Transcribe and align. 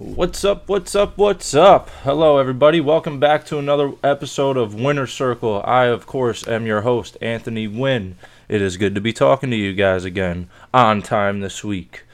What's 0.00 0.46
up? 0.46 0.66
What's 0.66 0.94
up? 0.94 1.18
What's 1.18 1.52
up? 1.52 1.90
Hello, 2.04 2.38
everybody. 2.38 2.80
Welcome 2.80 3.20
back 3.20 3.44
to 3.44 3.58
another 3.58 3.92
episode 4.02 4.56
of 4.56 4.74
Winner 4.74 5.06
Circle. 5.06 5.60
I, 5.62 5.88
of 5.88 6.06
course, 6.06 6.48
am 6.48 6.64
your 6.64 6.80
host, 6.80 7.18
Anthony 7.20 7.68
Wynn. 7.68 8.16
It 8.48 8.62
is 8.62 8.78
good 8.78 8.94
to 8.94 9.02
be 9.02 9.12
talking 9.12 9.50
to 9.50 9.56
you 9.56 9.74
guys 9.74 10.06
again 10.06 10.48
on 10.72 11.02
time 11.02 11.40
this 11.40 11.62
week. 11.62 12.04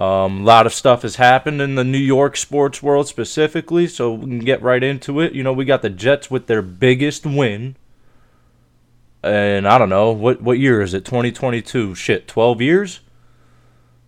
A 0.00 0.04
um, 0.04 0.42
lot 0.42 0.64
of 0.64 0.72
stuff 0.72 1.02
has 1.02 1.16
happened 1.16 1.60
in 1.60 1.74
the 1.74 1.84
New 1.84 1.98
York 1.98 2.38
sports 2.38 2.82
world 2.82 3.08
specifically, 3.08 3.88
so 3.88 4.14
we 4.14 4.24
can 4.24 4.38
get 4.38 4.62
right 4.62 4.82
into 4.82 5.20
it. 5.20 5.34
You 5.34 5.42
know, 5.42 5.52
we 5.52 5.66
got 5.66 5.82
the 5.82 5.90
Jets 5.90 6.30
with 6.30 6.46
their 6.46 6.62
biggest 6.62 7.26
win. 7.26 7.76
And 9.22 9.68
I 9.68 9.76
don't 9.76 9.90
know, 9.90 10.12
what, 10.12 10.40
what 10.40 10.58
year 10.58 10.80
is 10.80 10.94
it? 10.94 11.04
2022. 11.04 11.94
Shit, 11.94 12.26
12 12.26 12.62
years? 12.62 13.00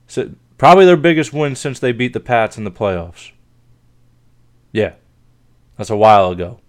So, 0.06 0.30
Probably 0.58 0.86
their 0.86 0.96
biggest 0.96 1.32
win 1.32 1.54
since 1.54 1.78
they 1.78 1.92
beat 1.92 2.12
the 2.12 2.20
Pats 2.20 2.56
in 2.56 2.64
the 2.64 2.70
playoffs. 2.70 3.32
Yeah. 4.72 4.94
That's 5.76 5.90
a 5.90 5.96
while 5.96 6.30
ago. 6.30 6.60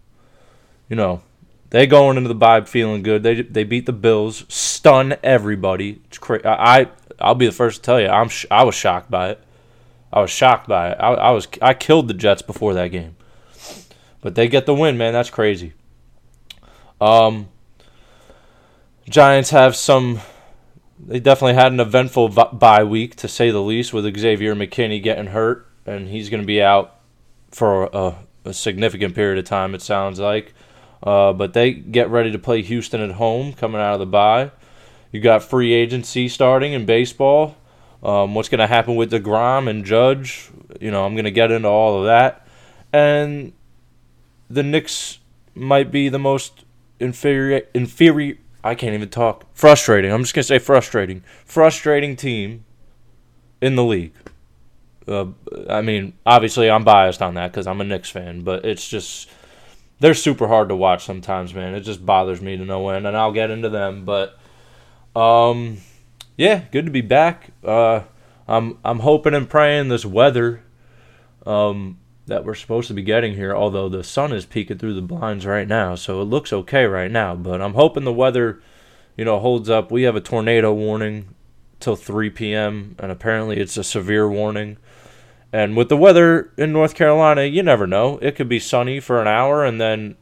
You 0.89 0.95
know, 0.95 1.21
they 1.69 1.87
going 1.87 2.17
into 2.17 2.27
the 2.27 2.35
bye 2.35 2.61
feeling 2.61 3.03
good. 3.03 3.23
They 3.23 3.41
they 3.41 3.63
beat 3.63 3.85
the 3.85 3.93
Bills, 3.93 4.45
stun 4.47 5.15
everybody. 5.23 6.01
It's 6.05 6.17
cra- 6.17 6.45
I 6.45 6.89
I'll 7.19 7.35
be 7.35 7.45
the 7.45 7.51
first 7.51 7.77
to 7.77 7.81
tell 7.83 7.99
you. 7.99 8.07
I'm 8.07 8.29
sh- 8.29 8.45
I 8.49 8.63
was 8.63 8.75
shocked 8.75 9.11
by 9.11 9.31
it. 9.31 9.43
I 10.11 10.21
was 10.21 10.31
shocked 10.31 10.67
by 10.67 10.91
it. 10.91 10.97
I, 10.99 11.13
I 11.13 11.31
was 11.31 11.47
I 11.61 11.73
killed 11.73 12.07
the 12.07 12.13
Jets 12.13 12.41
before 12.41 12.73
that 12.75 12.89
game. 12.89 13.15
But 14.21 14.35
they 14.35 14.47
get 14.47 14.65
the 14.65 14.73
win, 14.73 14.97
man. 14.97 15.13
That's 15.13 15.29
crazy. 15.29 15.73
Um 17.01 17.49
Giants 19.09 19.51
have 19.51 19.75
some 19.75 20.19
they 21.05 21.19
definitely 21.19 21.53
had 21.53 21.71
an 21.71 21.79
eventful 21.79 22.29
bye 22.29 22.83
week 22.83 23.15
to 23.17 23.27
say 23.27 23.51
the 23.51 23.61
least, 23.61 23.93
with 23.93 24.17
Xavier 24.17 24.55
McKinney 24.55 25.01
getting 25.01 25.27
hurt, 25.27 25.67
and 25.85 26.07
he's 26.09 26.29
going 26.29 26.41
to 26.41 26.47
be 26.47 26.61
out 26.61 26.95
for 27.51 27.85
a, 27.93 28.15
a, 28.45 28.53
significant 28.53 29.15
period 29.15 29.37
of 29.37 29.45
time. 29.45 29.75
It 29.75 29.81
sounds 29.81 30.19
like, 30.19 30.53
uh, 31.03 31.33
but 31.33 31.53
they 31.53 31.73
get 31.73 32.09
ready 32.09 32.31
to 32.31 32.39
play 32.39 32.61
Houston 32.61 33.01
at 33.01 33.11
home 33.11 33.53
coming 33.53 33.79
out 33.79 33.93
of 33.93 33.99
the 33.99 34.05
bye. 34.05 34.51
You 35.11 35.21
got 35.21 35.43
free 35.43 35.73
agency 35.73 36.27
starting 36.27 36.73
in 36.73 36.85
baseball. 36.85 37.55
Um, 38.03 38.35
what's 38.35 38.49
going 38.49 38.59
to 38.59 38.67
happen 38.67 38.95
with 38.95 39.09
the 39.09 39.19
DeGrom 39.19 39.69
and 39.69 39.85
Judge? 39.85 40.49
You 40.81 40.91
know, 40.91 41.05
I'm 41.05 41.13
going 41.13 41.25
to 41.25 41.31
get 41.31 41.51
into 41.51 41.67
all 41.67 41.99
of 41.99 42.05
that, 42.05 42.47
and 42.91 43.53
the 44.49 44.63
Knicks 44.63 45.19
might 45.55 45.91
be 45.91 46.09
the 46.09 46.19
most 46.19 46.65
inferior 46.99 47.61
inferior 47.73 48.37
I 48.67 48.75
can't 48.75 48.93
even 48.93 49.09
talk. 49.09 49.45
Frustrating. 49.53 50.11
I'm 50.11 50.23
just 50.23 50.33
gonna 50.33 50.43
say 50.43 50.59
frustrating. 50.59 51.23
Frustrating 51.45 52.15
team 52.17 52.65
in 53.61 53.75
the 53.75 53.83
league. 53.83 54.13
Uh, 55.07 55.27
I 55.69 55.81
mean, 55.81 56.13
obviously 56.25 56.69
I'm 56.69 56.83
biased 56.83 57.21
on 57.21 57.35
that 57.35 57.51
because 57.51 57.65
I'm 57.65 57.79
a 57.79 57.85
Knicks 57.85 58.09
fan, 58.09 58.41
but 58.41 58.65
it's 58.65 58.87
just 58.87 59.29
they're 60.01 60.13
super 60.13 60.49
hard 60.49 60.67
to 60.67 60.75
watch 60.75 61.05
sometimes, 61.05 61.53
man. 61.53 61.75
It 61.75 61.81
just 61.81 62.05
bothers 62.05 62.41
me 62.41 62.57
to 62.57 62.65
no 62.65 62.89
end, 62.89 63.07
and 63.07 63.15
I'll 63.15 63.31
get 63.31 63.51
into 63.51 63.69
them. 63.69 64.03
But 64.03 64.37
um, 65.15 65.77
yeah, 66.35 66.65
good 66.71 66.85
to 66.85 66.91
be 66.91 67.01
back. 67.01 67.51
Uh, 67.63 68.01
I'm 68.49 68.79
I'm 68.83 68.99
hoping 68.99 69.33
and 69.33 69.49
praying 69.49 69.87
this 69.87 70.05
weather 70.05 70.61
um, 71.45 71.99
that 72.27 72.43
we're 72.43 72.55
supposed 72.55 72.89
to 72.89 72.93
be 72.93 73.01
getting 73.01 73.35
here, 73.35 73.55
although 73.55 73.89
the 73.89 74.03
sun 74.03 74.33
is 74.33 74.45
peeking 74.45 74.77
through 74.77 74.93
the 74.93 75.01
blinds 75.01 75.45
right 75.45 75.67
now, 75.67 75.95
so 75.95 76.21
it 76.21 76.25
looks 76.25 76.53
okay 76.53 76.85
right 76.85 77.09
now. 77.09 77.35
But 77.35 77.61
I'm 77.61 77.73
hoping 77.73 78.03
the 78.03 78.13
weather, 78.13 78.61
you 79.15 79.25
know, 79.25 79.39
holds 79.39 79.69
up. 79.69 79.91
We 79.91 80.03
have 80.03 80.15
a 80.15 80.21
tornado 80.21 80.73
warning 80.73 81.33
till 81.79 81.95
3 81.95 82.29
p.m., 82.31 82.95
and 82.99 83.11
apparently 83.11 83.57
it's 83.57 83.77
a 83.77 83.83
severe 83.83 84.29
warning. 84.29 84.77
And 85.53 85.77
with 85.77 85.87
the 85.87 85.95
weather 85.95 86.51
in 86.57 86.73
North 86.73 86.95
Carolina, 86.95 87.43
you 87.43 87.63
never 87.63 87.87
know. 87.87 88.19
It 88.21 88.35
could 88.35 88.49
be 88.49 88.59
sunny 88.59 88.99
for 88.99 89.21
an 89.21 89.27
hour, 89.27 89.63
and 89.63 89.79
then 89.79 90.17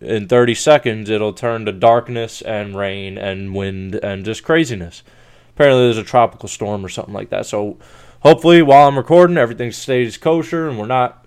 in 0.00 0.28
30 0.28 0.54
seconds, 0.54 1.10
it'll 1.10 1.34
turn 1.34 1.66
to 1.66 1.72
darkness 1.72 2.40
and 2.40 2.74
rain 2.74 3.18
and 3.18 3.54
wind 3.54 3.96
and 3.96 4.24
just 4.24 4.42
craziness. 4.42 5.02
Apparently, 5.50 5.84
there's 5.84 5.98
a 5.98 6.04
tropical 6.04 6.48
storm 6.48 6.82
or 6.82 6.88
something 6.88 7.12
like 7.12 7.28
that. 7.28 7.44
So, 7.44 7.78
hopefully, 8.20 8.62
while 8.62 8.88
I'm 8.88 8.96
recording, 8.96 9.36
everything 9.36 9.70
stays 9.70 10.16
kosher 10.16 10.66
and 10.66 10.78
we're 10.78 10.86
not 10.86 11.21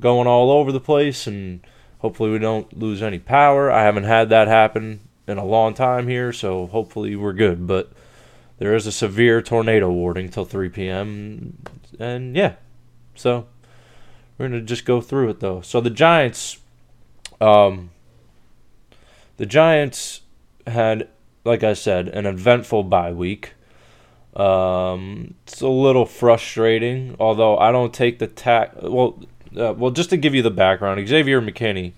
going 0.00 0.26
all 0.26 0.50
over 0.50 0.72
the 0.72 0.80
place, 0.80 1.26
and 1.26 1.60
hopefully 1.98 2.30
we 2.30 2.38
don't 2.38 2.76
lose 2.76 3.02
any 3.02 3.18
power. 3.18 3.70
I 3.70 3.82
haven't 3.82 4.04
had 4.04 4.28
that 4.30 4.48
happen 4.48 5.00
in 5.26 5.38
a 5.38 5.44
long 5.44 5.74
time 5.74 6.08
here, 6.08 6.32
so 6.32 6.66
hopefully 6.66 7.16
we're 7.16 7.32
good. 7.32 7.66
But 7.66 7.92
there 8.58 8.74
is 8.74 8.86
a 8.86 8.92
severe 8.92 9.42
tornado 9.42 9.90
warning 9.90 10.28
till 10.28 10.44
3 10.44 10.68
p.m. 10.68 11.58
And 11.98 12.36
yeah, 12.36 12.54
so 13.14 13.46
we're 14.38 14.48
gonna 14.48 14.60
just 14.60 14.84
go 14.84 15.00
through 15.00 15.30
it 15.30 15.40
though. 15.40 15.60
So 15.60 15.80
the 15.80 15.90
Giants, 15.90 16.58
um, 17.40 17.90
the 19.36 19.46
Giants 19.46 20.22
had, 20.66 21.08
like 21.44 21.62
I 21.62 21.74
said, 21.74 22.08
an 22.08 22.26
eventful 22.26 22.84
bye 22.84 23.12
week. 23.12 23.54
Um, 24.34 25.34
it's 25.46 25.60
a 25.60 25.68
little 25.68 26.06
frustrating, 26.06 27.14
although 27.20 27.56
I 27.56 27.70
don't 27.70 27.94
take 27.94 28.18
the 28.18 28.26
tack. 28.26 28.74
Well, 28.82 29.20
uh, 29.56 29.74
well, 29.76 29.90
just 29.90 30.10
to 30.10 30.16
give 30.16 30.34
you 30.34 30.42
the 30.42 30.50
background, 30.50 31.06
Xavier 31.06 31.40
McKinney. 31.40 31.92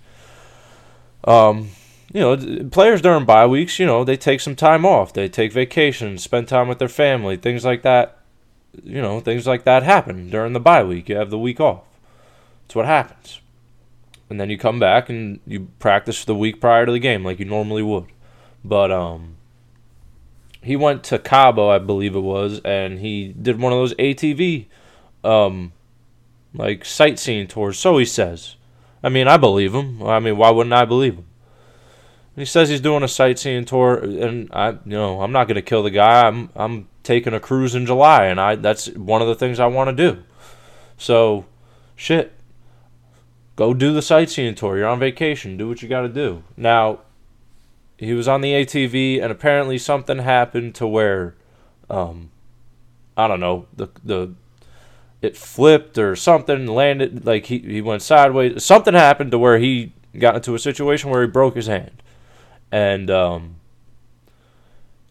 Um, 1.25 1.71
you 2.13 2.21
know, 2.21 2.69
players 2.71 3.03
during 3.03 3.25
bye 3.25 3.47
weeks, 3.47 3.79
you 3.79 3.87
know, 3.87 4.05
they 4.05 4.17
take 4.17 4.41
some 4.41 4.57
time 4.57 4.87
off. 4.87 5.13
They 5.13 5.29
take 5.29 5.53
vacations, 5.53 6.23
spend 6.23 6.49
time 6.49 6.69
with 6.69 6.79
their 6.79 6.89
family, 6.89 7.37
things 7.37 7.65
like 7.65 7.83
that. 7.83 8.19
You 8.85 9.01
know, 9.01 9.21
things 9.21 9.47
like 9.47 9.65
that 9.65 9.83
happen 9.83 10.31
during 10.31 10.53
the 10.53 10.61
bye 10.61 10.85
week. 10.85 11.09
You 11.09 11.17
have 11.17 11.31
the 11.31 11.39
week 11.39 11.61
off. 11.61 11.85
That's 12.63 12.77
what 12.77 12.87
happens. 12.87 13.41
And 14.29 14.41
then 14.41 14.51
you 14.51 14.59
come 14.59 14.79
back 14.79 15.09
and 15.09 15.41
you 15.47 15.69
practice 15.79 16.25
the 16.25 16.35
week 16.35 16.61
prior 16.61 16.85
to 16.85 16.93
the 16.93 16.99
game 16.99 17.25
like 17.25 17.39
you 17.39 17.45
normally 17.45 17.83
would. 17.83 18.07
But 18.65 18.91
um 18.91 19.37
he 20.63 20.75
went 20.75 21.05
to 21.05 21.19
Cabo, 21.19 21.71
I 21.71 21.79
believe 21.79 22.17
it 22.17 22.21
was, 22.21 22.61
and 22.65 22.99
he 22.99 23.29
did 23.29 23.61
one 23.61 23.73
of 23.73 23.79
those 23.79 23.95
ATV 23.95 24.67
um 25.23 25.73
like 26.57 26.85
sightseeing 26.85 27.47
tours. 27.49 27.79
So 27.79 27.99
he 27.99 28.05
says. 28.05 28.57
I 29.03 29.09
mean, 29.09 29.29
I 29.29 29.37
believe 29.37 29.75
him. 29.75 30.03
I 30.03 30.19
mean, 30.19 30.37
why 30.37 30.51
wouldn't 30.51 30.73
I 30.75 30.85
believe 30.85 31.15
him? 31.15 31.27
he 32.37 32.45
says 32.45 32.69
he's 32.69 32.83
doing 32.83 33.03
a 33.03 33.09
sightseeing 33.09 33.65
tour, 33.65 33.97
and 33.97 34.51
I, 34.53 34.73
you 34.73 34.79
know, 34.85 35.23
I'm 35.23 35.33
not 35.33 35.49
gonna 35.49 35.63
kill 35.63 35.83
the 35.83 35.91
guy. 35.91 36.27
I'm, 36.27 36.51
I'm 36.55 36.89
taking 37.03 37.33
a 37.33 37.41
cruise 37.41 37.75
in 37.75 37.87
July, 37.87 38.27
and 38.27 38.39
I, 38.39 38.57
that's 38.57 38.89
one 38.91 39.23
of 39.23 39.29
the 39.29 39.35
things 39.35 39.59
I 39.59 39.67
want 39.67 39.97
to 39.97 40.11
do. 40.11 40.23
So, 40.99 41.47
shit, 41.95 42.35
go 43.57 43.73
do 43.73 43.93
the 43.93 44.03
sightseeing 44.03 44.55
tour. 44.55 44.77
You're 44.77 44.87
on 44.87 44.99
vacation. 44.99 45.57
Do 45.57 45.67
what 45.67 45.83
you 45.83 45.89
got 45.89 46.03
to 46.03 46.11
do. 46.11 46.45
Now, 46.59 47.01
he 47.97 48.13
was 48.13 48.29
on 48.29 48.43
the 48.43 48.53
ATV, 48.53 49.23
and 49.23 49.33
apparently 49.33 49.79
something 49.79 50.19
happened 50.19 50.75
to 50.75 50.87
where, 50.87 51.35
um, 51.89 52.31
I 53.17 53.29
don't 53.29 53.41
know, 53.41 53.67
the 53.75 53.89
the 54.05 54.35
it 55.27 55.37
flipped 55.37 55.99
or 55.99 56.17
something, 56.17 56.67
landed 56.67 57.27
like 57.27 57.47
he, 57.47 57.59
he 57.59 57.83
went 57.83 58.03
sideways. 58.03 58.65
Something 58.65 58.95
happened 58.95 59.33
to 59.33 59.39
where 59.39 59.59
he 59.59 59.93
got 60.19 60.37
into 60.37 60.55
a 60.55 60.59
situation 60.59 61.11
where 61.11 61.23
he 61.23 61.29
broke 61.29 61.57
his 61.57 61.67
hand. 61.67 62.03
And 62.73 63.11
um 63.11 63.57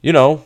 you 0.02 0.14
know, 0.14 0.46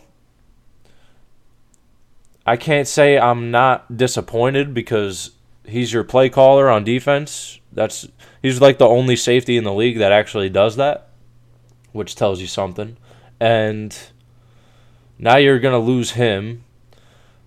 I 2.46 2.58
can't 2.58 2.88
say 2.88 3.20
I'm 3.20 3.52
not 3.52 3.98
disappointed 3.98 4.74
because 4.74 5.32
he's 5.66 5.94
your 5.94 6.04
play 6.04 6.30
caller 6.30 6.70
on 6.70 6.84
defense. 6.84 7.60
That's 7.72 8.08
he's 8.42 8.62
like 8.62 8.78
the 8.78 8.88
only 8.88 9.16
safety 9.16 9.58
in 9.58 9.66
the 9.66 9.74
league 9.74 10.00
that 10.00 10.12
actually 10.12 10.50
does 10.50 10.78
that, 10.78 11.10
which 11.92 12.16
tells 12.16 12.42
you 12.42 12.48
something. 12.48 12.98
And 13.40 13.98
now 15.18 15.36
you're 15.38 15.60
to 15.74 15.80
lose 15.80 16.12
him 16.12 16.64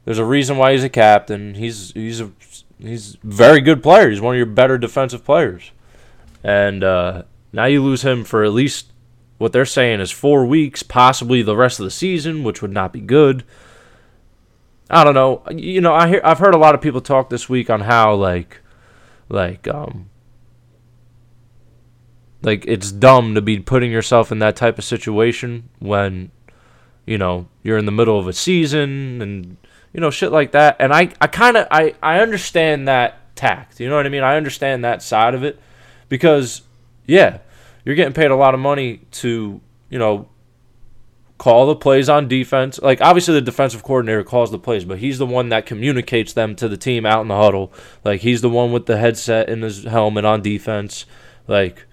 there's 0.04 0.18
a 0.18 0.24
reason 0.24 0.56
why 0.56 0.72
he's 0.72 0.84
a 0.84 0.88
captain. 0.88 1.54
He's 1.54 1.92
he's 1.92 2.20
a 2.20 2.30
he's 2.78 3.16
very 3.22 3.60
good 3.60 3.82
player. 3.82 4.10
He's 4.10 4.20
one 4.20 4.34
of 4.34 4.38
your 4.38 4.46
better 4.46 4.78
defensive 4.78 5.24
players. 5.24 5.70
And 6.42 6.82
uh, 6.82 7.22
now 7.52 7.66
you 7.66 7.82
lose 7.82 8.02
him 8.02 8.24
for 8.24 8.44
at 8.44 8.52
least 8.52 8.92
what 9.38 9.52
they're 9.52 9.64
saying 9.64 10.00
is 10.00 10.10
four 10.10 10.44
weeks, 10.44 10.82
possibly 10.82 11.42
the 11.42 11.56
rest 11.56 11.78
of 11.78 11.84
the 11.84 11.90
season, 11.90 12.42
which 12.42 12.62
would 12.62 12.72
not 12.72 12.92
be 12.92 13.00
good. 13.00 13.44
I 14.90 15.04
don't 15.04 15.14
know. 15.14 15.42
You 15.50 15.80
know, 15.80 15.94
I 15.94 16.08
hear 16.08 16.20
I've 16.24 16.38
heard 16.38 16.54
a 16.54 16.58
lot 16.58 16.74
of 16.74 16.80
people 16.80 17.00
talk 17.00 17.30
this 17.30 17.48
week 17.48 17.70
on 17.70 17.80
how 17.82 18.14
like 18.14 18.60
like 19.28 19.66
um 19.68 20.10
like 22.42 22.64
it's 22.66 22.92
dumb 22.92 23.34
to 23.34 23.40
be 23.40 23.58
putting 23.60 23.90
yourself 23.90 24.32
in 24.32 24.40
that 24.40 24.56
type 24.56 24.78
of 24.78 24.84
situation 24.84 25.68
when 25.78 26.30
you 27.06 27.16
know 27.16 27.48
you're 27.62 27.78
in 27.78 27.86
the 27.86 27.92
middle 27.92 28.18
of 28.18 28.26
a 28.26 28.32
season 28.32 29.22
and 29.22 29.56
you 29.92 30.00
know, 30.00 30.10
shit 30.10 30.32
like 30.32 30.52
that. 30.52 30.76
And 30.78 30.92
I, 30.92 31.10
I 31.20 31.26
kind 31.26 31.56
of, 31.56 31.66
I, 31.70 31.94
I 32.02 32.20
understand 32.20 32.88
that 32.88 33.34
tact. 33.36 33.80
You 33.80 33.88
know 33.88 33.96
what 33.96 34.06
I 34.06 34.10
mean? 34.10 34.22
I 34.22 34.36
understand 34.36 34.84
that 34.84 35.02
side 35.02 35.34
of 35.34 35.44
it 35.44 35.60
because, 36.08 36.62
yeah, 37.06 37.38
you're 37.84 37.94
getting 37.94 38.14
paid 38.14 38.30
a 38.30 38.36
lot 38.36 38.54
of 38.54 38.60
money 38.60 39.02
to, 39.12 39.60
you 39.88 39.98
know, 39.98 40.28
call 41.42 41.66
the 41.66 41.74
plays 41.74 42.08
on 42.08 42.28
defense. 42.28 42.78
Like 42.80 43.00
obviously 43.00 43.34
the 43.34 43.40
defensive 43.40 43.82
coordinator 43.82 44.22
calls 44.22 44.52
the 44.52 44.60
plays, 44.60 44.84
but 44.84 44.98
he's 44.98 45.18
the 45.18 45.26
one 45.26 45.48
that 45.48 45.66
communicates 45.66 46.32
them 46.32 46.54
to 46.54 46.68
the 46.68 46.76
team 46.76 47.04
out 47.04 47.20
in 47.20 47.26
the 47.26 47.36
huddle. 47.36 47.72
Like 48.04 48.20
he's 48.20 48.42
the 48.42 48.48
one 48.48 48.70
with 48.70 48.86
the 48.86 48.96
headset 48.96 49.48
in 49.48 49.62
his 49.62 49.82
helmet 49.82 50.24
on 50.24 50.40
defense. 50.40 51.04
Like 51.48 51.84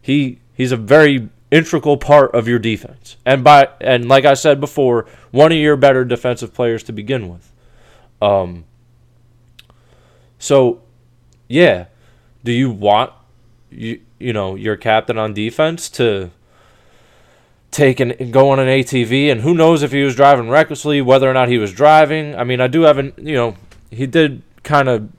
he 0.00 0.38
he's 0.54 0.70
a 0.70 0.76
very 0.76 1.30
integral 1.52 1.98
part 1.98 2.34
of 2.34 2.48
your 2.48 2.58
defense. 2.58 3.16
And 3.24 3.44
by 3.44 3.68
and 3.80 4.08
like 4.08 4.24
I 4.24 4.34
said 4.34 4.58
before, 4.58 5.06
one 5.30 5.52
of 5.52 5.58
your 5.58 5.76
better 5.76 6.04
defensive 6.04 6.52
players 6.52 6.82
to 6.84 6.92
begin 6.92 7.28
with. 7.28 7.52
Um 8.20 8.64
so 10.38 10.82
yeah, 11.48 11.86
do 12.42 12.50
you 12.50 12.70
want 12.70 13.12
you 13.70 14.00
you 14.18 14.32
know 14.32 14.56
your 14.56 14.76
captain 14.76 15.18
on 15.18 15.34
defense 15.34 15.90
to 15.90 16.30
take 17.70 18.00
and 18.00 18.32
go 18.32 18.50
on 18.50 18.58
an 18.58 18.68
ATV 18.68 19.30
and 19.30 19.42
who 19.42 19.54
knows 19.54 19.82
if 19.82 19.92
he 19.92 20.02
was 20.02 20.16
driving 20.16 20.48
recklessly 20.48 21.00
whether 21.00 21.30
or 21.30 21.34
not 21.34 21.48
he 21.48 21.58
was 21.58 21.72
driving 21.72 22.34
I 22.34 22.44
mean 22.44 22.60
I 22.60 22.66
do 22.66 22.82
have 22.82 22.98
an 22.98 23.12
you 23.16 23.34
know 23.34 23.56
he 23.90 24.06
did 24.06 24.42
kind 24.62 24.88
of 24.88 25.10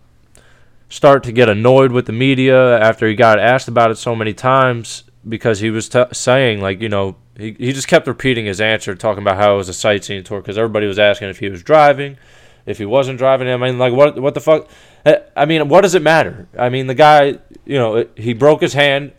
start 0.89 1.23
to 1.23 1.31
get 1.31 1.49
annoyed 1.49 1.91
with 1.91 2.05
the 2.05 2.11
media 2.11 2.79
after 2.79 3.07
he 3.07 3.15
got 3.15 3.39
asked 3.39 3.67
about 3.67 3.91
it 3.91 3.97
so 3.97 4.15
many 4.15 4.33
times 4.33 5.03
because 5.27 5.59
he 5.59 5.69
was 5.69 5.89
t- 5.89 6.03
saying 6.11 6.61
like 6.61 6.81
you 6.81 6.89
know 6.89 7.15
he, 7.37 7.55
he 7.57 7.73
just 7.73 7.87
kept 7.87 8.07
repeating 8.07 8.45
his 8.45 8.59
answer 8.59 8.95
talking 8.95 9.23
about 9.23 9.37
how 9.37 9.53
it 9.53 9.57
was 9.57 9.69
a 9.69 9.73
sightseeing 9.73 10.23
tour 10.23 10.41
because 10.41 10.57
everybody 10.57 10.85
was 10.85 10.99
asking 10.99 11.29
if 11.29 11.39
he 11.39 11.49
was 11.49 11.63
driving 11.63 12.17
if 12.65 12.77
he 12.77 12.85
wasn't 12.85 13.17
driving 13.17 13.47
I 13.47 13.57
mean 13.57 13.77
like 13.77 13.93
what 13.93 14.19
what 14.19 14.33
the 14.33 14.41
fuck 14.41 14.67
uh, 15.05 15.15
I 15.35 15.45
mean, 15.45 15.67
what 15.67 15.81
does 15.81 15.95
it 15.95 16.01
matter? 16.01 16.47
I 16.57 16.69
mean, 16.69 16.87
the 16.87 16.95
guy, 16.95 17.39
you 17.65 17.77
know, 17.77 18.07
he 18.15 18.33
broke 18.33 18.61
his 18.61 18.73
hand 18.73 19.11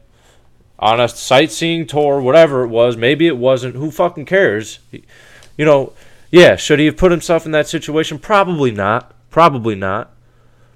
on 0.79 1.01
a 1.01 1.09
sightseeing 1.09 1.87
tour, 1.87 2.21
whatever 2.21 2.65
it 2.65 2.69
was. 2.69 2.97
Maybe 2.97 3.27
it 3.27 3.37
wasn't. 3.37 3.77
Who 3.77 3.91
fucking 3.91 4.25
cares? 4.25 4.79
You 5.57 5.65
know, 5.65 5.93
yeah, 6.31 6.57
should 6.57 6.79
he 6.79 6.87
have 6.87 6.97
put 6.97 7.13
himself 7.13 7.45
in 7.47 7.53
that 7.53 7.69
situation? 7.69 8.19
Probably 8.19 8.71
not. 8.71 9.15
Probably 9.31 9.75
not. 9.75 10.11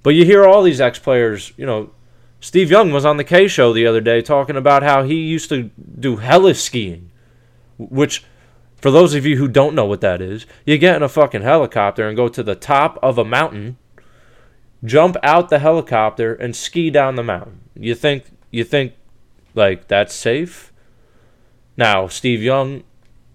But 0.02 0.10
you 0.10 0.24
hear 0.24 0.44
all 0.44 0.62
these 0.62 0.80
ex 0.80 0.98
players, 0.98 1.52
you 1.56 1.66
know, 1.66 1.90
Steve 2.40 2.70
Young 2.70 2.92
was 2.92 3.04
on 3.04 3.16
the 3.16 3.24
K 3.24 3.48
show 3.48 3.72
the 3.72 3.86
other 3.86 4.00
day 4.00 4.22
talking 4.22 4.56
about 4.56 4.82
how 4.82 5.02
he 5.02 5.16
used 5.16 5.48
to 5.48 5.70
do 5.98 6.16
heli-skiing, 6.16 7.10
which, 7.78 8.24
for 8.76 8.90
those 8.90 9.14
of 9.14 9.26
you 9.26 9.36
who 9.36 9.48
don't 9.48 9.74
know 9.74 9.84
what 9.84 10.00
that 10.00 10.20
is, 10.20 10.46
you 10.64 10.78
get 10.78 10.96
in 10.96 11.02
a 11.02 11.08
fucking 11.08 11.42
helicopter 11.42 12.06
and 12.06 12.16
go 12.16 12.28
to 12.28 12.42
the 12.42 12.54
top 12.54 12.98
of 13.02 13.18
a 13.18 13.24
mountain 13.24 13.76
jump 14.84 15.16
out 15.22 15.48
the 15.48 15.58
helicopter 15.58 16.34
and 16.34 16.54
ski 16.54 16.90
down 16.90 17.16
the 17.16 17.22
mountain. 17.22 17.60
You 17.74 17.94
think 17.94 18.24
you 18.50 18.64
think 18.64 18.94
like 19.54 19.88
that's 19.88 20.14
safe? 20.14 20.72
Now, 21.76 22.08
Steve 22.08 22.42
Young 22.42 22.84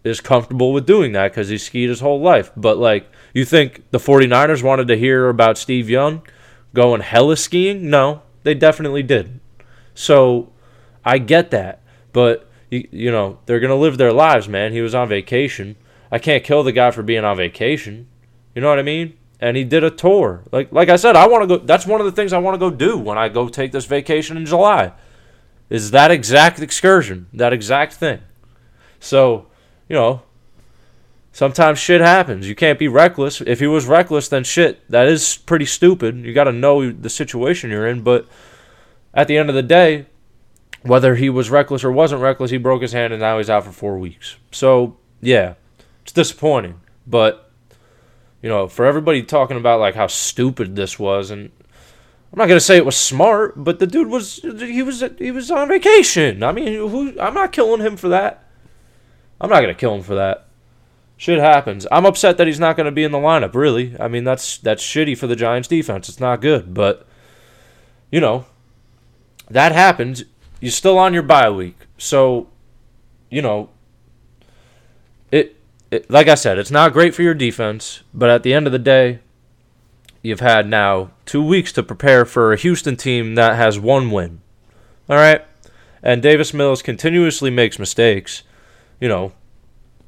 is 0.04 0.20
comfortable 0.20 0.74
with 0.74 0.86
doing 0.86 1.14
that 1.14 1.34
cuz 1.34 1.50
he 1.50 1.58
skied 1.58 1.90
his 1.90 2.02
whole 2.02 2.22
life, 2.22 2.52
but 2.56 2.78
like 2.78 3.10
you 3.34 3.46
think 3.46 3.84
the 3.92 4.00
49ers 4.00 4.64
wanted 4.64 4.88
to 4.88 4.98
hear 4.98 5.30
about 5.30 5.58
Steve 5.58 5.90
Young 5.90 6.22
going 6.74 7.02
heli-skiing? 7.02 7.90
No, 7.90 8.24
they 8.44 8.54
definitely 8.54 9.04
did. 9.04 9.40
So, 9.96 10.52
I 11.06 11.18
get 11.18 11.52
that, 11.52 11.82
but 12.12 12.50
you, 12.70 12.88
you 12.92 13.12
know, 13.12 13.40
they're 13.46 13.60
to 13.60 13.76
live 13.76 13.98
their 13.98 14.14
lives, 14.14 14.48
man. 14.48 14.72
He 14.72 14.82
was 14.82 14.96
on 14.96 15.08
vacation. 15.08 15.76
I 16.12 16.20
can't 16.20 16.44
kill 16.44 16.64
the 16.64 16.72
guy 16.72 16.92
for 16.92 17.04
being 17.04 17.26
on 17.26 17.38
vacation. 17.38 18.08
You 18.56 18.62
know 18.62 18.70
what 18.70 18.80
I 18.80 18.84
mean? 18.84 19.18
and 19.44 19.58
he 19.58 19.66
did 19.66 19.84
a 19.84 19.92
tour. 19.92 20.42
Like 20.54 20.72
like 20.72 20.88
I 20.88 20.96
said, 20.96 21.18
I 21.18 21.28
want 21.28 21.44
to 21.44 21.58
go. 21.58 21.66
That's 21.66 21.86
one 21.86 22.00
of 22.00 22.06
the 22.06 22.14
things 22.14 22.32
I 22.32 22.38
want 22.38 22.56
to 22.56 22.58
go 22.58 22.70
do 22.70 22.98
when 22.98 23.18
I 23.18 23.28
go 23.28 23.50
take 23.50 23.74
this 23.74 23.86
vacation 23.86 24.38
in 24.38 24.46
July. 24.46 24.94
Is 25.70 25.92
that 25.92 26.12
exact 26.12 26.60
excursion, 26.60 27.28
that 27.34 27.52
exact 27.52 27.94
thing. 27.94 28.22
So, 29.02 29.48
you 29.90 29.98
know, 29.98 30.22
sometimes 31.34 31.80
shit 31.80 32.00
happens. 32.00 32.48
You 32.48 32.56
can't 32.56 32.80
be 32.80 32.88
reckless. 32.88 33.42
If 33.42 33.60
he 33.60 33.68
was 33.68 33.86
reckless, 33.86 34.30
then 34.30 34.46
shit, 34.46 34.90
that 34.90 35.08
is 35.08 35.36
pretty 35.36 35.66
stupid. 35.66 36.16
You 36.16 36.34
got 36.34 36.46
to 36.46 36.54
know 36.54 36.90
the 36.90 37.10
situation 37.10 37.70
you're 37.70 37.88
in. 37.88 38.02
But 38.02 38.28
at 39.14 39.28
the 39.28 39.38
end 39.38 39.50
of 39.50 39.56
the 39.56 39.64
day, 39.64 40.06
whether 40.84 41.16
he 41.16 41.30
was 41.30 41.50
reckless 41.50 41.84
or 41.84 41.92
wasn't 41.92 42.22
reckless, 42.22 42.52
he 42.52 42.58
broke 42.58 42.82
his 42.82 42.94
hand 42.94 43.12
and 43.12 43.20
now 43.20 43.38
he's 43.38 43.50
out 43.50 43.66
for 43.66 43.72
four 43.72 43.98
weeks. 43.98 44.38
So, 44.52 44.98
yeah, 45.22 45.56
it's 46.04 46.14
disappointing. 46.14 46.80
But 47.06 47.52
you 48.42 48.50
know, 48.50 48.68
for 48.68 48.86
everybody 48.86 49.24
talking 49.24 49.58
about 49.58 49.80
like 49.80 49.96
how 49.96 50.08
stupid 50.08 50.76
this 50.76 51.00
was, 51.00 51.32
and 51.32 51.50
I'm 52.32 52.38
not 52.38 52.48
gonna 52.48 52.60
say 52.60 52.78
it 52.78 52.86
was 52.86 52.98
smart, 52.98 53.54
but 53.56 53.80
the 53.80 53.88
dude 53.88 54.10
was 54.10 54.38
he 54.38 54.84
was 54.84 55.04
he 55.18 55.32
was 55.32 55.50
on 55.50 55.70
vacation. 55.70 56.44
I 56.44 56.52
mean, 56.52 56.74
who? 56.74 57.20
I'm 57.20 57.34
not 57.34 57.54
killing 57.54 57.82
him 57.82 57.96
for 57.96 58.10
that. 58.10 58.50
I'm 59.40 59.50
not 59.50 59.62
gonna 59.62 59.74
kill 59.74 59.96
him 59.96 60.04
for 60.04 60.16
that. 60.16 60.48
Shit 61.24 61.40
happens. 61.40 61.88
I'm 61.90 62.06
upset 62.06 62.36
that 62.36 62.48
he's 62.48 62.60
not 62.60 62.76
gonna 62.76 62.92
be 62.92 63.06
in 63.06 63.14
the 63.14 63.18
lineup. 63.18 63.56
Really, 63.56 63.96
I 63.98 64.10
mean 64.10 64.26
that's 64.26 64.58
that's 64.58 64.84
shitty 64.84 65.18
for 65.18 65.26
the 65.26 65.38
Giants 65.38 65.70
defense. 65.70 66.10
It's 66.10 66.20
not 66.20 66.42
good, 66.42 66.74
but 66.74 67.08
you 68.12 68.20
know 68.20 68.46
that 69.50 69.72
happens. 69.72 70.26
You're 70.60 70.74
still 70.74 70.98
on 70.98 71.14
your 71.14 71.24
bye 71.24 71.50
week, 71.50 71.78
so 71.98 72.50
you 73.30 73.42
know 73.42 73.70
it 75.32 75.56
it, 75.92 76.12
like 76.12 76.28
I 76.28 76.36
said, 76.36 76.60
it's 76.60 76.70
not 76.70 76.92
great 76.92 77.16
for 77.16 77.22
your 77.22 77.34
defense, 77.34 78.04
but 78.14 78.30
at 78.30 78.44
the 78.44 78.54
end 78.54 78.68
of 78.68 78.74
the 78.74 78.78
day, 78.78 79.20
you've 80.22 80.42
had 80.42 80.68
now 80.68 81.12
two 81.26 81.42
weeks 81.42 81.72
to 81.72 81.84
prepare 81.84 82.26
for 82.26 82.52
a 82.52 82.58
Houston 82.58 82.98
team 82.98 83.36
that 83.36 83.56
has 83.56 83.80
one 83.80 84.12
win. 84.12 84.42
All 85.08 85.16
right? 85.16 85.46
And 86.02 86.22
Davis 86.22 86.54
Mills 86.54 86.82
continuously 86.82 87.50
makes 87.50 87.80
mistakes. 87.80 88.44
You 89.00 89.08
know, 89.08 89.32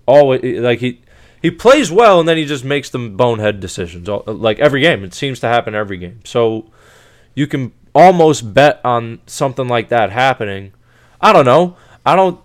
always 0.06 0.60
like 0.60 0.80
he 0.80 1.00
he 1.46 1.52
plays 1.52 1.92
well 1.92 2.20
and 2.20 2.28
then 2.28 2.38
he 2.38 2.46
just 2.46 2.66
makes 2.66 2.90
them 2.90 3.16
bonehead 3.16 3.60
decisions 3.60 4.08
like 4.08 4.58
every 4.58 4.82
game. 4.82 5.04
It 5.04 5.14
seems 5.14 5.40
to 5.42 5.48
happen 5.48 5.76
every 5.76 5.98
game. 5.98 6.22
So 6.24 6.72
you 7.36 7.46
can 7.46 7.72
almost 7.94 8.52
bet 8.52 8.82
on 8.84 9.20
something 9.28 9.68
like 9.68 9.90
that 9.90 10.10
happening. 10.10 10.74
I 11.22 11.34
don't 11.34 11.46
know. 11.46 11.78
I 12.04 12.16
don't 12.16 12.40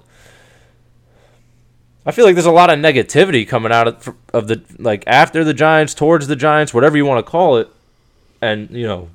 I 2.05 2.13
feel 2.13 2.27
like 2.27 2.35
there's 2.35 2.45
a 2.45 2.51
lot 2.51 2.69
of 2.69 2.79
negativity 2.79 3.49
coming 3.49 3.73
out 3.73 3.89
of, 3.89 4.15
of 4.35 4.49
the 4.49 4.63
like 4.79 5.03
after 5.07 5.45
the 5.45 5.55
Giants, 5.55 5.95
towards 5.95 6.27
the 6.27 6.37
Giants, 6.37 6.75
whatever 6.75 6.99
you 6.99 7.07
want 7.07 7.25
to 7.25 7.31
call 7.31 7.57
it, 7.57 7.71
and 8.43 8.69
you 8.71 8.87
know, 8.87 9.09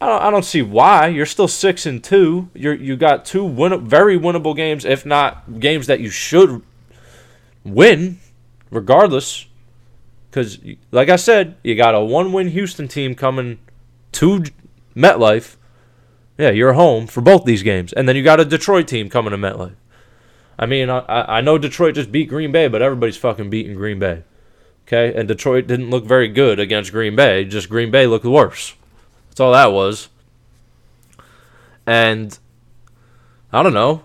I 0.00 0.06
don't, 0.06 0.22
I 0.22 0.30
don't 0.30 0.44
see 0.44 0.62
why 0.62 1.08
you're 1.08 1.26
still 1.26 1.48
six 1.48 1.84
and 1.84 2.02
two. 2.02 2.48
You're 2.54 2.74
you 2.74 2.96
got 2.96 3.26
two 3.26 3.44
win, 3.44 3.86
very 3.86 4.18
winnable 4.18 4.56
games, 4.56 4.86
if 4.86 5.04
not 5.04 5.60
games 5.60 5.86
that 5.86 6.00
you 6.00 6.08
should 6.08 6.62
win, 7.62 8.18
regardless. 8.72 9.46
Because 10.30 10.58
like 10.90 11.08
I 11.08 11.16
said, 11.16 11.56
you 11.62 11.76
got 11.76 11.94
a 11.94 12.00
one-win 12.00 12.48
Houston 12.48 12.88
team 12.88 13.14
coming 13.14 13.58
to 14.12 14.44
MetLife. 14.96 15.56
Yeah, 16.38 16.50
you're 16.50 16.72
home 16.72 17.06
for 17.06 17.20
both 17.20 17.44
these 17.44 17.62
games, 17.62 17.92
and 17.92 18.08
then 18.08 18.16
you 18.16 18.24
got 18.24 18.40
a 18.40 18.44
Detroit 18.44 18.88
team 18.88 19.08
coming 19.08 19.30
to 19.30 19.36
MetLife. 19.36 19.76
I 20.58 20.66
mean, 20.66 20.90
I, 20.90 21.04
I 21.08 21.40
know 21.40 21.58
Detroit 21.58 21.94
just 21.94 22.10
beat 22.10 22.28
Green 22.28 22.52
Bay, 22.52 22.68
but 22.68 22.82
everybody's 22.82 23.16
fucking 23.16 23.50
beating 23.50 23.74
Green 23.74 23.98
Bay. 23.98 24.22
Okay? 24.86 25.12
And 25.18 25.28
Detroit 25.28 25.66
didn't 25.66 25.90
look 25.90 26.04
very 26.04 26.28
good 26.28 26.58
against 26.58 26.92
Green 26.92 27.16
Bay. 27.16 27.44
Just 27.44 27.68
Green 27.68 27.90
Bay 27.90 28.06
looked 28.06 28.24
worse. 28.24 28.74
That's 29.28 29.40
all 29.40 29.52
that 29.52 29.72
was. 29.72 30.08
And 31.86 32.38
I 33.52 33.62
don't 33.62 33.74
know. 33.74 34.04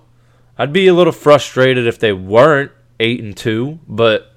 I'd 0.57 0.73
be 0.73 0.87
a 0.87 0.93
little 0.93 1.13
frustrated 1.13 1.85
if 1.85 1.99
they 1.99 2.13
weren't 2.13 2.71
8 2.99 3.23
and 3.23 3.37
2, 3.37 3.79
but 3.87 4.33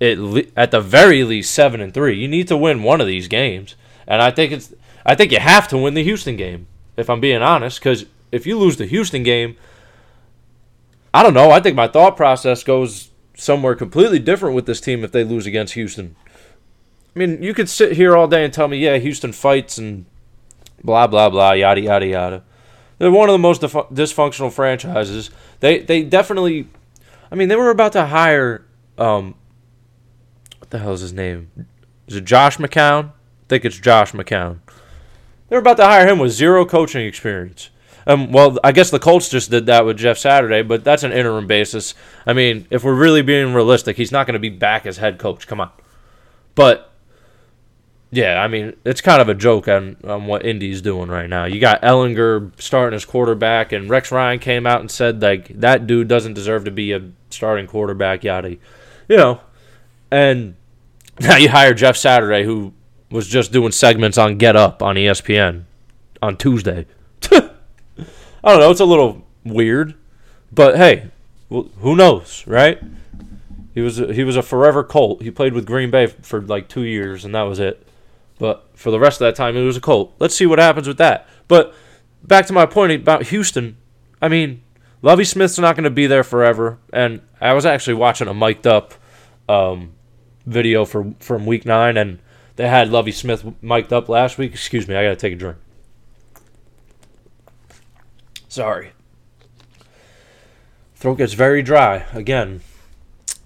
it 0.00 0.52
at 0.56 0.70
the 0.70 0.80
very 0.80 1.24
least 1.24 1.54
7 1.54 1.80
and 1.80 1.94
3. 1.94 2.16
You 2.16 2.28
need 2.28 2.48
to 2.48 2.56
win 2.56 2.82
one 2.82 3.00
of 3.00 3.06
these 3.06 3.28
games. 3.28 3.74
And 4.06 4.20
I 4.20 4.30
think 4.30 4.52
it's 4.52 4.72
I 5.06 5.14
think 5.14 5.32
you 5.32 5.38
have 5.38 5.68
to 5.68 5.78
win 5.78 5.94
the 5.94 6.04
Houston 6.04 6.36
game 6.36 6.66
if 6.96 7.10
I'm 7.10 7.20
being 7.20 7.42
honest 7.42 7.80
cuz 7.80 8.06
if 8.32 8.46
you 8.46 8.58
lose 8.58 8.76
the 8.76 8.86
Houston 8.86 9.22
game, 9.22 9.56
I 11.12 11.22
don't 11.22 11.34
know. 11.34 11.50
I 11.50 11.60
think 11.60 11.76
my 11.76 11.86
thought 11.88 12.16
process 12.16 12.64
goes 12.64 13.10
somewhere 13.36 13.74
completely 13.74 14.18
different 14.18 14.54
with 14.54 14.66
this 14.66 14.80
team 14.80 15.04
if 15.04 15.12
they 15.12 15.24
lose 15.24 15.46
against 15.46 15.74
Houston. 15.74 16.16
I 17.14 17.18
mean, 17.18 17.42
you 17.42 17.54
could 17.54 17.68
sit 17.68 17.92
here 17.92 18.16
all 18.16 18.26
day 18.26 18.44
and 18.44 18.52
tell 18.52 18.66
me, 18.66 18.78
yeah, 18.78 18.96
Houston 18.96 19.32
fights 19.32 19.78
and 19.78 20.06
blah 20.82 21.06
blah 21.06 21.30
blah, 21.30 21.52
yada 21.52 21.80
yada 21.80 22.06
yada. 22.06 22.42
They're 22.98 23.10
one 23.10 23.28
of 23.28 23.34
the 23.34 23.38
most 23.38 23.60
dysfunctional 23.62 24.52
franchises. 24.52 25.30
They 25.60 25.78
they 25.78 26.02
definitely, 26.02 26.68
I 27.30 27.34
mean, 27.34 27.48
they 27.48 27.56
were 27.56 27.70
about 27.70 27.92
to 27.92 28.06
hire, 28.06 28.64
um, 28.98 29.34
the 30.74 30.80
hell 30.80 30.92
is 30.92 31.02
his 31.02 31.12
name? 31.12 31.50
Is 32.08 32.16
it 32.16 32.24
Josh 32.24 32.56
McCown? 32.58 33.10
I 33.10 33.46
think 33.48 33.64
it's 33.64 33.78
Josh 33.78 34.10
McCown. 34.10 34.58
They 35.48 35.54
were 35.54 35.60
about 35.60 35.76
to 35.76 35.84
hire 35.84 36.08
him 36.08 36.18
with 36.18 36.32
zero 36.32 36.66
coaching 36.66 37.06
experience. 37.06 37.70
Um, 38.08 38.32
well, 38.32 38.58
I 38.64 38.72
guess 38.72 38.90
the 38.90 38.98
Colts 38.98 39.28
just 39.28 39.52
did 39.52 39.66
that 39.66 39.86
with 39.86 39.98
Jeff 39.98 40.18
Saturday, 40.18 40.62
but 40.62 40.82
that's 40.82 41.04
an 41.04 41.12
interim 41.12 41.46
basis. 41.46 41.94
I 42.26 42.32
mean, 42.32 42.66
if 42.70 42.82
we're 42.82 42.94
really 42.94 43.22
being 43.22 43.54
realistic, 43.54 43.96
he's 43.96 44.10
not 44.10 44.26
going 44.26 44.34
to 44.34 44.40
be 44.40 44.50
back 44.50 44.84
as 44.84 44.96
head 44.96 45.18
coach. 45.18 45.46
Come 45.46 45.60
on. 45.60 45.70
But 46.56 46.92
yeah, 48.10 48.42
I 48.42 48.48
mean, 48.48 48.74
it's 48.84 49.00
kind 49.00 49.22
of 49.22 49.28
a 49.28 49.34
joke 49.34 49.68
on, 49.68 49.96
on 50.02 50.26
what 50.26 50.44
Indy's 50.44 50.82
doing 50.82 51.08
right 51.08 51.30
now. 51.30 51.44
You 51.44 51.60
got 51.60 51.82
Ehlinger 51.82 52.50
starting 52.60 52.96
as 52.96 53.04
quarterback, 53.04 53.70
and 53.70 53.88
Rex 53.88 54.10
Ryan 54.10 54.40
came 54.40 54.66
out 54.66 54.80
and 54.80 54.90
said 54.90 55.22
like 55.22 55.48
that 55.60 55.86
dude 55.86 56.08
doesn't 56.08 56.34
deserve 56.34 56.64
to 56.64 56.72
be 56.72 56.92
a 56.92 57.10
starting 57.30 57.68
quarterback. 57.68 58.24
Yada. 58.24 58.56
you 59.08 59.16
know, 59.16 59.40
and 60.10 60.56
now 61.20 61.36
you 61.36 61.48
hire 61.48 61.74
Jeff 61.74 61.96
Saturday, 61.96 62.44
who 62.44 62.72
was 63.10 63.28
just 63.28 63.52
doing 63.52 63.72
segments 63.72 64.18
on 64.18 64.38
Get 64.38 64.56
Up 64.56 64.82
on 64.82 64.96
ESPN 64.96 65.64
on 66.20 66.36
Tuesday. 66.36 66.86
I 67.32 67.40
don't 68.42 68.60
know. 68.60 68.70
It's 68.70 68.80
a 68.80 68.84
little 68.84 69.24
weird, 69.44 69.94
but 70.52 70.76
hey, 70.76 71.10
who 71.48 71.96
knows, 71.96 72.44
right? 72.46 72.80
He 73.74 73.80
was 73.80 74.00
a, 74.00 74.12
he 74.12 74.24
was 74.24 74.36
a 74.36 74.42
forever 74.42 74.84
Colt. 74.84 75.22
He 75.22 75.30
played 75.30 75.52
with 75.52 75.66
Green 75.66 75.90
Bay 75.90 76.06
for 76.06 76.40
like 76.40 76.68
two 76.68 76.82
years, 76.82 77.24
and 77.24 77.34
that 77.34 77.42
was 77.42 77.58
it. 77.58 77.86
But 78.38 78.68
for 78.74 78.90
the 78.90 78.98
rest 78.98 79.20
of 79.20 79.26
that 79.26 79.36
time, 79.36 79.54
he 79.54 79.62
was 79.62 79.76
a 79.76 79.80
Colt. 79.80 80.12
Let's 80.18 80.34
see 80.34 80.46
what 80.46 80.58
happens 80.58 80.88
with 80.88 80.98
that. 80.98 81.28
But 81.48 81.74
back 82.22 82.46
to 82.46 82.52
my 82.52 82.66
point 82.66 82.92
about 82.92 83.24
Houston. 83.26 83.76
I 84.20 84.28
mean, 84.28 84.62
Lovie 85.02 85.24
Smith's 85.24 85.58
not 85.58 85.76
going 85.76 85.84
to 85.84 85.90
be 85.90 86.06
there 86.06 86.24
forever, 86.24 86.78
and 86.92 87.20
I 87.40 87.52
was 87.52 87.66
actually 87.66 87.94
watching 87.94 88.28
a 88.28 88.34
mic'd 88.34 88.66
up 88.66 88.94
um, 89.48 89.92
video 90.46 90.84
for 90.84 91.14
from 91.20 91.46
Week 91.46 91.64
Nine, 91.64 91.96
and 91.96 92.18
they 92.56 92.68
had 92.68 92.90
Lovie 92.90 93.12
Smith 93.12 93.44
mic'd 93.62 93.92
up 93.92 94.08
last 94.08 94.38
week. 94.38 94.52
Excuse 94.52 94.88
me, 94.88 94.96
I 94.96 95.04
got 95.04 95.10
to 95.10 95.16
take 95.16 95.32
a 95.32 95.36
drink. 95.36 95.56
Sorry. 98.48 98.92
Throat 100.94 101.18
gets 101.18 101.32
very 101.32 101.62
dry 101.62 102.06
again, 102.14 102.60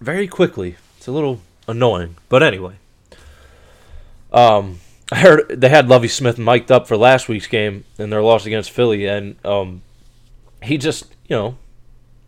very 0.00 0.28
quickly. 0.28 0.76
It's 0.96 1.06
a 1.06 1.12
little 1.12 1.40
annoying, 1.66 2.16
but 2.28 2.42
anyway. 2.42 2.74
Um, 4.32 4.80
I 5.10 5.16
heard 5.16 5.48
they 5.48 5.70
had 5.70 5.88
Lovie 5.88 6.08
Smith 6.08 6.38
mic'd 6.38 6.70
up 6.70 6.86
for 6.86 6.96
last 6.96 7.28
week's 7.28 7.46
game 7.46 7.84
in 7.98 8.10
their 8.10 8.22
loss 8.22 8.44
against 8.44 8.70
Philly, 8.70 9.06
and 9.06 9.36
um, 9.44 9.82
he 10.62 10.76
just, 10.76 11.06
you 11.26 11.36
know, 11.36 11.56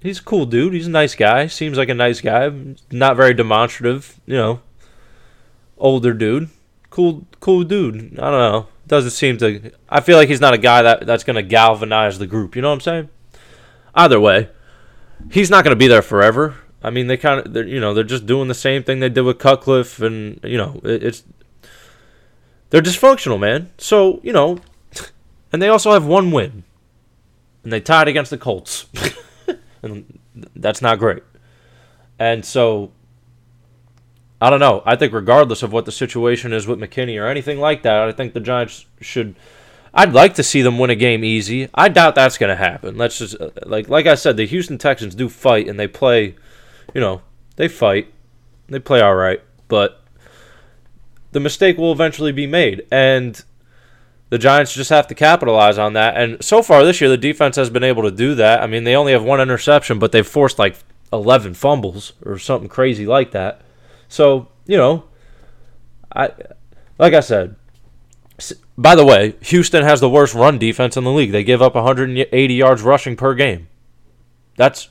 he's 0.01 0.19
a 0.19 0.23
cool 0.23 0.47
dude. 0.47 0.75
He's 0.75 0.87
a 0.87 0.91
nice 0.91 1.15
guy. 1.15 1.47
Seems 1.47 1.79
like 1.79 1.89
a 1.89 1.95
nice 1.95 2.21
guy. 2.21 2.51
Not 2.91 3.17
very 3.17 3.35
demonstrative, 3.35 4.21
you 4.27 4.37
know. 4.37 4.61
Older 5.79 6.13
dude, 6.13 6.51
cool, 6.91 7.27
cool 7.41 7.65
dude. 7.65 8.19
I 8.19 8.31
don't 8.31 8.53
know. 8.53 8.67
Doesn't 8.87 9.13
seem 9.13 9.39
to. 9.39 9.73
I 9.89 10.01
feel 10.01 10.17
like 10.17 10.29
he's 10.29 10.41
not 10.41 10.55
a 10.55 10.59
guy 10.59 10.83
that 10.83 11.07
that's 11.07 11.25
gonna 11.25 11.43
galvanize 11.43 12.19
the 12.19 12.27
group. 12.27 12.55
You 12.57 12.63
know 12.63 12.69
what 12.69 12.75
I'm 12.75 12.81
saying? 12.81 13.09
Either 13.95 14.21
way, 14.21 14.49
he's 15.31 15.51
not 15.51 15.65
going 15.65 15.75
to 15.75 15.79
be 15.79 15.89
there 15.89 16.03
forever. 16.03 16.57
I 16.83 16.91
mean, 16.91 17.09
they 17.09 17.17
kind 17.17 17.47
of, 17.47 17.69
you 17.69 17.81
know, 17.81 17.93
they're 17.93 18.05
just 18.05 18.27
doing 18.27 18.49
the 18.49 18.55
same 18.55 18.83
thing 18.83 19.01
they 19.01 19.09
did 19.09 19.23
with 19.23 19.39
Cutcliffe, 19.39 20.01
and 20.01 20.41
you 20.43 20.57
know, 20.57 20.81
it, 20.83 21.03
it's 21.03 21.25
they're 22.71 22.81
dysfunctional, 22.81 23.39
man. 23.39 23.71
So 23.79 24.21
you 24.23 24.33
know, 24.33 24.59
and 25.53 25.61
they 25.61 25.69
also 25.69 25.93
have 25.93 26.07
one 26.07 26.31
win, 26.31 26.65
and 27.63 27.73
they 27.73 27.81
tied 27.81 28.09
against 28.09 28.31
the 28.31 28.39
Colts, 28.39 28.87
and 29.83 30.19
that's 30.57 30.83
not 30.83 30.99
great. 30.99 31.23
And 32.19 32.45
so, 32.45 32.93
I 34.41 34.51
don't 34.51 34.61
know. 34.61 34.83
I 34.85 34.97
think 34.97 35.13
regardless 35.13 35.63
of 35.63 35.73
what 35.73 35.85
the 35.87 35.93
situation 35.93 36.53
is 36.53 36.67
with 36.67 36.79
McKinney 36.79 37.21
or 37.21 37.27
anything 37.27 37.59
like 37.59 37.83
that, 37.83 38.09
I 38.09 38.13
think 38.13 38.35
the 38.35 38.41
Giants 38.41 38.87
should 39.01 39.35
I'd 39.93 40.13
like 40.13 40.35
to 40.35 40.43
see 40.43 40.63
them 40.63 40.79
win 40.79 40.91
a 40.91 40.95
game 40.95 41.25
easy. 41.25 41.69
I 41.75 41.89
doubt 41.89 42.15
that's 42.15 42.39
going 42.39 42.51
to 42.51 42.57
happen. 42.57 42.97
Let's 42.97 43.19
just 43.19 43.41
uh, 43.41 43.51
like 43.67 43.89
like 43.89 44.07
I 44.07 44.15
said, 44.15 44.37
the 44.37 44.47
Houston 44.47 44.79
Texans 44.79 45.15
do 45.15 45.29
fight 45.29 45.69
and 45.69 45.79
they 45.79 45.89
play, 45.89 46.37
you 46.95 47.01
know, 47.01 47.23
they 47.57 47.69
fight. 47.69 48.13
They 48.69 48.79
play 48.79 49.01
all 49.01 49.17
right, 49.17 49.41
but 49.67 50.01
the 51.33 51.41
mistake 51.41 51.77
will 51.77 51.93
eventually 51.93 52.33
be 52.33 52.47
made 52.47 52.87
and 52.91 53.43
the 54.31 54.39
Giants 54.39 54.73
just 54.73 54.91
have 54.91 55.09
to 55.09 55.15
capitalize 55.15 55.77
on 55.77 55.93
that. 55.95 56.17
And 56.17 56.43
so 56.43 56.63
far 56.63 56.85
this 56.85 57.01
year 57.01 57.11
the 57.11 57.19
defense 57.19 57.57
has 57.57 57.69
been 57.69 57.85
able 57.85 58.05
to 58.05 58.11
do 58.11 58.35
that. 58.37 58.63
I 58.63 58.67
mean, 58.67 58.85
they 58.85 58.97
only 58.97 59.13
have 59.13 59.25
one 59.25 59.41
interception, 59.41 59.99
but 59.99 60.13
they've 60.13 60.27
forced 60.27 60.59
like 60.59 60.77
11 61.13 61.55
fumbles 61.55 62.13
or 62.25 62.39
something 62.39 62.69
crazy 62.69 63.07
like 63.07 63.33
that. 63.33 63.61
So, 64.09 64.49
you 64.67 64.77
know, 64.77 65.05
I 66.15 66.31
like 66.99 67.13
I 67.13 67.21
said, 67.21 67.57
by 68.79 68.95
the 68.95 69.05
way, 69.05 69.35
Houston 69.43 69.83
has 69.83 70.01
the 70.01 70.09
worst 70.09 70.35
run 70.35 70.59
defense 70.59 70.97
in 70.97 71.05
the 71.05 71.13
league. 71.13 71.33
They 71.33 71.45
give 71.45 71.61
up 71.61 71.75
180 71.75 72.55
yards 72.55 72.83
rushing 72.83 73.17
per 73.17 73.35
game. 73.35 73.69
That's 74.57 74.89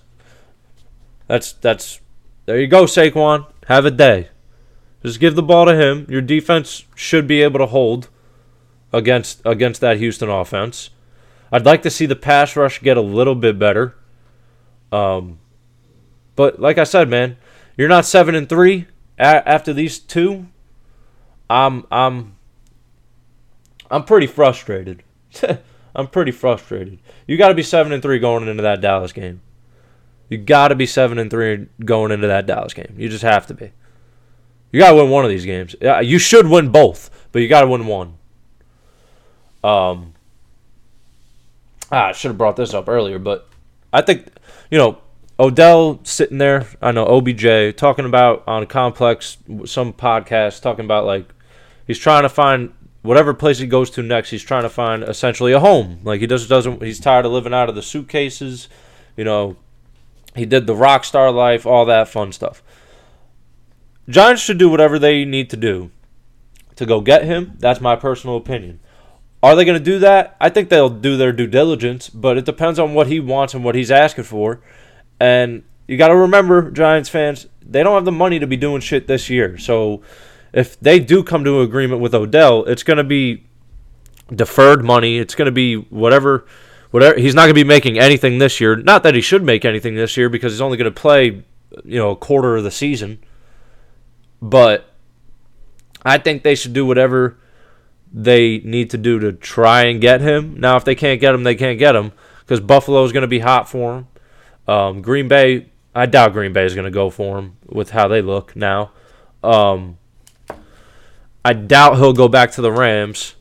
that's 1.27 1.53
that's 1.53 2.01
there 2.45 2.59
you 2.59 2.67
go, 2.67 2.83
Saquon. 2.85 3.45
Have 3.67 3.85
a 3.85 3.91
day. 3.91 4.29
Just 5.03 5.19
give 5.19 5.35
the 5.35 5.43
ball 5.43 5.65
to 5.65 5.75
him. 5.75 6.05
Your 6.09 6.21
defense 6.21 6.83
should 6.93 7.25
be 7.25 7.41
able 7.41 7.59
to 7.59 7.67
hold 7.67 8.09
against 8.91 9.41
against 9.45 9.81
that 9.81 9.97
Houston 9.97 10.29
offense. 10.29 10.89
I'd 11.51 11.65
like 11.65 11.81
to 11.83 11.89
see 11.89 12.05
the 12.05 12.15
pass 12.15 12.55
rush 12.55 12.81
get 12.81 12.97
a 12.97 13.01
little 13.01 13.35
bit 13.35 13.57
better. 13.57 13.95
Um, 14.91 15.39
but 16.35 16.59
like 16.59 16.77
I 16.77 16.83
said, 16.83 17.09
man, 17.09 17.37
you're 17.75 17.89
not 17.89 18.05
seven 18.05 18.35
and 18.35 18.47
three 18.47 18.87
after 19.17 19.73
these 19.73 19.99
two. 19.99 20.47
I'm 21.49 21.85
I'm 21.91 22.35
I'm 23.89 24.03
pretty 24.03 24.27
frustrated. 24.27 25.03
I'm 25.95 26.07
pretty 26.07 26.31
frustrated. 26.31 26.99
You 27.25 27.37
got 27.37 27.49
to 27.49 27.55
be 27.55 27.63
seven 27.63 27.91
and 27.91 28.01
three 28.01 28.19
going 28.19 28.47
into 28.47 28.63
that 28.63 28.81
Dallas 28.81 29.11
game. 29.11 29.41
You 30.29 30.37
got 30.37 30.67
to 30.67 30.75
be 30.75 30.85
seven 30.85 31.17
and 31.17 31.31
three 31.31 31.67
going 31.83 32.11
into 32.11 32.27
that 32.27 32.45
Dallas 32.45 32.73
game. 32.73 32.93
You 32.97 33.09
just 33.09 33.23
have 33.23 33.47
to 33.47 33.55
be. 33.55 33.71
You 34.71 34.79
got 34.79 34.91
to 34.91 34.97
win 34.97 35.09
one 35.09 35.25
of 35.25 35.31
these 35.31 35.45
games. 35.45 35.75
You 35.81 36.19
should 36.19 36.47
win 36.47 36.69
both, 36.69 37.27
but 37.31 37.41
you 37.41 37.47
got 37.47 37.61
to 37.61 37.67
win 37.67 37.87
one. 37.87 38.18
Um, 39.63 40.13
ah, 41.91 42.07
I 42.07 42.11
should 42.13 42.29
have 42.29 42.37
brought 42.37 42.55
this 42.55 42.73
up 42.73 42.87
earlier, 42.87 43.19
but 43.19 43.47
I 43.91 44.01
think 44.01 44.27
you 44.71 44.77
know 44.77 44.99
Odell 45.39 45.99
sitting 46.03 46.37
there. 46.37 46.67
I 46.81 46.91
know 46.91 47.05
OBJ 47.05 47.75
talking 47.77 48.05
about 48.05 48.43
on 48.47 48.65
complex 48.67 49.37
some 49.65 49.93
podcast 49.93 50.61
talking 50.61 50.85
about 50.85 51.05
like 51.05 51.27
he's 51.87 51.99
trying 51.99 52.23
to 52.23 52.29
find 52.29 52.73
whatever 53.01 53.33
place 53.33 53.59
he 53.59 53.67
goes 53.67 53.89
to 53.91 54.03
next, 54.03 54.29
he's 54.29 54.43
trying 54.43 54.63
to 54.63 54.69
find 54.69 55.03
essentially 55.03 55.53
a 55.53 55.59
home. 55.59 55.99
Like 56.03 56.21
he 56.21 56.27
just 56.27 56.49
doesn't. 56.49 56.83
He's 56.83 56.99
tired 56.99 57.25
of 57.25 57.31
living 57.31 57.53
out 57.53 57.69
of 57.69 57.75
the 57.75 57.81
suitcases. 57.81 58.67
You 59.15 59.23
know, 59.23 59.57
he 60.35 60.45
did 60.45 60.67
the 60.67 60.75
rock 60.75 61.03
star 61.03 61.31
life, 61.31 61.65
all 61.65 61.85
that 61.85 62.07
fun 62.07 62.31
stuff. 62.31 62.61
Giants 64.07 64.41
should 64.41 64.57
do 64.57 64.69
whatever 64.69 64.97
they 64.97 65.23
need 65.23 65.49
to 65.51 65.57
do 65.57 65.91
to 66.75 66.85
go 66.85 67.01
get 67.01 67.25
him. 67.25 67.53
That's 67.59 67.81
my 67.81 67.95
personal 67.95 68.37
opinion. 68.37 68.79
Are 69.41 69.55
they 69.55 69.63
going 69.63 69.77
to 69.77 69.83
do 69.83 69.99
that? 69.99 70.35
I 70.41 70.49
think 70.49 70.69
they'll 70.69 70.89
do 70.89 71.15
their 71.15 71.31
due 71.31 71.47
diligence, 71.47 72.09
but 72.09 72.37
it 72.37 72.45
depends 72.45 72.77
on 72.77 72.93
what 72.93 73.07
he 73.07 73.19
wants 73.19 73.53
and 73.53 73.63
what 73.63 73.75
he's 73.75 73.91
asking 73.91 74.25
for. 74.25 74.61
And 75.19 75.63
you 75.87 75.97
got 75.97 76.09
to 76.09 76.15
remember, 76.15 76.69
Giants 76.71 77.09
fans, 77.09 77.47
they 77.61 77.83
don't 77.83 77.95
have 77.95 78.05
the 78.05 78.11
money 78.11 78.39
to 78.39 78.47
be 78.47 78.57
doing 78.57 78.81
shit 78.81 79.07
this 79.07 79.29
year. 79.29 79.57
So 79.57 80.01
if 80.51 80.79
they 80.79 80.99
do 80.99 81.23
come 81.23 81.43
to 81.45 81.59
an 81.61 81.65
agreement 81.65 82.01
with 82.01 82.13
Odell, 82.13 82.65
it's 82.65 82.83
going 82.83 82.97
to 82.97 83.03
be 83.03 83.45
deferred 84.33 84.83
money. 84.83 85.17
It's 85.17 85.35
going 85.35 85.47
to 85.47 85.51
be 85.51 85.75
whatever 85.75 86.45
whatever 86.91 87.19
he's 87.19 87.35
not 87.35 87.41
going 87.43 87.55
to 87.55 87.55
be 87.55 87.63
making 87.63 87.99
anything 87.99 88.39
this 88.39 88.59
year. 88.59 88.75
Not 88.75 89.03
that 89.03 89.15
he 89.15 89.21
should 89.21 89.43
make 89.43 89.65
anything 89.65 89.95
this 89.95 90.17
year 90.17 90.29
because 90.29 90.53
he's 90.53 90.61
only 90.61 90.77
going 90.77 90.91
to 90.91 90.99
play, 90.99 91.43
you 91.83 91.99
know, 91.99 92.11
a 92.11 92.15
quarter 92.15 92.57
of 92.57 92.63
the 92.63 92.71
season. 92.71 93.19
But 94.41 94.91
I 96.03 96.17
think 96.17 96.43
they 96.43 96.55
should 96.55 96.73
do 96.73 96.85
whatever 96.85 97.37
they 98.11 98.59
need 98.59 98.89
to 98.91 98.97
do 98.97 99.19
to 99.19 99.33
try 99.33 99.83
and 99.83 100.01
get 100.01 100.21
him. 100.21 100.59
Now, 100.59 100.77
if 100.77 100.83
they 100.83 100.95
can't 100.95 101.21
get 101.21 101.35
him, 101.35 101.43
they 101.43 101.55
can't 101.55 101.77
get 101.77 101.95
him 101.95 102.11
because 102.39 102.59
Buffalo 102.59 103.03
is 103.03 103.11
going 103.11 103.21
to 103.21 103.27
be 103.27 103.39
hot 103.39 103.69
for 103.69 103.97
him. 103.97 104.07
Um, 104.67 105.01
Green 105.01 105.27
Bay, 105.27 105.67
I 105.93 106.05
doubt 106.05 106.33
Green 106.33 106.53
Bay 106.53 106.65
is 106.65 106.75
going 106.75 106.85
to 106.85 106.91
go 106.91 107.09
for 107.09 107.39
him 107.39 107.57
with 107.67 107.91
how 107.91 108.07
they 108.07 108.21
look 108.21 108.55
now. 108.55 108.91
Um, 109.43 109.97
I 111.43 111.53
doubt 111.53 111.97
he'll 111.97 112.13
go 112.13 112.27
back 112.27 112.51
to 112.53 112.61
the 112.61 112.71
Rams. 112.71 113.35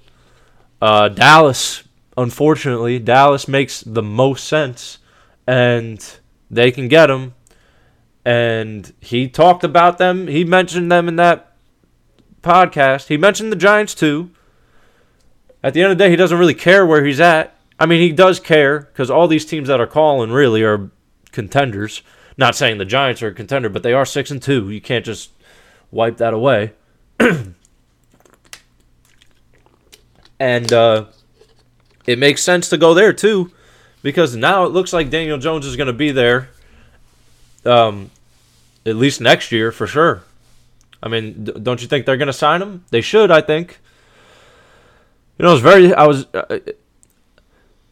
Uh, 0.81 1.09
Dallas, 1.09 1.85
unfortunately, 2.17 2.99
Dallas 2.99 3.49
makes 3.49 3.81
the 3.81 4.03
most 4.03 4.47
sense, 4.47 4.99
and 5.47 6.19
they 6.51 6.71
can 6.71 6.89
get 6.89 7.11
him. 7.11 7.35
And 8.25 8.93
he 9.01 9.29
talked 9.29 9.65
about 9.65 9.99
them. 9.99 10.27
He 10.27 10.45
mentioned 10.45 10.93
them 10.93 11.09
in 11.09 11.17
that 11.17 11.55
podcast. 12.43 13.09
He 13.09 13.17
mentioned 13.17 13.51
the 13.51 13.57
Giants 13.57 13.95
too. 13.95 14.31
At 15.62 15.75
the 15.75 15.83
end 15.83 15.93
of 15.93 15.99
the 15.99 16.05
day, 16.05 16.11
he 16.11 16.17
doesn't 16.17 16.38
really 16.38 16.55
care 16.55 16.87
where 16.87 17.05
he's 17.05 17.21
at. 17.21 17.55
I 17.79 17.87
mean, 17.87 18.00
he 18.00 18.12
does 18.12 18.41
care 18.41 18.81
because 18.81 19.11
all 19.11 19.29
these 19.29 19.45
teams 19.45 19.69
that 19.69 19.81
are 19.81 19.87
calling 19.87 20.31
really 20.31 20.62
are 20.62 20.91
contenders. 21.33 22.03
Not 22.37 22.55
saying 22.55 22.79
the 22.79 22.85
Giants 22.85 23.23
are 23.23 23.29
a 23.29 23.35
contender, 23.35 23.69
but 23.69 23.83
they 23.83 23.93
are 23.93 24.05
six 24.05 24.31
and 24.31 24.41
two. 24.43 24.71
You 24.71 24.81
can't 24.81 25.05
just 25.05 25.31
wipe 25.91 26.19
that 26.19 26.35
away. 26.35 26.73
and 30.38 30.73
uh, 30.73 31.07
it 32.07 32.19
makes 32.19 32.43
sense 32.43 32.69
to 32.69 32.77
go 32.77 32.95
there 32.95 33.12
too, 33.12 33.50
because 34.03 34.37
now 34.37 34.65
it 34.65 34.73
looks 34.73 34.93
like 34.93 35.11
Daniel 35.11 35.38
Jones 35.38 35.67
is 35.67 35.77
going 35.77 35.88
to 35.88 35.93
be 35.93 36.12
there, 36.12 36.50
um, 37.65 38.11
at 38.87 38.97
least 38.97 39.21
next 39.21 39.50
year 39.50 39.73
for 39.73 39.87
sure. 39.87 40.23
I 41.03 41.09
mean, 41.09 41.45
don't 41.45 41.81
you 41.83 41.88
think 41.88 42.07
they're 42.07 42.17
going 42.17 42.29
to 42.29 42.33
sign 42.33 42.62
him? 42.62 42.85
They 42.91 43.00
should, 43.00 43.31
I 43.31 43.41
think. 43.41 43.79
You 45.38 45.45
know, 45.45 45.52
it's 45.52 45.62
very. 45.62 45.95
I 45.95 46.07
was. 46.07 46.26
Uh, 46.35 46.59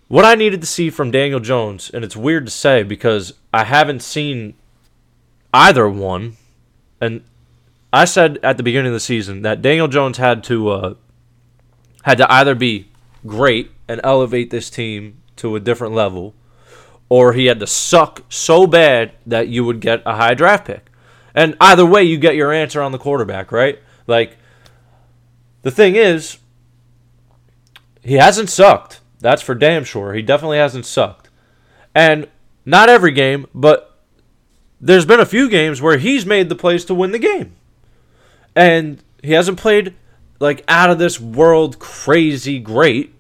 what 0.08 0.24
I 0.24 0.34
needed 0.34 0.60
to 0.60 0.66
see 0.66 0.90
from 0.90 1.10
Daniel 1.10 1.40
Jones, 1.40 1.90
and 1.92 2.04
it's 2.04 2.16
weird 2.16 2.46
to 2.46 2.52
say 2.52 2.82
because 2.82 3.34
I 3.52 3.64
haven't 3.64 4.02
seen 4.02 4.54
either 5.52 5.88
one 5.88 6.36
and 7.00 7.22
I 7.92 8.04
said 8.04 8.38
at 8.42 8.56
the 8.56 8.62
beginning 8.62 8.88
of 8.88 8.92
the 8.94 9.00
season 9.00 9.42
that 9.42 9.62
Daniel 9.62 9.88
Jones 9.88 10.18
had 10.18 10.44
to 10.44 10.68
uh, 10.68 10.94
had 12.02 12.18
to 12.18 12.30
either 12.32 12.54
be 12.54 12.88
great 13.26 13.70
and 13.88 14.00
elevate 14.04 14.50
this 14.50 14.70
team 14.70 15.22
to 15.36 15.56
a 15.56 15.60
different 15.60 15.94
level, 15.94 16.34
or 17.08 17.32
he 17.32 17.46
had 17.46 17.60
to 17.60 17.66
suck 17.66 18.24
so 18.28 18.66
bad 18.66 19.12
that 19.24 19.48
you 19.48 19.64
would 19.64 19.80
get 19.80 20.02
a 20.04 20.16
high 20.16 20.34
draft 20.34 20.66
pick. 20.66 20.90
And 21.34 21.56
either 21.60 21.84
way, 21.84 22.02
you 22.02 22.18
get 22.18 22.34
your 22.34 22.52
answer 22.52 22.80
on 22.80 22.92
the 22.92 22.98
quarterback, 22.98 23.52
right? 23.52 23.78
Like, 24.06 24.36
the 25.62 25.70
thing 25.70 25.96
is, 25.96 26.38
he 28.06 28.14
hasn't 28.14 28.48
sucked. 28.48 29.00
That's 29.18 29.42
for 29.42 29.54
damn 29.54 29.82
sure. 29.82 30.14
He 30.14 30.22
definitely 30.22 30.58
hasn't 30.58 30.86
sucked. 30.86 31.28
And 31.92 32.28
not 32.64 32.88
every 32.88 33.10
game, 33.10 33.46
but 33.52 33.98
there's 34.80 35.04
been 35.04 35.18
a 35.18 35.26
few 35.26 35.48
games 35.48 35.82
where 35.82 35.98
he's 35.98 36.25
made 36.25 36.48
the 36.48 36.54
plays 36.54 36.84
to 36.84 36.94
win 36.94 37.10
the 37.10 37.18
game. 37.18 37.56
And 38.54 39.02
he 39.25 39.32
hasn't 39.32 39.58
played 39.58 39.94
like 40.38 40.62
out 40.68 40.88
of 40.88 40.98
this 40.98 41.18
world 41.18 41.80
crazy 41.80 42.60
great, 42.60 43.12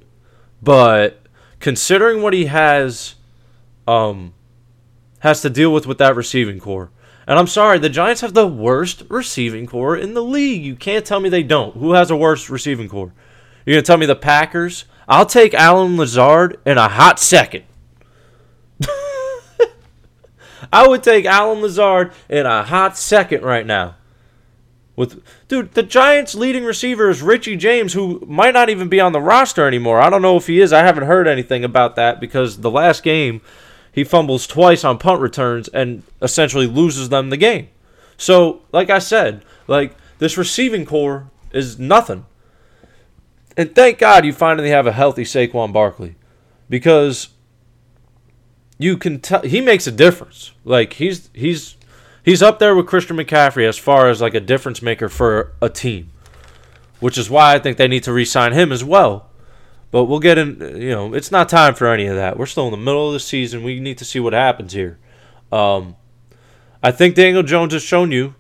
but 0.62 1.20
considering 1.58 2.22
what 2.22 2.32
he 2.32 2.46
has 2.46 3.16
um 3.88 4.34
has 5.20 5.40
to 5.40 5.50
deal 5.50 5.72
with 5.72 5.86
with 5.86 5.98
that 5.98 6.14
receiving 6.14 6.60
corps. 6.60 6.90
And 7.26 7.40
I'm 7.40 7.48
sorry, 7.48 7.80
the 7.80 7.88
Giants 7.88 8.20
have 8.20 8.34
the 8.34 8.46
worst 8.46 9.02
receiving 9.08 9.66
corps 9.66 9.96
in 9.96 10.14
the 10.14 10.22
league. 10.22 10.62
You 10.62 10.76
can't 10.76 11.04
tell 11.04 11.18
me 11.18 11.28
they 11.28 11.42
don't. 11.42 11.74
Who 11.76 11.94
has 11.94 12.08
a 12.08 12.16
worse 12.16 12.48
receiving 12.48 12.88
corps? 12.88 13.12
You're 13.66 13.74
going 13.74 13.82
to 13.82 13.86
tell 13.86 13.98
me 13.98 14.06
the 14.06 14.16
Packers? 14.16 14.84
I'll 15.08 15.26
take 15.26 15.52
Allen 15.52 15.96
Lazard 15.96 16.58
in 16.64 16.78
a 16.78 16.88
hot 16.88 17.18
second. 17.18 17.64
I 20.72 20.86
would 20.86 21.02
take 21.02 21.26
Allen 21.26 21.60
Lazard 21.60 22.12
in 22.28 22.46
a 22.46 22.62
hot 22.62 22.96
second 22.96 23.42
right 23.42 23.66
now. 23.66 23.96
With 24.94 25.22
dude, 25.48 25.74
the 25.74 25.82
Giants' 25.82 26.34
leading 26.34 26.64
receiver 26.64 27.10
is 27.10 27.22
Richie 27.22 27.56
James, 27.56 27.92
who 27.92 28.24
might 28.26 28.54
not 28.54 28.70
even 28.70 28.88
be 28.88 29.00
on 29.00 29.12
the 29.12 29.20
roster 29.20 29.66
anymore. 29.66 30.00
I 30.00 30.08
don't 30.08 30.22
know 30.22 30.36
if 30.36 30.46
he 30.46 30.60
is. 30.60 30.72
I 30.72 30.84
haven't 30.84 31.04
heard 31.04 31.28
anything 31.28 31.64
about 31.64 31.96
that 31.96 32.18
because 32.18 32.60
the 32.60 32.70
last 32.70 33.02
game 33.02 33.42
he 33.92 34.04
fumbles 34.04 34.46
twice 34.46 34.84
on 34.84 34.98
punt 34.98 35.20
returns 35.20 35.68
and 35.68 36.02
essentially 36.22 36.66
loses 36.66 37.10
them 37.10 37.30
the 37.30 37.36
game. 37.36 37.68
So, 38.16 38.62
like 38.72 38.88
I 38.88 39.00
said, 39.00 39.44
like 39.66 39.94
this 40.18 40.38
receiving 40.38 40.86
corps 40.86 41.28
is 41.52 41.78
nothing. 41.78 42.24
And 43.56 43.74
thank 43.74 43.98
God 43.98 44.24
you 44.24 44.32
finally 44.32 44.70
have 44.70 44.86
a 44.86 44.92
healthy 44.92 45.24
Saquon 45.24 45.72
Barkley 45.72 46.16
because 46.68 47.30
you 48.78 48.96
can 48.96 49.20
tell 49.20 49.42
he 49.42 49.60
makes 49.60 49.86
a 49.86 49.92
difference. 49.92 50.52
Like 50.64 50.94
he's 50.94 51.30
he's 51.32 51.76
he's 52.22 52.42
up 52.42 52.58
there 52.58 52.74
with 52.74 52.86
Christian 52.86 53.16
McCaffrey 53.16 53.66
as 53.66 53.78
far 53.78 54.10
as 54.10 54.20
like 54.20 54.34
a 54.34 54.40
difference 54.40 54.82
maker 54.82 55.08
for 55.08 55.54
a 55.62 55.68
team, 55.70 56.10
which 57.00 57.16
is 57.16 57.30
why 57.30 57.54
I 57.54 57.58
think 57.58 57.78
they 57.78 57.88
need 57.88 58.02
to 58.04 58.12
re-sign 58.12 58.52
him 58.52 58.72
as 58.72 58.84
well. 58.84 59.30
But 59.90 60.04
we'll 60.04 60.20
get 60.20 60.36
in. 60.36 60.60
You 60.60 60.90
know, 60.90 61.14
it's 61.14 61.32
not 61.32 61.48
time 61.48 61.74
for 61.74 61.86
any 61.86 62.06
of 62.06 62.16
that. 62.16 62.38
We're 62.38 62.46
still 62.46 62.66
in 62.66 62.72
the 62.72 62.76
middle 62.76 63.06
of 63.08 63.14
the 63.14 63.20
season. 63.20 63.62
We 63.62 63.80
need 63.80 63.98
to 63.98 64.04
see 64.04 64.20
what 64.20 64.34
happens 64.34 64.72
here. 64.74 64.98
Um, 65.50 65.96
I 66.82 66.90
think 66.90 67.14
Daniel 67.14 67.42
Jones 67.42 67.72
has 67.72 67.82
shown 67.82 68.12
you 68.12 68.34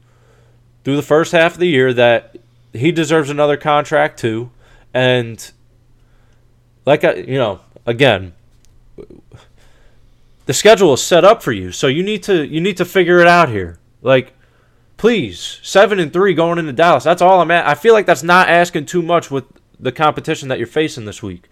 through 0.84 0.96
the 0.96 1.02
first 1.02 1.32
half 1.32 1.54
of 1.54 1.60
the 1.60 1.68
year 1.68 1.92
that 1.94 2.36
he 2.72 2.92
deserves 2.92 3.30
another 3.30 3.56
contract 3.56 4.18
too, 4.18 4.50
and 4.96 5.52
like 6.86 7.04
I, 7.04 7.14
you 7.16 7.36
know, 7.36 7.60
again, 7.84 8.32
the 10.46 10.54
schedule 10.54 10.94
is 10.94 11.02
set 11.02 11.22
up 11.22 11.42
for 11.42 11.52
you, 11.52 11.70
so 11.70 11.86
you 11.86 12.02
need 12.02 12.22
to 12.22 12.46
you 12.46 12.62
need 12.62 12.78
to 12.78 12.86
figure 12.86 13.20
it 13.20 13.26
out 13.26 13.50
here. 13.50 13.78
Like, 14.00 14.32
please, 14.96 15.60
seven 15.62 16.00
and 16.00 16.12
three 16.12 16.32
going 16.32 16.58
into 16.58 16.72
Dallas. 16.72 17.04
That's 17.04 17.20
all 17.20 17.42
I'm 17.42 17.50
at. 17.50 17.66
I 17.66 17.74
feel 17.74 17.92
like 17.92 18.06
that's 18.06 18.22
not 18.22 18.48
asking 18.48 18.86
too 18.86 19.02
much 19.02 19.30
with 19.30 19.44
the 19.78 19.92
competition 19.92 20.48
that 20.48 20.56
you're 20.56 20.66
facing 20.66 21.04
this 21.04 21.22
week. 21.22 21.50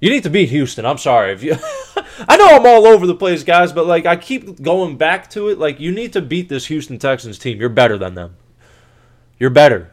You 0.00 0.10
need 0.10 0.24
to 0.24 0.30
beat 0.30 0.48
Houston. 0.48 0.84
I'm 0.84 0.98
sorry 0.98 1.32
if 1.32 1.44
you. 1.44 1.52
I 2.28 2.36
know 2.36 2.56
I'm 2.56 2.66
all 2.66 2.88
over 2.88 3.06
the 3.06 3.14
place, 3.14 3.44
guys, 3.44 3.72
but 3.72 3.86
like 3.86 4.04
I 4.04 4.16
keep 4.16 4.60
going 4.60 4.96
back 4.96 5.30
to 5.30 5.48
it. 5.48 5.60
Like 5.60 5.78
you 5.78 5.92
need 5.92 6.12
to 6.14 6.20
beat 6.20 6.48
this 6.48 6.66
Houston 6.66 6.98
Texans 6.98 7.38
team. 7.38 7.60
You're 7.60 7.68
better 7.68 7.96
than 7.96 8.14
them. 8.14 8.36
You're 9.38 9.50
better. 9.50 9.92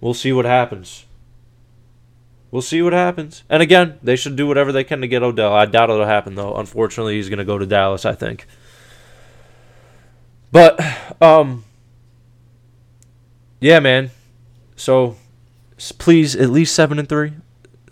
We'll 0.00 0.14
see 0.14 0.32
what 0.32 0.44
happens. 0.44 1.04
We'll 2.50 2.62
see 2.62 2.82
what 2.82 2.92
happens. 2.92 3.44
And 3.48 3.62
again, 3.62 3.98
they 4.02 4.16
should 4.16 4.34
do 4.34 4.46
whatever 4.46 4.72
they 4.72 4.82
can 4.82 5.00
to 5.02 5.08
get 5.08 5.22
Odell. 5.22 5.52
I 5.52 5.66
doubt 5.66 5.90
it'll 5.90 6.04
happen 6.04 6.34
though. 6.34 6.56
Unfortunately, 6.56 7.16
he's 7.16 7.28
going 7.28 7.38
to 7.38 7.44
go 7.44 7.58
to 7.58 7.66
Dallas, 7.66 8.04
I 8.04 8.14
think. 8.14 8.46
But 10.52 10.80
um 11.22 11.64
yeah, 13.60 13.78
man. 13.78 14.10
So 14.74 15.16
please 15.98 16.34
at 16.34 16.50
least 16.50 16.74
7 16.74 16.98
and 16.98 17.08
3. 17.08 17.32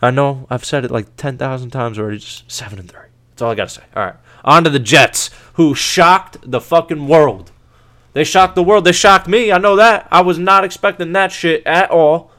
I 0.00 0.10
know 0.10 0.46
I've 0.50 0.64
said 0.64 0.84
it 0.84 0.90
like 0.90 1.16
10,000 1.16 1.70
times 1.70 1.98
already. 1.98 2.18
Just 2.18 2.50
7 2.50 2.78
and 2.78 2.88
3. 2.88 3.00
That's 3.30 3.42
all 3.42 3.50
I 3.50 3.54
got 3.54 3.68
to 3.68 3.74
say. 3.74 3.82
All 3.94 4.04
right. 4.04 4.16
On 4.44 4.64
to 4.64 4.70
the 4.70 4.78
Jets, 4.78 5.30
who 5.54 5.74
shocked 5.74 6.38
the 6.42 6.60
fucking 6.60 7.06
world. 7.06 7.52
They 8.12 8.24
shocked 8.24 8.54
the 8.54 8.62
world. 8.62 8.84
They 8.84 8.92
shocked 8.92 9.28
me. 9.28 9.52
I 9.52 9.58
know 9.58 9.76
that. 9.76 10.08
I 10.10 10.22
was 10.22 10.38
not 10.38 10.64
expecting 10.64 11.12
that 11.12 11.32
shit 11.32 11.62
at 11.66 11.90
all. 11.90 12.30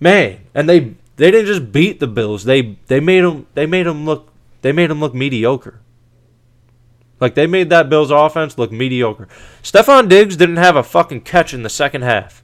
Man, 0.00 0.40
and 0.54 0.68
they 0.68 0.94
they 1.16 1.30
didn't 1.30 1.46
just 1.46 1.72
beat 1.72 2.00
the 2.00 2.06
Bills. 2.06 2.44
They 2.44 2.78
they 2.86 3.00
made 3.00 3.22
them 3.22 3.46
they 3.54 3.66
made 3.66 3.86
them 3.86 4.04
look 4.04 4.32
they 4.62 4.72
made 4.72 4.90
them 4.90 5.00
look 5.00 5.14
mediocre. 5.14 5.80
Like 7.20 7.34
they 7.34 7.46
made 7.46 7.70
that 7.70 7.88
Bills 7.88 8.10
offense 8.10 8.58
look 8.58 8.72
mediocre. 8.72 9.28
Stefon 9.62 10.08
Diggs 10.08 10.36
didn't 10.36 10.56
have 10.56 10.76
a 10.76 10.82
fucking 10.82 11.22
catch 11.22 11.54
in 11.54 11.62
the 11.62 11.68
second 11.68 12.02
half. 12.02 12.42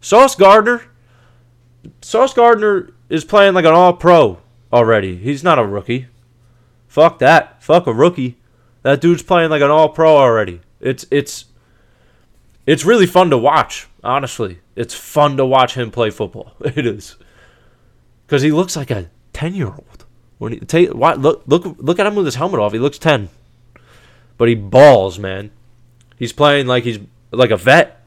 Sauce 0.00 0.34
Gardner 0.34 0.84
Sauce 2.00 2.34
Gardner 2.34 2.90
is 3.08 3.24
playing 3.24 3.54
like 3.54 3.64
an 3.64 3.72
all 3.72 3.92
pro 3.92 4.38
already. 4.72 5.16
He's 5.16 5.44
not 5.44 5.58
a 5.58 5.66
rookie. 5.66 6.06
Fuck 6.86 7.18
that. 7.18 7.62
Fuck 7.62 7.86
a 7.86 7.92
rookie. 7.92 8.37
That 8.82 9.00
dude's 9.00 9.22
playing 9.22 9.50
like 9.50 9.62
an 9.62 9.70
all 9.70 9.88
pro 9.88 10.16
already. 10.16 10.60
It's 10.80 11.06
it's 11.10 11.46
it's 12.66 12.84
really 12.84 13.06
fun 13.06 13.30
to 13.30 13.38
watch, 13.38 13.88
honestly. 14.04 14.60
It's 14.76 14.94
fun 14.94 15.36
to 15.36 15.46
watch 15.46 15.74
him 15.74 15.90
play 15.90 16.10
football. 16.10 16.52
It 16.60 16.86
is. 16.86 17.16
Cuz 18.26 18.42
he 18.42 18.52
looks 18.52 18.76
like 18.76 18.90
a 18.90 19.10
10-year-old. 19.32 20.04
When 20.38 20.52
he 20.52 20.60
take 20.60 20.94
what 20.94 21.18
look 21.18 21.42
look 21.46 21.64
look 21.78 21.98
at 21.98 22.06
him 22.06 22.14
with 22.14 22.26
his 22.26 22.36
helmet 22.36 22.60
off. 22.60 22.72
He 22.72 22.78
looks 22.78 22.98
10. 22.98 23.28
But 24.36 24.48
he 24.48 24.54
balls, 24.54 25.18
man. 25.18 25.50
He's 26.16 26.32
playing 26.32 26.66
like 26.66 26.84
he's 26.84 27.00
like 27.32 27.50
a 27.50 27.56
vet. 27.56 28.04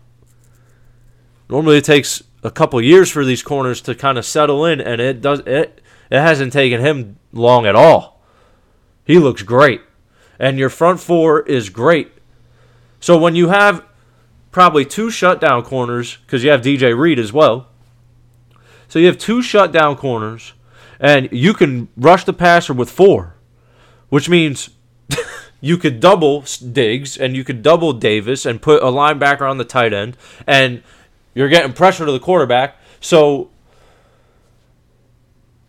Normally 1.49 1.77
it 1.77 1.83
takes 1.83 2.23
a 2.43 2.51
couple 2.51 2.81
years 2.81 3.11
for 3.11 3.25
these 3.25 3.43
corners 3.43 3.81
to 3.81 3.93
kind 3.93 4.17
of 4.17 4.25
settle 4.25 4.65
in 4.65 4.79
and 4.79 5.01
it 5.01 5.21
does 5.21 5.41
it 5.41 5.81
it 6.09 6.19
hasn't 6.19 6.53
taken 6.53 6.79
him 6.79 7.17
long 7.33 7.65
at 7.65 7.75
all. 7.75 8.21
He 9.03 9.19
looks 9.19 9.41
great. 9.41 9.81
And 10.41 10.57
your 10.57 10.69
front 10.69 10.99
four 10.99 11.41
is 11.41 11.69
great. 11.69 12.11
So 12.99 13.15
when 13.15 13.35
you 13.35 13.49
have 13.49 13.85
probably 14.51 14.83
two 14.83 15.11
shutdown 15.11 15.61
corners 15.61 16.17
because 16.17 16.43
you 16.43 16.49
have 16.49 16.61
DJ 16.61 16.97
Reed 16.97 17.19
as 17.19 17.31
well. 17.31 17.67
So 18.87 18.97
you 18.97 19.05
have 19.05 19.19
two 19.19 19.43
shutdown 19.43 19.95
corners, 19.95 20.53
and 20.99 21.29
you 21.31 21.53
can 21.53 21.89
rush 21.95 22.25
the 22.25 22.33
passer 22.33 22.73
with 22.73 22.89
four, 22.89 23.35
which 24.09 24.27
means 24.29 24.71
you 25.61 25.77
could 25.77 25.99
double 25.99 26.43
Diggs 26.71 27.17
and 27.17 27.35
you 27.35 27.43
could 27.43 27.61
double 27.61 27.93
Davis 27.93 28.43
and 28.43 28.59
put 28.59 28.81
a 28.81 28.87
linebacker 28.87 29.47
on 29.49 29.59
the 29.59 29.63
tight 29.63 29.93
end, 29.93 30.17
and 30.47 30.81
you're 31.35 31.49
getting 31.49 31.71
pressure 31.71 32.03
to 32.03 32.11
the 32.11 32.19
quarterback. 32.19 32.77
So, 32.99 33.51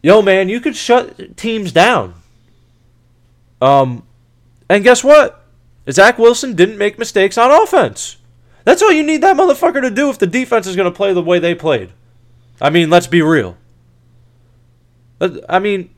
yo, 0.03 0.23
man, 0.23 0.49
you 0.49 0.61
could 0.61 0.77
shut 0.77 1.37
teams 1.37 1.73
down. 1.73 2.15
Um, 3.61 4.05
and 4.69 4.85
guess 4.85 5.03
what? 5.05 5.45
Zach 5.91 6.19
Wilson 6.19 6.55
didn't 6.55 6.79
make 6.79 6.99
mistakes 6.99 7.37
on 7.37 7.51
offense. 7.51 8.17
That's 8.65 8.83
all 8.83 8.93
you 8.93 9.03
need 9.03 9.23
that 9.23 9.37
motherfucker 9.37 9.83
to 9.83 9.91
do 9.91 10.11
if 10.11 10.19
the 10.19 10.27
defense 10.27 10.67
is 10.67 10.77
going 10.77 10.91
to 10.91 10.97
play 10.97 11.13
the 11.13 11.23
way 11.23 11.39
they 11.39 11.55
played. 11.55 11.93
I 12.61 12.71
mean, 12.71 12.91
let's 12.91 13.09
be 13.09 13.23
real. 13.23 13.57
Uh, 15.21 15.39
I 15.49 15.59
mean, 15.59 15.91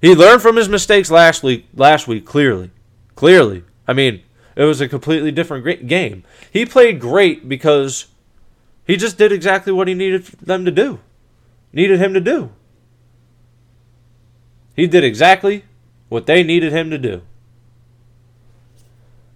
he 0.00 0.14
learned 0.14 0.42
from 0.42 0.56
his 0.56 0.68
mistakes 0.68 1.10
last 1.10 1.42
week. 1.42 1.66
Last 1.74 2.08
week, 2.08 2.24
clearly, 2.24 2.70
clearly. 3.14 3.64
I 3.86 3.92
mean, 3.92 4.22
it 4.56 4.64
was 4.64 4.80
a 4.80 4.88
completely 4.88 5.30
different 5.30 5.86
game. 5.86 6.24
He 6.50 6.64
played 6.64 7.00
great 7.00 7.48
because 7.48 8.06
he 8.86 8.96
just 8.96 9.18
did 9.18 9.32
exactly 9.32 9.72
what 9.72 9.88
he 9.88 9.94
needed 9.94 10.24
them 10.24 10.64
to 10.64 10.70
do. 10.70 11.00
Needed 11.72 12.00
him 12.00 12.14
to 12.14 12.20
do. 12.20 12.50
He 14.74 14.86
did 14.86 15.04
exactly 15.04 15.64
what 16.08 16.26
they 16.26 16.42
needed 16.42 16.72
him 16.72 16.90
to 16.90 16.98
do. 16.98 17.22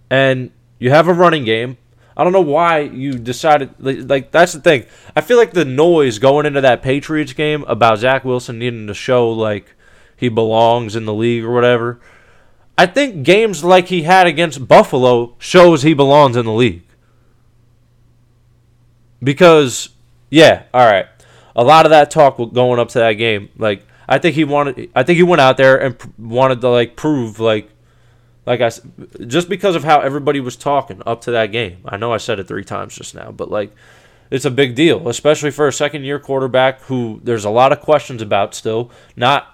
And 0.09 0.51
you 0.79 0.89
have 0.89 1.07
a 1.07 1.13
running 1.13 1.45
game. 1.45 1.77
I 2.15 2.23
don't 2.23 2.33
know 2.33 2.41
why 2.41 2.79
you 2.79 3.13
decided 3.13 3.73
like 3.79 4.31
that's 4.31 4.53
the 4.53 4.59
thing. 4.59 4.85
I 5.15 5.21
feel 5.21 5.37
like 5.37 5.53
the 5.53 5.65
noise 5.65 6.19
going 6.19 6.45
into 6.45 6.61
that 6.61 6.83
Patriots 6.83 7.33
game 7.33 7.63
about 7.63 7.99
Zach 7.99 8.23
Wilson 8.23 8.59
needing 8.59 8.85
to 8.85 8.93
show 8.93 9.31
like 9.31 9.75
he 10.15 10.29
belongs 10.29 10.95
in 10.95 11.05
the 11.05 11.13
league 11.13 11.43
or 11.43 11.51
whatever. 11.51 11.99
I 12.77 12.85
think 12.85 13.23
games 13.23 13.63
like 13.63 13.87
he 13.87 14.03
had 14.03 14.27
against 14.27 14.67
Buffalo 14.67 15.35
shows 15.37 15.83
he 15.83 15.93
belongs 15.93 16.35
in 16.35 16.45
the 16.45 16.53
league. 16.53 16.83
Because, 19.21 19.89
yeah, 20.29 20.63
all 20.73 20.85
right. 20.85 21.07
A 21.55 21.63
lot 21.63 21.85
of 21.85 21.91
that 21.91 22.09
talk 22.09 22.37
going 22.53 22.79
up 22.79 22.89
to 22.89 22.99
that 22.99 23.13
game, 23.13 23.49
like 23.57 23.85
I 24.07 24.17
think 24.17 24.35
he 24.35 24.43
wanted, 24.43 24.89
I 24.95 25.03
think 25.03 25.17
he 25.17 25.23
went 25.23 25.41
out 25.41 25.57
there 25.57 25.79
and 25.79 25.97
pr- 25.97 26.07
wanted 26.17 26.61
to 26.61 26.69
like 26.69 26.95
prove, 26.95 27.39
like, 27.39 27.69
like 28.45 28.61
I, 28.61 28.71
just 29.25 29.49
because 29.49 29.75
of 29.75 29.83
how 29.83 29.99
everybody 29.99 30.39
was 30.39 30.55
talking 30.55 31.01
up 31.05 31.21
to 31.21 31.31
that 31.31 31.51
game. 31.51 31.77
I 31.85 31.97
know 31.97 32.13
I 32.13 32.17
said 32.17 32.39
it 32.39 32.47
three 32.47 32.63
times 32.63 32.95
just 32.95 33.15
now, 33.15 33.31
but 33.31 33.49
like, 33.49 33.73
it's 34.29 34.45
a 34.45 34.51
big 34.51 34.75
deal, 34.75 35.07
especially 35.07 35.51
for 35.51 35.67
a 35.67 35.73
second 35.73 36.03
year 36.03 36.19
quarterback 36.19 36.81
who 36.81 37.21
there's 37.23 37.45
a 37.45 37.49
lot 37.49 37.71
of 37.71 37.79
questions 37.81 38.21
about 38.21 38.55
still. 38.55 38.89
Not 39.15 39.47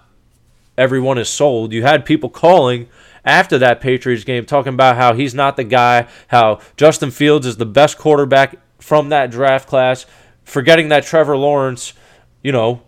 everyone 0.78 1.17
is 1.17 1.30
sold. 1.30 1.73
You 1.73 1.84
had 1.84 2.06
people 2.06 2.30
calling 2.30 2.88
after 3.25 3.58
that 3.58 3.82
Patriots 3.82 4.23
game 4.23 4.45
talking 4.45 4.73
about 4.73 4.95
how 4.95 5.13
he's 5.13 5.36
not 5.36 5.58
the 5.58 5.65
guy, 5.65 6.08
how 6.30 6.60
Justin 6.78 7.12
Fields 7.12 7.45
is 7.45 7.58
the 7.58 7.65
best 7.65 7.97
quarterback 7.97 8.56
from 8.80 9.10
that 9.10 9.30
draft 9.30 9.67
class, 9.67 10.06
forgetting 10.43 10.88
that 10.89 11.04
Trevor 11.04 11.36
Lawrence, 11.36 11.93
you 12.41 12.52
know, 12.52 12.82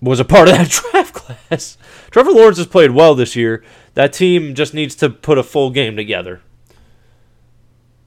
was 0.00 0.20
a 0.20 0.24
part 0.24 0.48
of 0.48 0.56
that 0.56 0.68
draft 0.92 1.14
class. 1.14 1.78
Trevor 2.10 2.32
Lawrence 2.32 2.58
has 2.58 2.66
played 2.66 2.90
well 2.90 3.14
this 3.14 3.34
year. 3.34 3.64
That 3.94 4.12
team 4.12 4.54
just 4.54 4.74
needs 4.74 4.94
to 4.96 5.08
put 5.08 5.38
a 5.38 5.42
full 5.42 5.70
game 5.70 5.96
together 5.96 6.40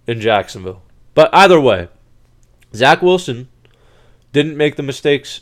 in 0.05 0.21
Jacksonville. 0.21 0.81
But 1.13 1.29
either 1.33 1.59
way, 1.59 1.87
Zach 2.73 3.01
Wilson 3.01 3.47
didn't 4.31 4.57
make 4.57 4.75
the 4.75 4.83
mistakes 4.83 5.41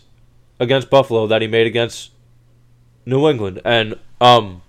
against 0.60 0.90
Buffalo 0.90 1.28
that 1.28 1.42
he 1.42 1.48
made 1.48 1.68
against 1.68 2.12
New 3.06 3.28
England. 3.28 3.62
And 3.66 4.00
um 4.22 4.62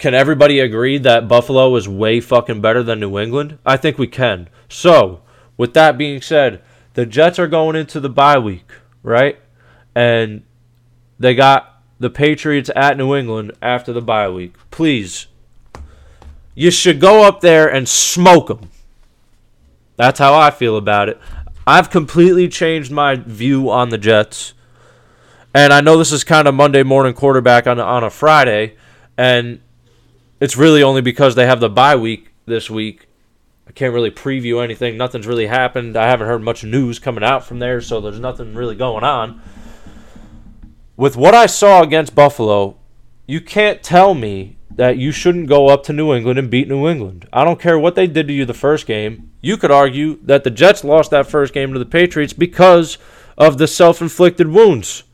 can 0.00 0.14
everybody 0.14 0.60
agree 0.60 0.96
that 0.96 1.28
Buffalo 1.28 1.76
is 1.76 1.86
way 1.86 2.20
fucking 2.20 2.62
better 2.62 2.82
than 2.82 3.00
New 3.00 3.18
England? 3.18 3.58
I 3.66 3.76
think 3.76 3.98
we 3.98 4.06
can. 4.06 4.48
So, 4.66 5.20
with 5.58 5.74
that 5.74 5.98
being 5.98 6.22
said, 6.22 6.62
the 6.94 7.04
Jets 7.04 7.38
are 7.38 7.46
going 7.46 7.76
into 7.76 8.00
the 8.00 8.08
bye 8.08 8.38
week, 8.38 8.72
right? 9.02 9.38
And 9.94 10.42
they 11.18 11.34
got 11.34 11.69
the 12.00 12.10
Patriots 12.10 12.70
at 12.74 12.96
New 12.96 13.14
England 13.14 13.52
after 13.62 13.92
the 13.92 14.00
bye 14.00 14.28
week. 14.28 14.54
Please, 14.72 15.26
you 16.54 16.70
should 16.72 17.00
go 17.00 17.22
up 17.22 17.42
there 17.42 17.72
and 17.72 17.88
smoke 17.88 18.48
them. 18.48 18.70
That's 19.96 20.18
how 20.18 20.34
I 20.34 20.50
feel 20.50 20.76
about 20.76 21.10
it. 21.10 21.20
I've 21.66 21.90
completely 21.90 22.48
changed 22.48 22.90
my 22.90 23.14
view 23.14 23.70
on 23.70 23.90
the 23.90 23.98
Jets. 23.98 24.54
And 25.54 25.72
I 25.72 25.80
know 25.80 25.98
this 25.98 26.10
is 26.10 26.24
kind 26.24 26.48
of 26.48 26.54
Monday 26.54 26.82
morning 26.82 27.12
quarterback 27.12 27.66
on 27.66 27.78
on 27.78 28.02
a 28.02 28.10
Friday, 28.10 28.76
and 29.18 29.60
it's 30.40 30.56
really 30.56 30.82
only 30.82 31.02
because 31.02 31.34
they 31.34 31.46
have 31.46 31.60
the 31.60 31.68
bye 31.68 31.96
week 31.96 32.30
this 32.46 32.70
week. 32.70 33.08
I 33.66 33.72
can't 33.72 33.92
really 33.92 34.10
preview 34.10 34.62
anything. 34.64 34.96
Nothing's 34.96 35.26
really 35.26 35.46
happened. 35.46 35.96
I 35.96 36.08
haven't 36.08 36.28
heard 36.28 36.42
much 36.42 36.64
news 36.64 36.98
coming 36.98 37.24
out 37.24 37.44
from 37.44 37.58
there, 37.58 37.80
so 37.80 38.00
there's 38.00 38.20
nothing 38.20 38.54
really 38.54 38.74
going 38.74 39.04
on. 39.04 39.40
With 41.00 41.16
what 41.16 41.34
I 41.34 41.46
saw 41.46 41.82
against 41.82 42.14
Buffalo, 42.14 42.76
you 43.26 43.40
can't 43.40 43.82
tell 43.82 44.12
me 44.12 44.58
that 44.70 44.98
you 44.98 45.12
shouldn't 45.12 45.48
go 45.48 45.68
up 45.68 45.82
to 45.84 45.94
New 45.94 46.12
England 46.12 46.38
and 46.38 46.50
beat 46.50 46.68
New 46.68 46.86
England. 46.86 47.26
I 47.32 47.42
don't 47.42 47.58
care 47.58 47.78
what 47.78 47.94
they 47.94 48.06
did 48.06 48.28
to 48.28 48.34
you 48.34 48.44
the 48.44 48.52
first 48.52 48.86
game. 48.86 49.30
You 49.40 49.56
could 49.56 49.70
argue 49.70 50.18
that 50.24 50.44
the 50.44 50.50
Jets 50.50 50.84
lost 50.84 51.10
that 51.10 51.26
first 51.26 51.54
game 51.54 51.72
to 51.72 51.78
the 51.78 51.86
Patriots 51.86 52.34
because 52.34 52.98
of 53.38 53.56
the 53.56 53.66
self 53.66 54.02
inflicted 54.02 54.48
wounds. 54.48 55.04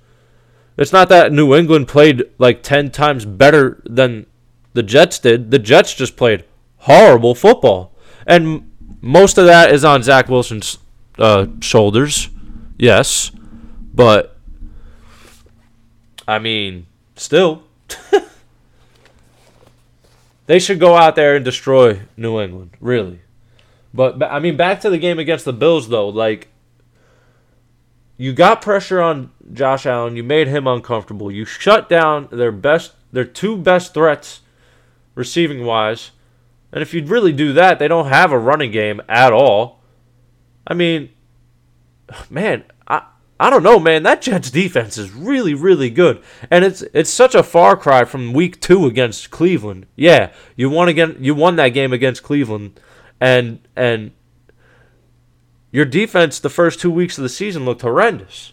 It's 0.76 0.92
not 0.92 1.08
that 1.10 1.30
New 1.30 1.54
England 1.54 1.86
played 1.86 2.24
like 2.36 2.64
10 2.64 2.90
times 2.90 3.24
better 3.24 3.80
than 3.84 4.26
the 4.72 4.82
Jets 4.82 5.20
did. 5.20 5.52
The 5.52 5.60
Jets 5.60 5.94
just 5.94 6.16
played 6.16 6.44
horrible 6.78 7.36
football. 7.36 7.94
And 8.26 8.72
most 9.00 9.38
of 9.38 9.46
that 9.46 9.70
is 9.70 9.84
on 9.84 10.02
Zach 10.02 10.28
Wilson's 10.28 10.78
uh, 11.16 11.46
shoulders. 11.60 12.28
Yes. 12.76 13.30
But, 13.94 14.35
I 16.26 16.38
mean, 16.38 16.86
still. 17.14 17.62
they 20.46 20.58
should 20.58 20.80
go 20.80 20.96
out 20.96 21.16
there 21.16 21.36
and 21.36 21.44
destroy 21.44 22.00
New 22.16 22.40
England, 22.40 22.70
really. 22.80 23.20
But, 23.94 24.22
I 24.22 24.40
mean, 24.40 24.56
back 24.56 24.80
to 24.80 24.90
the 24.90 24.98
game 24.98 25.18
against 25.18 25.44
the 25.44 25.52
Bills, 25.52 25.88
though. 25.88 26.08
Like, 26.08 26.48
you 28.16 28.32
got 28.32 28.62
pressure 28.62 29.00
on 29.00 29.30
Josh 29.52 29.86
Allen. 29.86 30.16
You 30.16 30.24
made 30.24 30.48
him 30.48 30.66
uncomfortable. 30.66 31.30
You 31.30 31.44
shut 31.44 31.88
down 31.88 32.28
their 32.30 32.52
best, 32.52 32.92
their 33.12 33.24
two 33.24 33.56
best 33.56 33.94
threats 33.94 34.40
receiving 35.14 35.64
wise. 35.64 36.10
And 36.72 36.82
if 36.82 36.92
you'd 36.92 37.08
really 37.08 37.32
do 37.32 37.52
that, 37.54 37.78
they 37.78 37.88
don't 37.88 38.08
have 38.08 38.32
a 38.32 38.38
running 38.38 38.70
game 38.70 39.00
at 39.08 39.32
all. 39.32 39.80
I 40.66 40.74
mean, 40.74 41.10
man, 42.30 42.64
I 43.38 43.50
don't 43.50 43.62
know, 43.62 43.78
man. 43.78 44.02
That 44.02 44.22
Jets 44.22 44.50
defense 44.50 44.96
is 44.96 45.12
really, 45.12 45.54
really 45.54 45.90
good, 45.90 46.22
and 46.50 46.64
it's 46.64 46.82
it's 46.94 47.10
such 47.10 47.34
a 47.34 47.42
far 47.42 47.76
cry 47.76 48.04
from 48.04 48.32
Week 48.32 48.60
Two 48.60 48.86
against 48.86 49.30
Cleveland. 49.30 49.86
Yeah, 49.94 50.32
you 50.56 50.70
won 50.70 50.88
again. 50.88 51.16
You 51.20 51.34
won 51.34 51.56
that 51.56 51.70
game 51.70 51.92
against 51.92 52.22
Cleveland, 52.22 52.80
and 53.20 53.58
and 53.76 54.12
your 55.70 55.84
defense 55.84 56.40
the 56.40 56.48
first 56.48 56.80
two 56.80 56.90
weeks 56.90 57.18
of 57.18 57.22
the 57.22 57.28
season 57.28 57.64
looked 57.64 57.82
horrendous. 57.82 58.52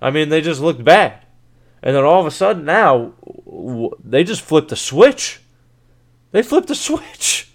I 0.00 0.10
mean, 0.10 0.30
they 0.30 0.40
just 0.40 0.62
looked 0.62 0.82
bad, 0.82 1.26
and 1.82 1.94
then 1.94 2.04
all 2.04 2.20
of 2.20 2.26
a 2.26 2.30
sudden 2.30 2.64
now 2.64 3.12
they 4.02 4.24
just 4.24 4.40
flipped 4.40 4.72
a 4.72 4.76
switch 4.76 5.40
they 6.32 6.42
flipped 6.42 6.68
the 6.68 6.74
switch. 6.86 7.52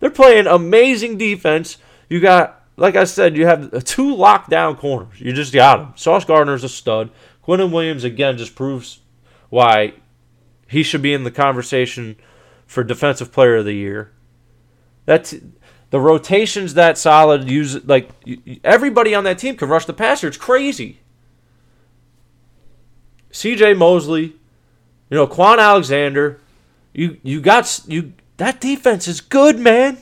They're 0.00 0.10
playing 0.10 0.46
amazing 0.46 1.18
defense. 1.18 1.78
You 2.08 2.20
got, 2.20 2.55
like 2.76 2.96
I 2.96 3.04
said, 3.04 3.36
you 3.36 3.46
have 3.46 3.84
two 3.84 4.14
lockdown 4.14 4.76
corners. 4.78 5.20
You 5.20 5.32
just 5.32 5.52
got 5.52 5.78
them. 5.78 5.92
Sauce 5.96 6.24
Gardner's 6.24 6.64
a 6.64 6.68
stud. 6.68 7.10
Quinnen 7.46 7.72
Williams, 7.72 8.04
again, 8.04 8.36
just 8.36 8.54
proves 8.54 9.00
why 9.48 9.94
he 10.66 10.82
should 10.82 11.02
be 11.02 11.14
in 11.14 11.24
the 11.24 11.30
conversation 11.30 12.16
for 12.66 12.82
Defensive 12.84 13.32
Player 13.32 13.56
of 13.56 13.64
the 13.64 13.72
Year. 13.72 14.12
That's 15.04 15.34
the 15.90 16.00
rotations 16.00 16.74
that 16.74 16.98
solid. 16.98 17.48
Use 17.48 17.84
like 17.86 18.10
everybody 18.64 19.14
on 19.14 19.24
that 19.24 19.38
team 19.38 19.56
can 19.56 19.68
rush 19.68 19.84
the 19.86 19.92
passer. 19.92 20.28
It's 20.28 20.36
crazy. 20.36 21.00
C.J. 23.30 23.74
Mosley, 23.74 24.36
you 25.10 25.16
know, 25.16 25.26
Kwon 25.26 25.58
Alexander, 25.58 26.40
you 26.92 27.18
you 27.22 27.40
got 27.40 27.80
you 27.86 28.14
that 28.38 28.60
defense 28.60 29.06
is 29.06 29.20
good, 29.20 29.58
man. 29.58 29.98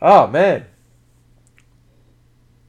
Oh 0.00 0.26
man. 0.26 0.66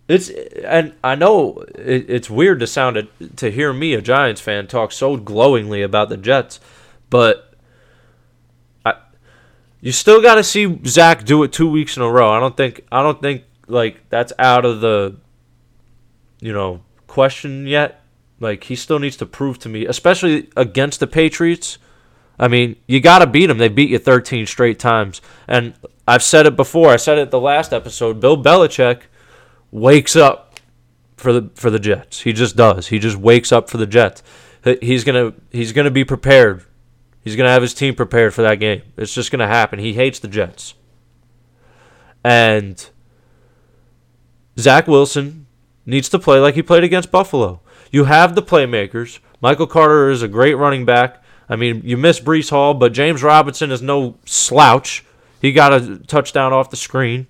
It's 0.07 0.29
and 0.29 0.93
I 1.03 1.15
know 1.15 1.65
it, 1.75 2.09
it's 2.09 2.29
weird 2.29 2.61
to 2.61 2.67
sound 2.67 3.07
to 3.35 3.51
hear 3.51 3.73
me, 3.73 3.93
a 3.93 4.01
Giants 4.01 4.39
fan, 4.39 4.67
talk 4.67 4.91
so 4.91 5.17
glowingly 5.17 5.81
about 5.81 6.07
the 6.07 6.15
Jets, 6.15 6.61
but 7.09 7.53
I, 8.85 8.93
you 9.81 9.91
still 9.91 10.21
got 10.21 10.35
to 10.35 10.43
see 10.43 10.79
Zach 10.85 11.25
do 11.25 11.43
it 11.43 11.51
two 11.51 11.69
weeks 11.69 11.97
in 11.97 12.03
a 12.03 12.09
row. 12.09 12.31
I 12.31 12.39
don't 12.39 12.55
think 12.55 12.85
I 12.89 13.03
don't 13.03 13.21
think 13.21 13.43
like 13.67 14.09
that's 14.09 14.31
out 14.39 14.63
of 14.63 14.79
the 14.79 15.17
you 16.39 16.53
know 16.53 16.81
question 17.07 17.67
yet. 17.67 18.01
Like 18.39 18.65
he 18.65 18.75
still 18.77 18.99
needs 18.99 19.17
to 19.17 19.25
prove 19.25 19.59
to 19.59 19.69
me, 19.69 19.85
especially 19.85 20.49
against 20.55 21.01
the 21.01 21.07
Patriots. 21.07 21.79
I 22.39 22.47
mean, 22.47 22.75
you 22.87 22.99
got 22.99 23.19
to 23.19 23.27
beat 23.27 23.47
them. 23.47 23.57
They 23.57 23.67
beat 23.67 23.89
you 23.89 23.97
13 23.97 24.45
straight 24.45 24.79
times. 24.79 25.21
And 25.47 25.73
I've 26.07 26.23
said 26.23 26.45
it 26.45 26.55
before. 26.55 26.89
I 26.89 26.97
said 26.97 27.17
it 27.17 27.31
the 27.31 27.39
last 27.39 27.73
episode. 27.73 28.19
Bill 28.19 28.41
Belichick 28.41 29.03
wakes 29.71 30.15
up 30.15 30.59
for 31.17 31.33
the 31.33 31.49
for 31.55 31.69
the 31.69 31.79
Jets. 31.79 32.21
He 32.21 32.33
just 32.33 32.55
does. 32.55 32.87
He 32.87 32.99
just 32.99 33.17
wakes 33.17 33.51
up 33.51 33.69
for 33.69 33.77
the 33.77 33.87
Jets. 33.87 34.23
He's 34.81 35.03
to 35.03 35.33
he's 35.51 35.73
going 35.73 35.85
to 35.85 35.91
be 35.91 36.03
prepared. 36.03 36.63
He's 37.23 37.35
going 37.35 37.47
to 37.47 37.51
have 37.51 37.61
his 37.61 37.73
team 37.73 37.95
prepared 37.95 38.33
for 38.33 38.41
that 38.43 38.55
game. 38.55 38.83
It's 38.95 39.13
just 39.13 39.31
going 39.31 39.39
to 39.39 39.47
happen. 39.47 39.79
He 39.79 39.93
hates 39.93 40.19
the 40.19 40.29
Jets. 40.29 40.75
And 42.23 42.89
Zach 44.57 44.87
Wilson 44.87 45.47
needs 45.85 46.07
to 46.09 46.19
play 46.19 46.39
like 46.39 46.55
he 46.55 46.63
played 46.63 46.83
against 46.83 47.11
Buffalo. 47.11 47.61
You 47.91 48.05
have 48.05 48.35
the 48.35 48.41
playmakers. 48.41 49.19
Michael 49.41 49.67
Carter 49.67 50.09
is 50.09 50.21
a 50.21 50.27
great 50.27 50.55
running 50.55 50.85
back. 50.85 51.23
I 51.49 51.55
mean, 51.55 51.81
you 51.83 51.97
miss 51.97 52.19
Breece 52.19 52.49
Hall, 52.49 52.73
but 52.73 52.93
James 52.93 53.23
Robinson 53.23 53.71
is 53.71 53.81
no 53.81 54.17
slouch. 54.25 55.05
He 55.41 55.53
got 55.53 55.73
a 55.73 55.97
touchdown 55.99 56.51
off 56.53 56.69
the 56.69 56.75
screen. 56.75 57.27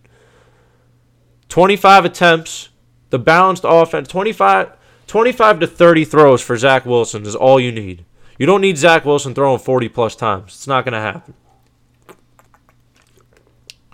25 1.50 2.06
attempts, 2.06 2.70
the 3.10 3.20
balanced 3.20 3.64
offense, 3.66 4.08
25, 4.08 4.72
25 5.06 5.60
to 5.60 5.68
30 5.68 6.06
throws 6.06 6.42
for 6.42 6.58
Zach 6.58 6.86
Wilson 6.86 7.26
is 7.26 7.36
all 7.36 7.60
you 7.60 7.72
need. 7.72 8.06
You 8.38 8.46
don't 8.46 8.62
need 8.62 8.78
Zach 8.78 9.06
Wilson 9.06 9.34
throwing 9.34 9.60
40 9.60 9.90
plus 9.90 10.16
times. 10.16 10.54
It's 10.54 10.68
not 10.68 10.84
going 10.84 10.94
to 10.94 11.00
happen. 11.00 11.34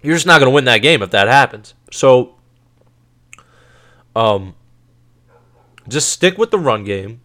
You're 0.02 0.16
just 0.16 0.26
not 0.26 0.40
going 0.40 0.52
to 0.52 0.56
win 0.56 0.66
that 0.66 0.80
game 0.80 1.02
if 1.02 1.12
that 1.12 1.28
happens. 1.28 1.76
So, 1.92 2.36
um, 4.16 4.56
just 5.88 6.10
stick 6.10 6.38
with 6.38 6.52
the 6.52 6.60
run 6.60 6.84
game 6.84 7.22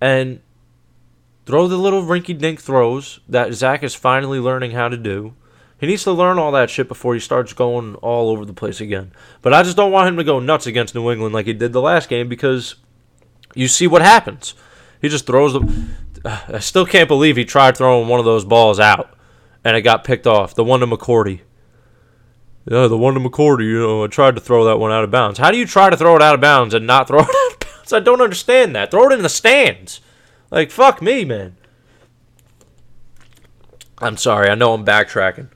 and 0.00 0.40
throw 1.46 1.66
the 1.66 1.76
little 1.76 2.02
rinky 2.02 2.36
dink 2.36 2.60
throws 2.60 3.20
that 3.28 3.52
Zach 3.54 3.82
is 3.82 3.94
finally 3.94 4.38
learning 4.38 4.72
how 4.72 4.88
to 4.88 4.96
do. 4.96 5.34
He 5.78 5.86
needs 5.86 6.04
to 6.04 6.12
learn 6.12 6.38
all 6.38 6.52
that 6.52 6.70
shit 6.70 6.86
before 6.86 7.14
he 7.14 7.20
starts 7.20 7.52
going 7.52 7.96
all 7.96 8.30
over 8.30 8.44
the 8.44 8.52
place 8.52 8.80
again. 8.80 9.12
But 9.40 9.52
I 9.52 9.64
just 9.64 9.76
don't 9.76 9.90
want 9.90 10.08
him 10.08 10.16
to 10.16 10.24
go 10.24 10.38
nuts 10.38 10.66
against 10.66 10.94
New 10.94 11.10
England 11.10 11.34
like 11.34 11.46
he 11.46 11.52
did 11.52 11.72
the 11.72 11.82
last 11.82 12.08
game 12.08 12.28
because 12.28 12.76
you 13.54 13.66
see 13.66 13.88
what 13.88 14.00
happens. 14.00 14.54
He 15.00 15.08
just 15.08 15.26
throws 15.26 15.54
the. 15.54 15.88
I 16.24 16.60
still 16.60 16.86
can't 16.86 17.08
believe 17.08 17.36
he 17.36 17.44
tried 17.44 17.76
throwing 17.76 18.06
one 18.06 18.20
of 18.20 18.24
those 18.24 18.44
balls 18.44 18.78
out 18.78 19.18
and 19.64 19.76
it 19.76 19.82
got 19.82 20.04
picked 20.04 20.26
off. 20.26 20.54
The 20.54 20.62
one 20.62 20.80
to 20.80 20.86
McCourty. 20.86 21.40
Yeah, 22.70 22.86
the 22.86 22.96
one 22.96 23.14
to 23.14 23.20
McCourty, 23.20 23.64
you 23.64 23.80
know, 23.80 24.04
I 24.04 24.06
tried 24.06 24.36
to 24.36 24.40
throw 24.40 24.64
that 24.66 24.78
one 24.78 24.92
out 24.92 25.02
of 25.02 25.10
bounds. 25.10 25.40
How 25.40 25.50
do 25.50 25.58
you 25.58 25.66
try 25.66 25.90
to 25.90 25.96
throw 25.96 26.14
it 26.14 26.22
out 26.22 26.36
of 26.36 26.40
bounds 26.40 26.74
and 26.74 26.86
not 26.86 27.08
throw 27.08 27.18
it 27.18 27.22
out 27.28 27.52
of 27.52 27.58
bounds? 27.58 27.92
I 27.92 27.98
don't 27.98 28.20
understand 28.20 28.76
that. 28.76 28.92
Throw 28.92 29.10
it 29.10 29.12
in 29.12 29.22
the 29.22 29.28
stands. 29.28 30.00
Like, 30.52 30.70
fuck 30.70 31.00
me, 31.00 31.24
man. 31.24 31.56
I'm 33.98 34.16
sorry. 34.16 34.50
I 34.50 34.54
know 34.54 34.74
I'm 34.74 34.84
backtracking. 34.84 35.48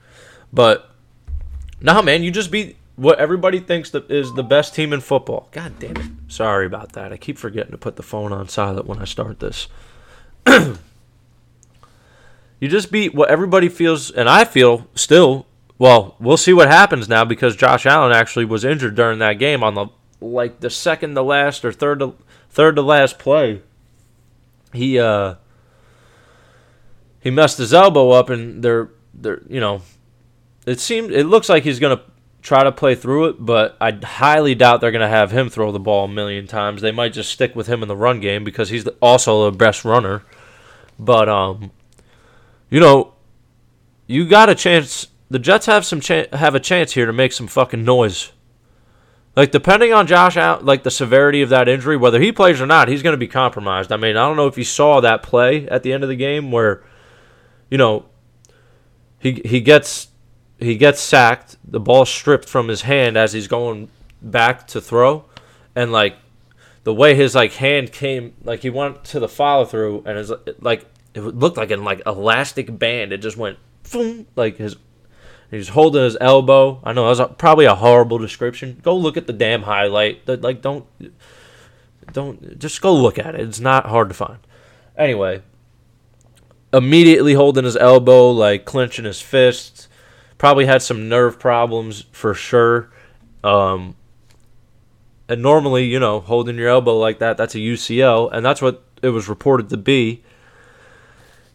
But, 0.52 0.90
nah, 1.80 2.00
man, 2.00 2.22
you 2.22 2.30
just 2.30 2.50
beat 2.50 2.76
what 2.96 3.18
everybody 3.18 3.60
thinks 3.60 3.90
that 3.90 4.10
is 4.10 4.32
the 4.32 4.42
best 4.42 4.74
team 4.74 4.94
in 4.94 5.02
football. 5.02 5.48
God 5.52 5.78
damn 5.78 5.98
it. 5.98 6.10
Sorry 6.28 6.64
about 6.64 6.92
that. 6.92 7.12
I 7.12 7.18
keep 7.18 7.36
forgetting 7.36 7.72
to 7.72 7.78
put 7.78 7.96
the 7.96 8.02
phone 8.02 8.32
on 8.32 8.48
silent 8.48 8.86
when 8.86 8.98
I 8.98 9.04
start 9.04 9.38
this. 9.38 9.68
you 10.48 10.78
just 12.62 12.90
beat 12.90 13.14
what 13.14 13.28
everybody 13.28 13.68
feels, 13.68 14.10
and 14.10 14.30
I 14.30 14.46
feel 14.46 14.88
still 14.94 15.46
well, 15.78 16.16
we'll 16.18 16.38
see 16.38 16.54
what 16.54 16.68
happens 16.68 17.08
now 17.08 17.24
because 17.24 17.54
Josh 17.54 17.84
Allen 17.84 18.12
actually 18.12 18.46
was 18.46 18.64
injured 18.64 18.94
during 18.94 19.18
that 19.18 19.34
game 19.34 19.62
on 19.62 19.74
the 19.74 19.88
like 20.20 20.60
the 20.60 20.70
second 20.70 21.14
to 21.14 21.22
last 21.22 21.64
or 21.64 21.72
third 21.72 21.98
to 21.98 22.14
third 22.48 22.76
to 22.76 22.82
last 22.82 23.18
play. 23.18 23.60
He 24.76 24.98
uh 24.98 25.34
he 27.20 27.30
messed 27.30 27.58
his 27.58 27.74
elbow 27.74 28.10
up 28.10 28.30
and 28.30 28.62
they're 28.62 28.90
they're 29.12 29.42
you 29.48 29.60
know 29.60 29.82
it 30.66 30.80
seemed 30.80 31.10
it 31.12 31.24
looks 31.24 31.48
like 31.48 31.64
he's 31.64 31.80
gonna 31.80 32.02
try 32.42 32.62
to 32.62 32.70
play 32.70 32.94
through 32.94 33.26
it, 33.26 33.36
but 33.44 33.76
I 33.80 33.90
highly 33.90 34.54
doubt 34.54 34.80
they're 34.80 34.92
gonna 34.92 35.08
have 35.08 35.32
him 35.32 35.50
throw 35.50 35.72
the 35.72 35.80
ball 35.80 36.04
a 36.04 36.08
million 36.08 36.46
times. 36.46 36.80
They 36.80 36.92
might 36.92 37.12
just 37.12 37.30
stick 37.30 37.56
with 37.56 37.66
him 37.66 37.82
in 37.82 37.88
the 37.88 37.96
run 37.96 38.20
game 38.20 38.44
because 38.44 38.68
he's 38.68 38.86
also 39.02 39.50
the 39.50 39.56
best 39.56 39.84
runner. 39.84 40.22
But 40.98 41.28
um, 41.28 41.72
you 42.70 42.80
know, 42.80 43.14
you 44.06 44.28
got 44.28 44.48
a 44.48 44.54
chance 44.54 45.08
the 45.30 45.38
Jets 45.38 45.66
have 45.66 45.84
some 45.84 46.00
cha- 46.00 46.26
have 46.32 46.54
a 46.54 46.60
chance 46.60 46.92
here 46.92 47.06
to 47.06 47.12
make 47.12 47.32
some 47.32 47.48
fucking 47.48 47.84
noise. 47.84 48.32
Like 49.36 49.50
depending 49.50 49.92
on 49.92 50.06
Josh 50.06 50.38
out, 50.38 50.64
like 50.64 50.82
the 50.82 50.90
severity 50.90 51.42
of 51.42 51.50
that 51.50 51.68
injury, 51.68 51.96
whether 51.96 52.18
he 52.18 52.32
plays 52.32 52.60
or 52.60 52.66
not, 52.66 52.88
he's 52.88 53.02
going 53.02 53.12
to 53.12 53.18
be 53.18 53.28
compromised. 53.28 53.92
I 53.92 53.98
mean, 53.98 54.16
I 54.16 54.26
don't 54.26 54.36
know 54.36 54.46
if 54.46 54.56
you 54.56 54.64
saw 54.64 55.00
that 55.00 55.22
play 55.22 55.68
at 55.68 55.82
the 55.82 55.92
end 55.92 56.02
of 56.02 56.08
the 56.08 56.16
game 56.16 56.50
where, 56.50 56.82
you 57.70 57.76
know, 57.76 58.06
he 59.18 59.42
he 59.44 59.60
gets 59.60 60.08
he 60.58 60.76
gets 60.76 61.00
sacked, 61.00 61.56
the 61.62 61.80
ball 61.80 62.06
stripped 62.06 62.48
from 62.48 62.68
his 62.68 62.82
hand 62.82 63.18
as 63.18 63.34
he's 63.34 63.46
going 63.46 63.90
back 64.22 64.66
to 64.68 64.80
throw, 64.80 65.26
and 65.74 65.92
like 65.92 66.16
the 66.84 66.94
way 66.94 67.14
his 67.14 67.34
like 67.34 67.52
hand 67.54 67.92
came, 67.92 68.34
like 68.42 68.60
he 68.60 68.70
went 68.70 69.04
to 69.04 69.20
the 69.20 69.28
follow 69.28 69.66
through, 69.66 70.02
and 70.06 70.16
his 70.16 70.32
like 70.60 70.86
it 71.12 71.20
looked 71.20 71.58
like 71.58 71.70
an 71.70 71.84
like 71.84 72.00
elastic 72.06 72.78
band. 72.78 73.12
It 73.12 73.18
just 73.18 73.36
went, 73.36 73.58
boom, 73.90 74.26
like 74.34 74.56
his 74.56 74.76
He's 75.50 75.68
holding 75.68 76.02
his 76.02 76.16
elbow. 76.20 76.80
I 76.82 76.92
know 76.92 77.04
that 77.04 77.28
was 77.28 77.36
probably 77.38 77.66
a 77.66 77.74
horrible 77.74 78.18
description. 78.18 78.80
Go 78.82 78.96
look 78.96 79.16
at 79.16 79.26
the 79.26 79.32
damn 79.32 79.62
highlight. 79.62 80.26
Like, 80.26 80.60
don't, 80.60 80.84
don't, 82.12 82.58
just 82.58 82.82
go 82.82 82.94
look 82.94 83.18
at 83.18 83.34
it. 83.34 83.42
It's 83.42 83.60
not 83.60 83.86
hard 83.86 84.08
to 84.08 84.14
find. 84.14 84.38
Anyway, 84.96 85.42
immediately 86.72 87.34
holding 87.34 87.64
his 87.64 87.76
elbow, 87.76 88.30
like 88.30 88.64
clenching 88.64 89.04
his 89.04 89.20
fists. 89.20 89.88
Probably 90.36 90.66
had 90.66 90.82
some 90.82 91.08
nerve 91.08 91.38
problems 91.38 92.04
for 92.12 92.34
sure. 92.34 92.90
Um, 93.44 93.94
and 95.28 95.42
normally, 95.42 95.84
you 95.84 96.00
know, 96.00 96.20
holding 96.20 96.56
your 96.56 96.68
elbow 96.68 96.98
like 96.98 97.20
that, 97.20 97.36
that's 97.36 97.54
a 97.54 97.58
UCL, 97.58 98.30
and 98.32 98.44
that's 98.44 98.60
what 98.60 98.82
it 99.02 99.10
was 99.10 99.28
reported 99.28 99.68
to 99.70 99.76
be. 99.76 100.22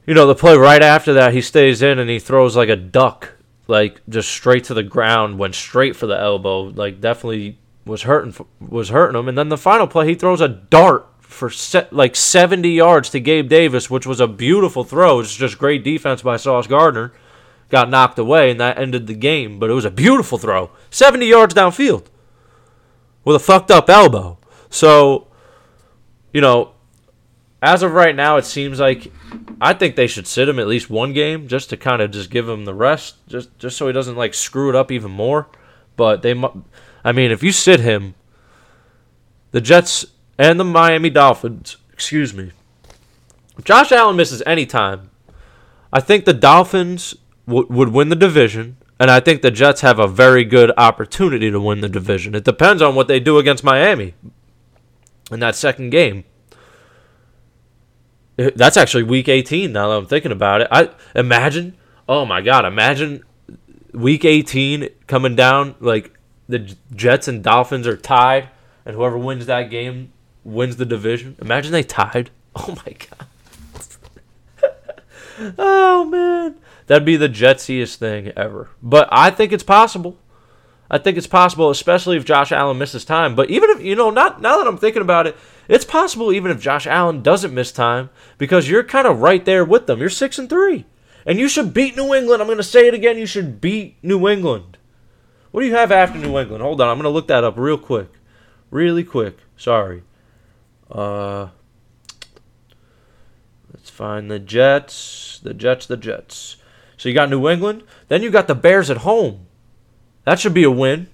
You 0.06 0.14
know, 0.14 0.26
the 0.26 0.36
play 0.36 0.58
right 0.58 0.82
after 0.82 1.14
that, 1.14 1.34
he 1.34 1.42
stays 1.42 1.82
in 1.82 2.00
and 2.00 2.10
he 2.10 2.20
throws 2.20 2.56
like 2.56 2.70
a 2.70 2.76
duck 2.76 3.34
like 3.72 4.02
just 4.08 4.30
straight 4.30 4.66
to 4.66 4.76
the 4.76 4.84
ground, 4.84 5.40
went 5.40 5.56
straight 5.56 5.96
for 5.96 6.06
the 6.06 6.20
elbow. 6.20 6.64
Like 6.64 7.02
definitely 7.02 7.58
was 7.86 8.04
hurting 8.04 8.36
was 8.60 8.90
hurting 8.90 9.18
him. 9.18 9.28
And 9.28 9.38
then 9.38 9.50
the 9.50 9.58
final 9.58 9.88
play, 9.88 10.10
he 10.10 10.14
throws 10.14 10.42
a 10.42 10.50
dart 10.50 11.08
for 11.20 11.50
set, 11.50 11.92
like 11.94 12.16
70 12.16 12.70
yards 12.70 13.10
to 13.12 13.20
Gabe 13.20 13.50
Davis, 13.50 13.90
which 13.90 14.06
was 14.06 14.20
a 14.20 14.28
beautiful 14.28 14.84
throw. 14.84 15.22
It's 15.22 15.36
just 15.36 15.58
great 15.58 15.84
defense 15.84 16.22
by 16.22 16.36
Sauce 16.36 16.68
Gardner. 16.68 17.14
Got 17.70 17.90
knocked 17.90 18.20
away, 18.20 18.52
and 18.52 18.60
that 18.60 18.78
ended 18.78 19.08
the 19.08 19.14
game. 19.14 19.58
But 19.58 19.70
it 19.70 19.74
was 19.74 19.86
a 19.86 19.92
beautiful 19.92 20.38
throw, 20.38 20.72
70 20.90 21.26
yards 21.26 21.54
downfield, 21.54 22.08
with 23.24 23.38
a 23.38 23.40
fucked 23.40 23.72
up 23.72 23.90
elbow. 23.90 24.38
So, 24.70 25.28
you 26.34 26.42
know, 26.42 26.74
as 27.62 27.82
of 27.82 27.94
right 27.94 28.16
now, 28.16 28.36
it 28.36 28.44
seems 28.44 28.82
like 28.82 29.10
I 29.60 29.74
think 29.74 29.96
they 29.96 30.08
should 30.08 30.28
sit 30.28 30.50
him 30.50 30.60
at 30.60 30.68
least 30.68 30.90
one 30.90 31.14
game 31.14 31.48
just 31.48 31.70
to 31.70 31.78
kind 31.78 32.02
of 32.02 32.12
just 32.12 32.30
give 32.30 32.50
him 32.50 32.66
the 32.66 32.74
rest, 32.74 33.16
just 33.28 33.58
just 33.60 33.78
so 33.78 33.88
he 33.88 33.94
doesn't 33.94 34.16
like 34.16 34.34
screw 34.34 34.70
it 34.70 34.76
up 34.76 34.92
even 34.92 35.12
more. 35.12 35.48
But 35.96 36.22
they, 36.22 36.34
I 37.04 37.12
mean, 37.12 37.32
if 37.32 37.44
you 37.44 37.52
sit 37.52 37.80
him, 37.80 38.16
the 39.52 39.62
Jets 39.62 40.06
and 40.38 40.60
the 40.60 40.64
Miami 40.64 41.10
Dolphins, 41.10 41.78
excuse 41.94 42.34
me, 42.34 42.52
if 43.58 43.64
Josh 43.64 43.92
Allen 43.92 44.16
misses 44.16 44.42
any 44.46 44.66
time, 44.66 45.12
I 45.94 46.00
think 46.00 46.26
the 46.26 46.34
Dolphins 46.34 47.16
w- 47.48 47.68
would 47.70 47.90
win 47.90 48.10
the 48.10 48.16
division, 48.16 48.78
and 49.00 49.12
I 49.12 49.20
think 49.20 49.42
the 49.42 49.52
Jets 49.52 49.82
have 49.82 50.00
a 50.00 50.08
very 50.08 50.44
good 50.44 50.72
opportunity 50.78 51.52
to 51.52 51.60
win 51.60 51.82
the 51.82 51.90
division. 51.90 52.34
It 52.34 52.46
depends 52.46 52.82
on 52.82 52.96
what 52.96 53.08
they 53.08 53.20
do 53.20 53.38
against 53.38 53.64
Miami 53.64 54.16
in 55.32 55.40
that 55.42 55.56
second 55.56 55.92
game. 55.92 56.24
That's 58.56 58.78
actually 58.78 59.04
week 59.04 59.28
18 59.30 59.72
now 59.72 59.90
that 59.90 59.98
I'm 59.98 60.06
thinking 60.06 60.32
about 60.32 60.62
it. 60.62 60.68
I 60.72 60.90
imagine, 61.16 61.76
oh 62.08 62.26
my 62.26 62.42
god, 62.42 62.66
imagine 62.66 63.24
week 63.94 64.26
18 64.26 64.90
coming 65.08 65.36
down 65.36 65.76
like 65.80 66.12
the 66.48 66.76
Jets 66.96 67.28
and 67.28 67.44
Dolphins 67.44 67.88
are 67.88 67.98
tied 67.98 68.50
and 68.86 68.96
whoever 68.96 69.18
wins 69.18 69.46
that 69.46 69.70
game 69.70 70.12
wins 70.44 70.78
the 70.78 70.86
division. 70.86 71.36
Imagine 71.42 71.72
they 71.72 71.84
tied. 71.84 72.30
Oh 72.54 72.78
my 72.86 72.94
god. 72.94 73.28
oh 75.58 76.04
man. 76.04 76.58
That'd 76.88 77.06
be 77.06 77.16
the 77.16 77.30
jetsiest 77.30 77.96
thing 77.96 78.34
ever. 78.36 78.70
But 78.84 79.08
I 79.10 79.32
think 79.32 79.54
it's 79.54 79.64
possible. 79.64 80.18
I 80.90 80.98
think 80.98 81.18
it's 81.18 81.28
possible, 81.28 81.70
especially 81.70 82.18
if 82.18 82.26
Josh 82.26 82.52
Allen 82.52 82.78
misses 82.78 83.06
time. 83.06 83.34
But 83.34 83.50
even 83.50 83.70
if 83.70 83.82
you 83.82 83.96
know, 83.96 84.10
not 84.10 84.42
now 84.42 84.58
that 84.58 84.68
I'm 84.68 84.78
thinking 84.78 85.02
about 85.02 85.28
it, 85.28 85.38
it's 85.72 85.86
possible 85.86 86.34
even 86.34 86.52
if 86.52 86.60
Josh 86.60 86.86
Allen 86.86 87.24
doesn't 87.24 87.54
miss 87.54 87.72
time 87.72 88.10
because 88.38 88.68
you're 88.68 88.84
kind 88.84 89.08
of 89.08 89.22
right 89.22 89.46
there 89.46 89.64
with 89.64 89.88
them. 89.88 90.02
You're 90.02 90.10
six 90.10 90.38
and 90.38 90.50
three, 90.50 90.86
and 91.26 91.40
you 91.40 91.48
should 91.48 91.74
beat 91.74 91.96
New 91.96 92.14
England. 92.14 92.42
I'm 92.42 92.48
going 92.50 92.58
to 92.58 92.64
say 92.64 92.88
it 92.88 92.94
again. 92.94 93.18
You 93.18 93.26
should 93.26 93.62
beat 93.62 93.96
New 94.04 94.28
England. 94.28 94.78
What 95.52 95.62
do 95.62 95.68
you 95.68 95.76
have 95.76 95.90
after 95.90 96.20
New 96.20 96.38
England? 96.38 96.62
Hold 96.62 96.82
on, 96.82 96.90
I'm 96.90 96.98
going 96.98 97.04
to 97.04 97.10
look 97.10 97.30
that 97.30 97.46
up 97.46 97.58
real 97.58 97.78
quick, 97.78 98.10
really 98.70 99.06
quick. 99.06 99.38
Sorry. 99.56 100.04
Uh, 100.92 101.48
let's 103.74 103.90
find 103.90 104.30
the 104.30 104.40
Jets. 104.40 105.40
The 105.42 105.54
Jets. 105.54 105.86
The 105.86 105.96
Jets. 105.96 106.58
So 106.98 107.08
you 107.08 107.16
got 107.16 107.30
New 107.30 107.48
England. 107.48 107.84
Then 108.10 108.22
you 108.22 108.30
got 108.30 108.48
the 108.48 108.56
Bears 108.56 108.90
at 108.90 108.98
home. 108.98 109.48
That 110.26 110.38
should 110.38 110.54
be 110.54 110.64
a 110.64 110.72
win. 110.72 111.08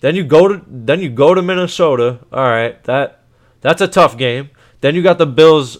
Then 0.00 0.14
you 0.14 0.24
go 0.24 0.46
to 0.46 0.62
then 0.68 1.00
you 1.00 1.10
go 1.10 1.34
to 1.34 1.42
Minnesota. 1.42 2.20
All 2.32 2.48
right, 2.48 2.82
that 2.84 3.22
that's 3.60 3.80
a 3.80 3.88
tough 3.88 4.16
game. 4.16 4.50
Then 4.80 4.94
you 4.94 5.02
got 5.02 5.18
the 5.18 5.26
Bills 5.26 5.78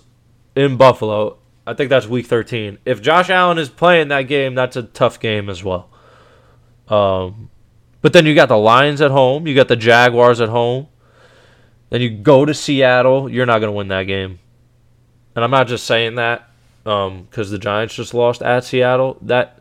in 0.55 0.77
Buffalo. 0.77 1.39
I 1.67 1.75
think 1.75 1.91
that's 1.91 2.07
week 2.07 2.27
13. 2.27 2.79
If 2.85 3.03
Josh 3.03 3.29
Allen 3.29 3.59
is 3.59 3.69
playing 3.69 4.09
that 4.09 4.23
game, 4.23 4.55
that's 4.55 4.77
a 4.77 4.83
tough 4.85 5.19
game 5.19 5.49
as 5.49 5.65
well. 5.65 5.91
Um, 6.89 7.51
but 8.03 8.13
then 8.13 8.25
you 8.25 8.35
got 8.35 8.49
the 8.49 8.57
Lions 8.57 9.01
at 9.01 9.11
home. 9.11 9.47
You 9.47 9.55
got 9.55 9.69
the 9.69 9.77
Jaguars 9.77 10.41
at 10.41 10.49
home. 10.49 10.87
Then 11.91 12.01
you 12.01 12.11
go 12.11 12.45
to 12.45 12.55
Seattle. 12.55 13.29
You're 13.29 13.47
not 13.47 13.59
going 13.59 13.73
to 13.73 13.77
win 13.77 13.89
that 13.89 14.05
game. 14.05 14.39
And 15.35 15.45
I'm 15.45 15.51
not 15.51 15.67
just 15.67 15.87
saying 15.87 16.15
that 16.15 16.49
because 16.83 17.09
um, 17.09 17.51
the 17.51 17.59
Giants 17.59 17.95
just 17.95 18.15
lost 18.15 18.43
at 18.43 18.65
Seattle. 18.65 19.19
That 19.23 19.59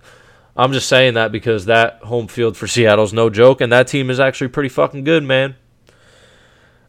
I'm 0.56 0.72
just 0.72 0.88
saying 0.88 1.16
that 1.16 1.32
because 1.32 1.66
that 1.66 2.00
home 2.04 2.28
field 2.28 2.56
for 2.56 2.68
Seattle's 2.68 3.14
no 3.14 3.30
joke, 3.30 3.62
and 3.62 3.72
that 3.72 3.88
team 3.88 4.10
is 4.10 4.20
actually 4.20 4.48
pretty 4.50 4.70
fucking 4.70 5.04
good, 5.04 5.24
man. 5.24 5.56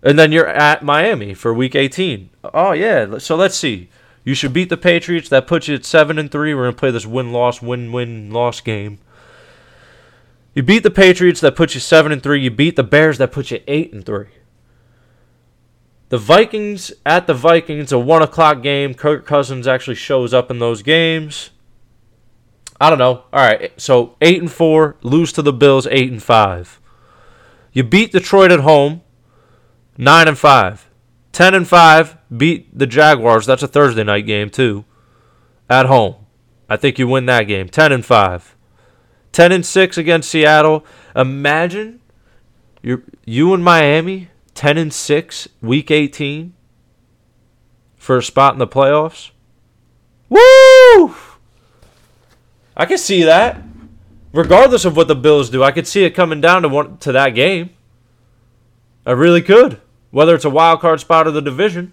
And 0.02 0.18
then 0.18 0.32
you're 0.32 0.48
at 0.48 0.84
Miami 0.84 1.34
for 1.34 1.52
week 1.52 1.74
18. 1.74 2.30
Oh 2.54 2.72
yeah, 2.72 3.18
so 3.18 3.36
let's 3.36 3.56
see. 3.56 3.88
You 4.24 4.34
should 4.34 4.52
beat 4.52 4.68
the 4.68 4.76
Patriots. 4.76 5.28
That 5.28 5.46
puts 5.46 5.68
you 5.68 5.76
at 5.76 5.84
7 5.84 6.18
and 6.18 6.30
3. 6.30 6.54
We're 6.54 6.64
going 6.64 6.74
to 6.74 6.78
play 6.78 6.90
this 6.90 7.06
win-loss 7.06 7.62
win-win 7.62 8.30
loss 8.30 8.60
game. 8.60 8.98
You 10.52 10.62
beat 10.62 10.82
the 10.82 10.90
Patriots 10.90 11.40
that 11.42 11.54
puts 11.54 11.74
you 11.74 11.80
7 11.80 12.10
and 12.10 12.22
3. 12.22 12.40
You 12.40 12.50
beat 12.50 12.74
the 12.74 12.82
Bears 12.82 13.18
that 13.18 13.30
puts 13.30 13.52
you 13.52 13.60
8 13.68 13.92
and 13.92 14.04
3. 14.04 14.26
The 16.08 16.18
Vikings 16.18 16.92
at 17.04 17.26
the 17.26 17.34
Vikings, 17.34 17.90
a 17.90 17.98
one 17.98 18.22
o'clock 18.22 18.62
game. 18.62 18.94
Kirk 18.94 19.26
Cousins 19.26 19.66
actually 19.66 19.96
shows 19.96 20.32
up 20.32 20.50
in 20.50 20.60
those 20.60 20.82
games. 20.82 21.50
I 22.80 22.90
don't 22.90 22.98
know. 22.98 23.24
All 23.32 23.46
right, 23.46 23.72
so 23.80 24.16
eight 24.20 24.40
and 24.40 24.50
four, 24.50 24.96
lose 25.02 25.32
to 25.32 25.42
the 25.42 25.52
Bills, 25.52 25.86
eight 25.90 26.12
and 26.12 26.22
five. 26.22 26.80
You 27.72 27.82
beat 27.82 28.12
Detroit 28.12 28.52
at 28.52 28.60
home, 28.60 29.02
nine 29.98 30.28
and 30.28 30.38
five. 30.38 30.88
Ten 31.32 31.54
and 31.54 31.68
five, 31.68 32.16
beat 32.34 32.76
the 32.76 32.86
Jaguars. 32.86 33.44
That's 33.44 33.62
a 33.62 33.68
Thursday 33.68 34.04
night 34.04 34.26
game 34.26 34.48
too, 34.48 34.84
at 35.68 35.86
home. 35.86 36.16
I 36.68 36.76
think 36.76 36.98
you 36.98 37.06
win 37.06 37.26
that 37.26 37.44
game. 37.44 37.68
Ten 37.68 37.92
and 37.92 38.04
five. 38.04 38.56
Ten 39.32 39.52
and 39.52 39.64
six 39.66 39.98
against 39.98 40.30
Seattle. 40.30 40.86
Imagine 41.14 42.00
you 42.82 43.02
you 43.26 43.52
in 43.52 43.62
Miami, 43.62 44.30
ten 44.54 44.78
and 44.78 44.92
six, 44.92 45.46
week 45.60 45.90
eighteen, 45.90 46.54
for 47.96 48.16
a 48.16 48.22
spot 48.22 48.54
in 48.54 48.58
the 48.58 48.66
playoffs. 48.66 49.30
Woo! 50.28 51.14
I 52.76 52.86
can 52.86 52.98
see 52.98 53.22
that. 53.24 53.62
Regardless 54.32 54.84
of 54.84 54.96
what 54.96 55.08
the 55.08 55.14
Bills 55.14 55.50
do, 55.50 55.62
I 55.62 55.70
could 55.70 55.86
see 55.86 56.04
it 56.04 56.10
coming 56.10 56.40
down 56.40 56.62
to 56.62 56.68
one 56.68 56.98
to 56.98 57.12
that 57.12 57.30
game. 57.30 57.70
I 59.06 59.12
really 59.12 59.40
could. 59.40 59.80
Whether 60.10 60.34
it's 60.34 60.44
a 60.44 60.50
wild 60.50 60.80
card 60.80 61.00
spot 61.00 61.26
or 61.26 61.30
the 61.30 61.42
division. 61.42 61.92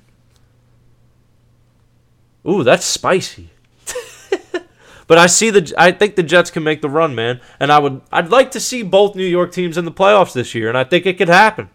Ooh, 2.48 2.64
that's 2.64 2.86
spicy. 2.86 3.50
but 5.08 5.18
I 5.18 5.28
see 5.28 5.50
the 5.50 5.74
I 5.78 5.92
think 5.92 6.16
the 6.16 6.24
Jets 6.24 6.52
can 6.52 6.64
make 6.64 6.82
the 6.82 6.90
run, 6.90 7.16
man. 7.16 7.42
And 7.60 7.72
I 7.72 7.80
would 7.80 8.02
I'd 8.12 8.30
like 8.30 8.52
to 8.52 8.60
see 8.60 8.84
both 8.84 9.16
New 9.16 9.26
York 9.26 9.52
teams 9.52 9.78
in 9.78 9.86
the 9.86 9.92
playoffs 9.92 10.34
this 10.34 10.54
year, 10.54 10.70
and 10.70 10.78
I 10.78 10.84
think 10.84 11.06
it 11.06 11.18
could 11.18 11.30
happen. 11.30 11.70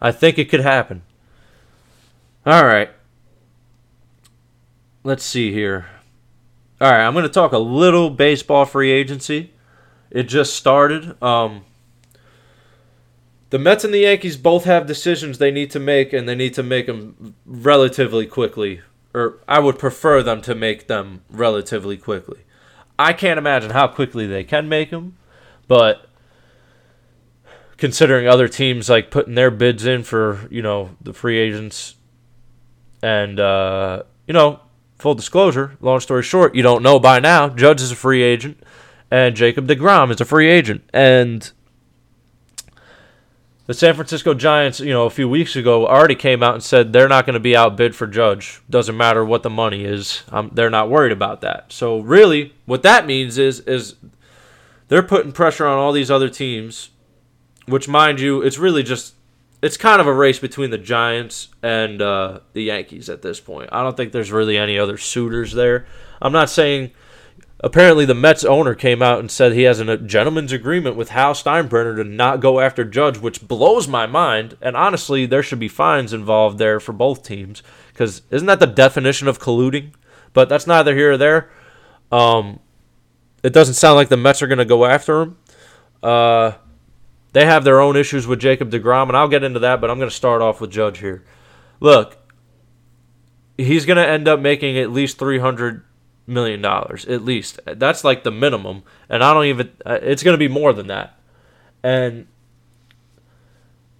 I 0.00 0.12
think 0.12 0.38
it 0.38 0.48
could 0.48 0.60
happen. 0.60 1.02
All 2.46 2.64
right. 2.64 2.90
Let's 5.02 5.24
see 5.24 5.52
here. 5.52 5.86
All 6.80 6.90
right, 6.90 7.04
I'm 7.04 7.12
going 7.12 7.24
to 7.24 7.28
talk 7.28 7.52
a 7.52 7.58
little 7.58 8.08
baseball 8.08 8.64
free 8.64 8.92
agency. 8.92 9.52
It 10.10 10.24
just 10.24 10.54
started. 10.54 11.20
Um, 11.22 11.64
the 13.50 13.58
Mets 13.58 13.84
and 13.84 13.94
the 13.94 14.00
Yankees 14.00 14.36
both 14.36 14.64
have 14.64 14.86
decisions 14.86 15.38
they 15.38 15.50
need 15.50 15.70
to 15.70 15.80
make, 15.80 16.12
and 16.12 16.28
they 16.28 16.34
need 16.34 16.54
to 16.54 16.62
make 16.62 16.86
them 16.86 17.34
relatively 17.46 18.26
quickly. 18.26 18.82
Or 19.14 19.38
I 19.48 19.58
would 19.58 19.78
prefer 19.78 20.22
them 20.22 20.42
to 20.42 20.54
make 20.54 20.86
them 20.86 21.22
relatively 21.30 21.96
quickly. 21.96 22.40
I 22.98 23.12
can't 23.12 23.38
imagine 23.38 23.70
how 23.70 23.88
quickly 23.88 24.26
they 24.26 24.44
can 24.44 24.68
make 24.68 24.90
them, 24.90 25.16
but 25.66 26.08
considering 27.78 28.26
other 28.26 28.48
teams 28.48 28.90
like 28.90 29.10
putting 29.10 29.34
their 29.34 29.50
bids 29.50 29.86
in 29.86 30.02
for 30.02 30.46
you 30.50 30.60
know 30.60 30.90
the 31.00 31.14
free 31.14 31.38
agents, 31.38 31.94
and 33.02 33.40
uh, 33.40 34.02
you 34.26 34.34
know 34.34 34.60
full 34.98 35.14
disclosure, 35.14 35.76
long 35.80 36.00
story 36.00 36.22
short, 36.22 36.54
you 36.54 36.62
don't 36.62 36.82
know 36.82 36.98
by 36.98 37.20
now. 37.20 37.48
Judge 37.48 37.80
is 37.80 37.92
a 37.92 37.96
free 37.96 38.22
agent, 38.22 38.62
and 39.10 39.36
Jacob 39.36 39.68
DeGrom 39.68 40.10
is 40.10 40.20
a 40.20 40.24
free 40.24 40.50
agent, 40.50 40.82
and 40.92 41.50
the 43.68 43.74
San 43.74 43.94
Francisco 43.94 44.32
Giants, 44.32 44.80
you 44.80 44.94
know, 44.94 45.04
a 45.04 45.10
few 45.10 45.28
weeks 45.28 45.54
ago 45.54 45.86
already 45.86 46.14
came 46.14 46.42
out 46.42 46.54
and 46.54 46.62
said 46.62 46.90
they're 46.90 47.06
not 47.06 47.26
going 47.26 47.34
to 47.34 47.40
be 47.40 47.54
outbid 47.54 47.94
for 47.94 48.06
Judge. 48.06 48.62
Doesn't 48.70 48.96
matter 48.96 49.22
what 49.22 49.42
the 49.42 49.50
money 49.50 49.84
is. 49.84 50.22
Um, 50.32 50.50
they're 50.54 50.70
not 50.70 50.88
worried 50.88 51.12
about 51.12 51.42
that. 51.42 51.70
So 51.70 52.00
really, 52.00 52.54
what 52.64 52.82
that 52.82 53.06
means 53.06 53.36
is 53.36 53.60
is 53.60 53.96
they're 54.88 55.02
putting 55.02 55.32
pressure 55.32 55.66
on 55.66 55.76
all 55.76 55.92
these 55.92 56.10
other 56.10 56.30
teams, 56.30 56.88
which, 57.66 57.86
mind 57.88 58.20
you, 58.20 58.40
it's 58.40 58.56
really 58.56 58.82
just 58.82 59.14
it's 59.60 59.76
kind 59.76 60.00
of 60.00 60.06
a 60.06 60.14
race 60.14 60.38
between 60.38 60.70
the 60.70 60.78
Giants 60.78 61.48
and 61.62 62.00
uh, 62.00 62.40
the 62.54 62.62
Yankees 62.62 63.10
at 63.10 63.20
this 63.20 63.38
point. 63.38 63.68
I 63.70 63.82
don't 63.82 63.98
think 63.98 64.12
there's 64.12 64.32
really 64.32 64.56
any 64.56 64.78
other 64.78 64.96
suitors 64.96 65.52
there. 65.52 65.84
I'm 66.22 66.32
not 66.32 66.48
saying 66.48 66.92
apparently 67.60 68.04
the 68.04 68.14
Mets 68.14 68.44
owner 68.44 68.74
came 68.74 69.02
out 69.02 69.18
and 69.18 69.30
said 69.30 69.52
he 69.52 69.62
has 69.62 69.80
a 69.80 69.96
gentleman's 69.96 70.52
agreement 70.52 70.96
with 70.96 71.10
Hal 71.10 71.34
Steinbrenner 71.34 71.96
to 71.96 72.04
not 72.04 72.40
go 72.40 72.60
after 72.60 72.84
Judge, 72.84 73.18
which 73.18 73.46
blows 73.46 73.88
my 73.88 74.06
mind. 74.06 74.56
And 74.60 74.76
honestly, 74.76 75.26
there 75.26 75.42
should 75.42 75.58
be 75.58 75.68
fines 75.68 76.12
involved 76.12 76.58
there 76.58 76.78
for 76.80 76.92
both 76.92 77.22
teams 77.22 77.62
because 77.92 78.22
isn't 78.30 78.46
that 78.46 78.60
the 78.60 78.66
definition 78.66 79.28
of 79.28 79.40
colluding? 79.40 79.92
But 80.32 80.48
that's 80.48 80.66
neither 80.66 80.94
here 80.94 81.12
or 81.12 81.16
there. 81.16 81.50
Um, 82.12 82.60
it 83.42 83.52
doesn't 83.52 83.74
sound 83.74 83.96
like 83.96 84.08
the 84.08 84.16
Mets 84.16 84.42
are 84.42 84.46
going 84.46 84.58
to 84.58 84.64
go 84.64 84.84
after 84.84 85.22
him. 85.22 85.38
Uh, 86.02 86.52
they 87.32 87.44
have 87.44 87.64
their 87.64 87.80
own 87.80 87.96
issues 87.96 88.26
with 88.26 88.40
Jacob 88.40 88.70
DeGrom, 88.70 89.08
and 89.08 89.16
I'll 89.16 89.28
get 89.28 89.44
into 89.44 89.60
that, 89.60 89.80
but 89.80 89.90
I'm 89.90 89.98
going 89.98 90.10
to 90.10 90.14
start 90.14 90.42
off 90.42 90.60
with 90.60 90.70
Judge 90.70 90.98
here. 90.98 91.24
Look, 91.80 92.18
he's 93.56 93.84
going 93.84 93.96
to 93.96 94.06
end 94.06 94.28
up 94.28 94.40
making 94.40 94.78
at 94.78 94.90
least 94.90 95.18
300 95.18 95.84
million 96.28 96.62
dollars 96.62 97.04
at 97.06 97.24
least. 97.24 97.58
That's 97.64 98.04
like 98.04 98.22
the 98.22 98.30
minimum, 98.30 98.82
and 99.08 99.24
I 99.24 99.34
don't 99.34 99.46
even. 99.46 99.70
Uh, 99.84 99.98
it's 100.02 100.22
going 100.22 100.34
to 100.34 100.38
be 100.38 100.48
more 100.48 100.72
than 100.72 100.86
that, 100.88 101.18
and 101.82 102.26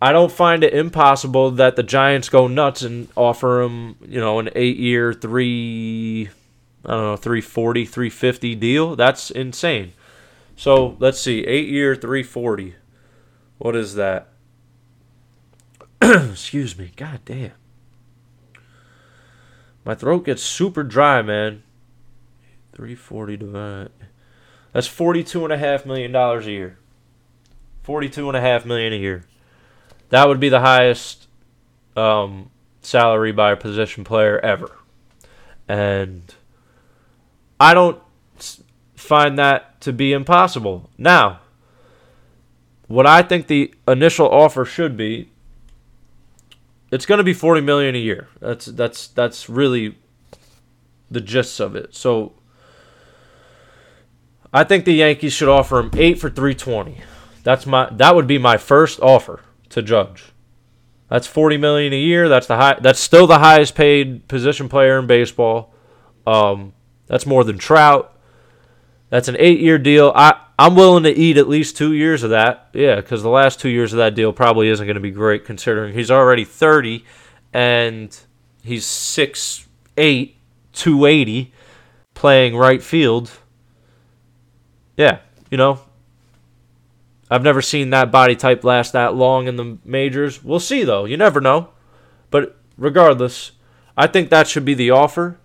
I 0.00 0.12
don't 0.12 0.30
find 0.30 0.62
it 0.62 0.74
impossible 0.74 1.50
that 1.52 1.74
the 1.74 1.82
Giants 1.82 2.28
go 2.28 2.46
nuts 2.46 2.82
and 2.82 3.08
offer 3.16 3.62
him, 3.62 3.96
you 4.06 4.20
know, 4.20 4.38
an 4.38 4.48
eight-year, 4.54 5.12
three, 5.12 6.28
I 6.84 6.90
don't 6.90 7.02
know, 7.02 7.16
340, 7.16 7.84
350 7.84 8.54
deal. 8.54 8.94
That's 8.94 9.30
insane. 9.32 9.92
So 10.54 10.96
let's 11.00 11.20
see, 11.20 11.44
eight-year, 11.44 11.96
340. 11.96 12.76
What 13.58 13.74
is 13.74 13.96
that? 13.96 14.28
Excuse 16.00 16.78
me. 16.78 16.92
God 16.94 17.20
damn. 17.24 17.52
My 19.84 19.96
throat 19.96 20.26
gets 20.26 20.42
super 20.42 20.84
dry, 20.84 21.22
man. 21.22 21.64
340 22.78 23.36
divided. 23.38 23.90
That's 24.72 24.86
forty-two 24.86 25.42
and 25.42 25.52
a 25.52 25.58
half 25.58 25.84
million 25.84 26.12
dollars 26.12 26.46
a 26.46 26.52
year. 26.52 26.78
Forty-two 27.82 28.28
and 28.28 28.36
a 28.36 28.40
half 28.40 28.64
million 28.64 28.92
a 28.92 28.96
year. 28.96 29.24
That 30.10 30.28
would 30.28 30.38
be 30.38 30.48
the 30.48 30.60
highest 30.60 31.26
um, 31.96 32.50
salary 32.80 33.32
by 33.32 33.50
a 33.50 33.56
position 33.56 34.04
player 34.04 34.38
ever, 34.38 34.78
and 35.66 36.32
I 37.58 37.74
don't 37.74 38.00
find 38.94 39.36
that 39.40 39.80
to 39.80 39.92
be 39.92 40.12
impossible. 40.12 40.88
Now, 40.96 41.40
what 42.86 43.08
I 43.08 43.22
think 43.22 43.48
the 43.48 43.74
initial 43.88 44.28
offer 44.28 44.64
should 44.64 44.96
be, 44.96 45.30
it's 46.92 47.06
going 47.06 47.18
to 47.18 47.24
be 47.24 47.34
forty 47.34 47.60
million 47.60 47.96
a 47.96 47.98
year. 47.98 48.28
That's 48.38 48.66
that's 48.66 49.08
that's 49.08 49.48
really 49.48 49.98
the 51.10 51.20
gist 51.20 51.58
of 51.58 51.74
it. 51.74 51.96
So 51.96 52.34
I 54.52 54.64
think 54.64 54.84
the 54.84 54.94
Yankees 54.94 55.32
should 55.32 55.48
offer 55.48 55.78
him 55.78 55.90
eight 55.94 56.18
for 56.18 56.30
three 56.30 56.54
twenty. 56.54 56.98
That's 57.42 57.66
my 57.66 57.88
that 57.92 58.14
would 58.14 58.26
be 58.26 58.38
my 58.38 58.56
first 58.56 59.00
offer 59.00 59.40
to 59.70 59.82
Judge. 59.82 60.32
That's 61.08 61.26
forty 61.26 61.56
million 61.56 61.92
a 61.92 61.98
year. 61.98 62.28
That's 62.28 62.46
the 62.46 62.56
high. 62.56 62.78
That's 62.80 63.00
still 63.00 63.26
the 63.26 63.38
highest 63.38 63.74
paid 63.74 64.28
position 64.28 64.68
player 64.68 64.98
in 64.98 65.06
baseball. 65.06 65.74
Um, 66.26 66.72
that's 67.06 67.26
more 67.26 67.44
than 67.44 67.58
Trout. 67.58 68.14
That's 69.10 69.28
an 69.28 69.36
eight-year 69.38 69.78
deal. 69.78 70.12
I 70.14 70.38
I'm 70.58 70.74
willing 70.74 71.04
to 71.04 71.10
eat 71.10 71.38
at 71.38 71.48
least 71.48 71.76
two 71.76 71.92
years 71.92 72.22
of 72.22 72.30
that. 72.30 72.68
Yeah, 72.74 72.96
because 72.96 73.22
the 73.22 73.30
last 73.30 73.60
two 73.60 73.70
years 73.70 73.92
of 73.92 73.98
that 73.98 74.14
deal 74.14 74.32
probably 74.32 74.68
isn't 74.68 74.86
going 74.86 74.96
to 74.96 75.00
be 75.00 75.10
great 75.10 75.44
considering 75.44 75.94
he's 75.94 76.10
already 76.10 76.44
thirty, 76.44 77.04
and 77.52 78.14
he's 78.62 78.84
six 78.84 79.66
eight, 79.96 80.36
two 80.72 81.06
eighty, 81.06 81.52
playing 82.14 82.56
right 82.56 82.82
field 82.82 83.30
yeah, 84.98 85.20
you 85.50 85.56
know, 85.56 85.80
I've 87.30 87.42
never 87.42 87.62
seen 87.62 87.90
that 87.90 88.10
body 88.10 88.36
type 88.36 88.64
last 88.64 88.92
that 88.92 89.14
long 89.14 89.46
in 89.46 89.56
the 89.56 89.78
majors. 89.84 90.42
We'll 90.42 90.60
see 90.60 90.84
though. 90.84 91.04
You 91.04 91.16
never 91.16 91.40
know. 91.40 91.70
But 92.30 92.56
regardless, 92.76 93.52
I 93.96 94.06
think 94.08 94.28
that 94.28 94.48
should 94.48 94.64
be 94.64 94.74
the 94.74 94.90
offer. 94.90 95.38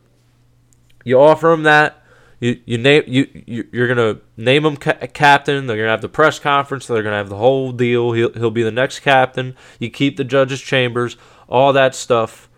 You 1.06 1.20
offer 1.22 1.52
him 1.52 1.63
that. 1.63 2.02
You 2.39 2.60
you 2.66 2.78
name 2.78 3.04
you, 3.08 3.44
you 3.46 3.67
you're 3.71 3.88
gonna 3.88 4.19
name 4.36 4.65
him 4.65 4.75
ca- 4.75 5.08
captain. 5.13 5.67
They're 5.67 5.77
gonna 5.77 5.90
have 5.90 6.02
the 6.02 6.10
press 6.10 6.40
conference. 6.40 6.88
They're 6.88 7.04
gonna 7.04 7.17
have 7.17 7.30
the 7.30 7.38
whole 7.38 7.71
deal. 7.71 8.12
He'll 8.13 8.34
he'll 8.34 8.52
be 8.52 8.63
the 8.63 8.71
next 8.71 9.02
captain. 9.02 9.56
You 9.80 9.90
keep 9.90 10.17
the 10.17 10.23
judges' 10.23 10.62
chambers. 10.62 11.15
All 11.48 11.71
that 11.73 11.94
stuff. 11.96 12.50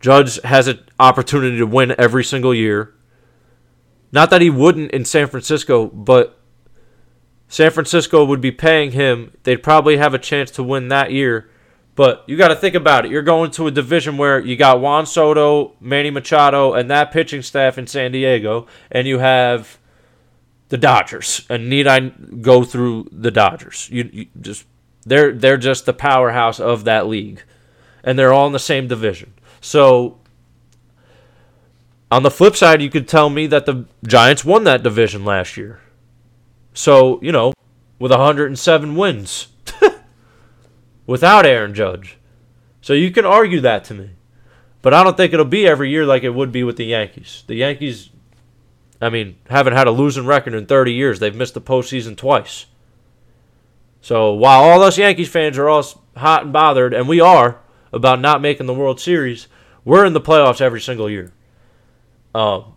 Judge 0.00 0.40
has 0.42 0.68
an 0.68 0.80
opportunity 0.98 1.58
to 1.58 1.66
win 1.66 1.94
every 1.98 2.24
single 2.24 2.54
year. 2.54 2.92
Not 4.12 4.30
that 4.30 4.40
he 4.40 4.50
wouldn't 4.50 4.92
in 4.92 5.04
San 5.04 5.26
Francisco, 5.26 5.86
but 5.86 6.38
San 7.48 7.70
Francisco 7.70 8.24
would 8.24 8.40
be 8.40 8.52
paying 8.52 8.92
him. 8.92 9.32
They'd 9.42 9.62
probably 9.62 9.96
have 9.98 10.14
a 10.14 10.18
chance 10.18 10.50
to 10.52 10.62
win 10.62 10.88
that 10.88 11.12
year. 11.12 11.50
But 11.94 12.24
you 12.26 12.36
got 12.36 12.48
to 12.48 12.56
think 12.56 12.74
about 12.74 13.06
it. 13.06 13.10
You're 13.10 13.22
going 13.22 13.50
to 13.52 13.66
a 13.66 13.70
division 13.70 14.18
where 14.18 14.38
you 14.38 14.54
got 14.56 14.80
Juan 14.80 15.06
Soto, 15.06 15.72
Manny 15.80 16.10
Machado, 16.10 16.74
and 16.74 16.90
that 16.90 17.10
pitching 17.10 17.40
staff 17.42 17.78
in 17.78 17.86
San 17.86 18.12
Diego, 18.12 18.66
and 18.90 19.08
you 19.08 19.18
have 19.18 19.78
the 20.68 20.76
Dodgers. 20.76 21.46
And 21.48 21.70
need 21.70 21.86
I 21.86 22.00
go 22.00 22.64
through 22.64 23.08
the 23.12 23.30
Dodgers? 23.30 23.88
You, 23.90 24.10
you 24.12 24.26
just 24.38 24.66
they're 25.06 25.32
they're 25.32 25.56
just 25.56 25.86
the 25.86 25.94
powerhouse 25.94 26.60
of 26.60 26.84
that 26.84 27.06
league. 27.06 27.42
and 28.06 28.16
they're 28.18 28.32
all 28.32 28.46
in 28.46 28.52
the 28.52 28.58
same 28.58 28.86
division. 28.86 29.34
So 29.60 30.18
on 32.10 32.22
the 32.22 32.30
flip 32.30 32.56
side, 32.56 32.82
you 32.82 32.90
could 32.90 33.08
tell 33.08 33.30
me 33.30 33.46
that 33.48 33.66
the 33.66 33.86
Giants 34.06 34.44
won 34.44 34.64
that 34.64 34.82
division 34.82 35.24
last 35.24 35.56
year. 35.56 35.80
So, 36.72 37.20
you 37.22 37.32
know, 37.32 37.52
with 37.98 38.10
107 38.10 38.94
wins 38.94 39.48
without 41.06 41.46
Aaron 41.46 41.74
Judge. 41.74 42.18
So 42.80 42.92
you 42.92 43.10
can 43.10 43.24
argue 43.24 43.60
that 43.60 43.84
to 43.84 43.94
me. 43.94 44.10
But 44.82 44.94
I 44.94 45.02
don't 45.02 45.16
think 45.16 45.32
it'll 45.32 45.44
be 45.44 45.66
every 45.66 45.90
year 45.90 46.06
like 46.06 46.22
it 46.22 46.30
would 46.30 46.52
be 46.52 46.62
with 46.62 46.76
the 46.76 46.84
Yankees. 46.84 47.42
The 47.48 47.56
Yankees, 47.56 48.10
I 49.00 49.10
mean, 49.10 49.36
haven't 49.50 49.72
had 49.72 49.88
a 49.88 49.92
losing 49.92 50.26
record 50.26 50.54
in 50.54 50.66
30 50.66 50.92
years. 50.92 51.18
They've 51.18 51.34
missed 51.34 51.54
the 51.54 51.60
postseason 51.60 52.16
twice. 52.16 52.66
So 54.00 54.32
while 54.32 54.62
all 54.62 54.82
us 54.82 54.98
Yankees 54.98 55.28
fans 55.28 55.58
are 55.58 55.68
all 55.68 55.84
hot 56.16 56.44
and 56.44 56.52
bothered, 56.52 56.94
and 56.94 57.08
we 57.08 57.20
are 57.20 57.58
about 57.92 58.20
not 58.20 58.40
making 58.40 58.66
the 58.66 58.74
World 58.74 59.00
Series, 59.00 59.48
we're 59.84 60.04
in 60.04 60.12
the 60.12 60.20
playoffs 60.20 60.60
every 60.60 60.80
single 60.80 61.10
year. 61.10 61.32
Um, 62.36 62.74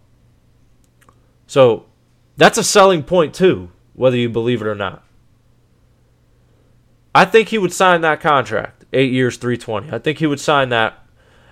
so 1.46 1.88
that's 2.38 2.58
a 2.58 2.64
selling 2.64 3.04
point 3.04 3.34
too, 3.34 3.72
whether 3.94 4.16
you 4.16 4.30
believe 4.30 4.62
it 4.62 4.68
or 4.68 4.76
not. 4.76 5.04
I 7.14 7.26
think 7.26 7.50
he 7.50 7.58
would 7.58 7.74
sign 7.74 8.00
that 8.02 8.22
contract, 8.22 8.86
eight 8.94 9.12
years, 9.12 9.36
three 9.36 9.58
twenty. 9.58 9.92
I 9.92 10.00
think 10.00 10.20
he 10.20 10.28
would 10.28 10.40
sign 10.40 10.70
that, 10.70 11.06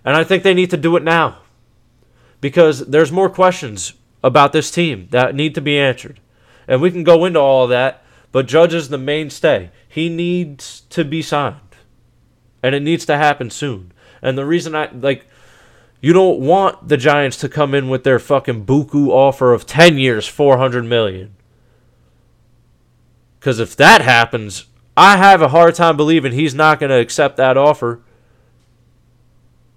and 0.05 0.15
I 0.15 0.23
think 0.23 0.43
they 0.43 0.53
need 0.53 0.69
to 0.69 0.77
do 0.77 0.95
it 0.95 1.03
now, 1.03 1.39
because 2.39 2.87
there's 2.87 3.11
more 3.11 3.29
questions 3.29 3.93
about 4.23 4.53
this 4.53 4.71
team 4.71 5.09
that 5.11 5.35
need 5.35 5.53
to 5.55 5.61
be 5.61 5.77
answered, 5.77 6.21
and 6.65 6.81
we 6.81 6.91
can 6.91 7.03
go 7.03 7.25
into 7.25 7.41
all 7.41 7.65
of 7.65 7.69
that. 7.71 8.03
But 8.31 8.47
Judge 8.47 8.73
is 8.73 8.87
the 8.87 8.97
mainstay. 8.97 9.71
He 9.85 10.07
needs 10.07 10.81
to 10.91 11.03
be 11.03 11.21
signed, 11.21 11.75
and 12.63 12.73
it 12.73 12.83
needs 12.83 13.05
to 13.07 13.17
happen 13.17 13.49
soon. 13.49 13.91
And 14.21 14.37
the 14.37 14.45
reason 14.45 14.75
I 14.75 14.89
like 14.91 15.26
you 15.99 16.13
don't 16.13 16.39
want 16.39 16.87
the 16.87 16.97
Giants 16.97 17.37
to 17.37 17.49
come 17.49 17.73
in 17.73 17.89
with 17.89 18.03
their 18.03 18.19
fucking 18.19 18.65
buku 18.65 19.07
offer 19.09 19.53
of 19.53 19.65
10 19.65 19.97
years, 19.97 20.27
400 20.27 20.85
million. 20.85 21.35
Cuz 23.39 23.59
if 23.59 23.75
that 23.75 24.01
happens, 24.01 24.65
I 24.95 25.17
have 25.17 25.41
a 25.41 25.49
hard 25.49 25.75
time 25.75 25.97
believing 25.97 26.33
he's 26.33 26.55
not 26.55 26.79
going 26.79 26.89
to 26.89 26.99
accept 26.99 27.37
that 27.37 27.57
offer. 27.57 28.01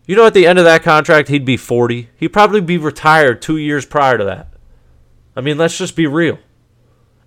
You 0.06 0.16
know 0.16 0.26
at 0.26 0.34
the 0.34 0.46
end 0.46 0.58
of 0.58 0.64
that 0.64 0.82
contract 0.82 1.28
he'd 1.28 1.44
be 1.44 1.56
40. 1.56 2.08
He'd 2.16 2.28
probably 2.28 2.60
be 2.60 2.78
retired 2.78 3.40
2 3.40 3.56
years 3.56 3.86
prior 3.86 4.18
to 4.18 4.24
that. 4.24 4.48
I 5.36 5.40
mean, 5.40 5.56
let's 5.56 5.78
just 5.78 5.94
be 5.94 6.06
real. 6.06 6.38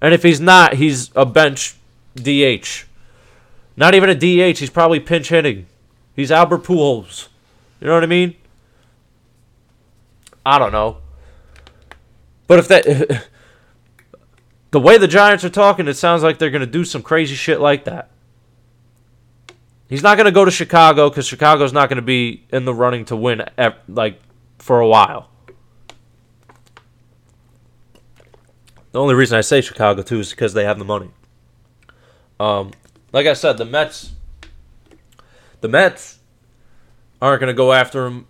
And 0.01 0.13
if 0.13 0.23
he's 0.23 0.41
not, 0.41 0.73
he's 0.73 1.09
a 1.15 1.25
bench 1.25 1.75
DH. 2.15 2.85
Not 3.77 3.95
even 3.95 4.09
a 4.09 4.15
DH, 4.15 4.59
he's 4.59 4.69
probably 4.69 4.99
pinch 4.99 5.29
hitting. 5.29 5.65
He's 6.15 6.31
Albert 6.31 6.63
Pujols. 6.63 7.29
You 7.79 7.87
know 7.87 7.93
what 7.93 8.03
I 8.03 8.07
mean? 8.07 8.35
I 10.45 10.59
don't 10.59 10.71
know. 10.71 10.97
But 12.47 12.59
if 12.59 12.67
that 12.67 13.27
the 14.71 14.79
way 14.79 14.97
the 14.97 15.07
Giants 15.07 15.43
are 15.43 15.49
talking, 15.49 15.87
it 15.87 15.95
sounds 15.95 16.23
like 16.23 16.39
they're 16.39 16.49
going 16.49 16.61
to 16.61 16.67
do 16.67 16.85
some 16.85 17.01
crazy 17.01 17.35
shit 17.35 17.59
like 17.59 17.85
that. 17.85 18.09
He's 19.87 20.03
not 20.03 20.17
going 20.17 20.25
to 20.25 20.31
go 20.31 20.45
to 20.45 20.51
Chicago 20.51 21.09
because 21.09 21.27
Chicago's 21.27 21.73
not 21.73 21.89
going 21.89 21.97
to 21.97 22.01
be 22.01 22.45
in 22.51 22.65
the 22.65 22.73
running 22.73 23.05
to 23.05 23.15
win 23.15 23.43
like 23.87 24.19
for 24.57 24.79
a 24.79 24.87
while. 24.87 25.29
The 28.91 28.99
only 28.99 29.15
reason 29.15 29.37
I 29.37 29.41
say 29.41 29.61
Chicago 29.61 30.01
too 30.01 30.19
is 30.19 30.29
because 30.31 30.53
they 30.53 30.65
have 30.65 30.79
the 30.79 30.85
money. 30.85 31.09
Um, 32.39 32.71
like 33.11 33.27
I 33.27 33.33
said, 33.33 33.57
the 33.57 33.65
Mets, 33.65 34.13
the 35.61 35.67
Mets 35.67 36.19
aren't 37.21 37.39
going 37.39 37.47
to 37.47 37.57
go 37.57 37.73
after 37.73 38.05
him 38.05 38.27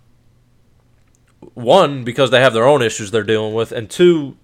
one 1.54 2.04
because 2.04 2.30
they 2.30 2.40
have 2.40 2.54
their 2.54 2.66
own 2.66 2.82
issues 2.82 3.10
they're 3.10 3.22
dealing 3.22 3.54
with, 3.54 3.72
and 3.72 3.90
two, 3.90 4.36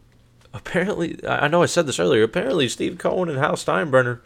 apparently 0.53 1.18
I 1.26 1.48
know 1.48 1.62
I 1.62 1.66
said 1.66 1.86
this 1.86 1.98
earlier. 1.98 2.22
Apparently, 2.22 2.68
Steve 2.68 2.98
Cohen 2.98 3.28
and 3.28 3.38
Hal 3.38 3.55
Steinbrenner 3.55 4.20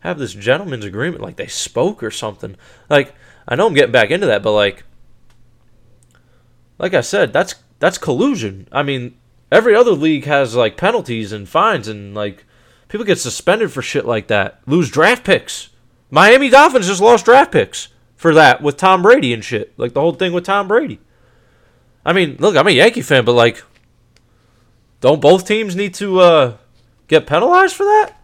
have 0.00 0.18
this 0.18 0.34
gentleman's 0.34 0.84
agreement, 0.84 1.22
like 1.22 1.36
they 1.36 1.46
spoke 1.46 2.02
or 2.02 2.10
something. 2.10 2.56
Like 2.88 3.14
I 3.48 3.54
know 3.54 3.66
I'm 3.66 3.74
getting 3.74 3.92
back 3.92 4.10
into 4.10 4.26
that, 4.26 4.42
but 4.42 4.52
like, 4.52 4.84
like 6.78 6.94
I 6.94 7.00
said, 7.00 7.32
that's 7.32 7.54
that's 7.78 7.98
collusion. 7.98 8.68
I 8.70 8.82
mean, 8.82 9.16
every 9.50 9.74
other 9.74 9.92
league 9.92 10.24
has 10.24 10.54
like 10.54 10.76
penalties 10.76 11.32
and 11.32 11.48
fines, 11.48 11.88
and 11.88 12.14
like 12.14 12.44
people 12.88 13.06
get 13.06 13.18
suspended 13.18 13.72
for 13.72 13.82
shit 13.82 14.04
like 14.04 14.28
that, 14.28 14.60
lose 14.66 14.90
draft 14.90 15.24
picks. 15.24 15.70
Miami 16.10 16.48
Dolphins 16.48 16.88
just 16.88 17.00
lost 17.00 17.24
draft 17.24 17.52
picks 17.52 17.88
for 18.16 18.34
that 18.34 18.62
with 18.62 18.76
Tom 18.76 19.02
Brady 19.02 19.32
and 19.32 19.44
shit, 19.44 19.72
like 19.78 19.94
the 19.94 20.00
whole 20.00 20.12
thing 20.12 20.32
with 20.32 20.44
Tom 20.44 20.68
Brady. 20.68 21.00
I 22.04 22.12
mean, 22.12 22.36
look, 22.38 22.56
I'm 22.56 22.66
a 22.66 22.70
Yankee 22.70 23.02
fan, 23.02 23.24
but 23.24 23.32
like, 23.32 23.62
don't 25.00 25.20
both 25.20 25.46
teams 25.46 25.76
need 25.76 25.94
to 25.94 26.20
uh, 26.20 26.56
get 27.08 27.26
penalized 27.26 27.74
for 27.74 27.84
that? 27.84 28.14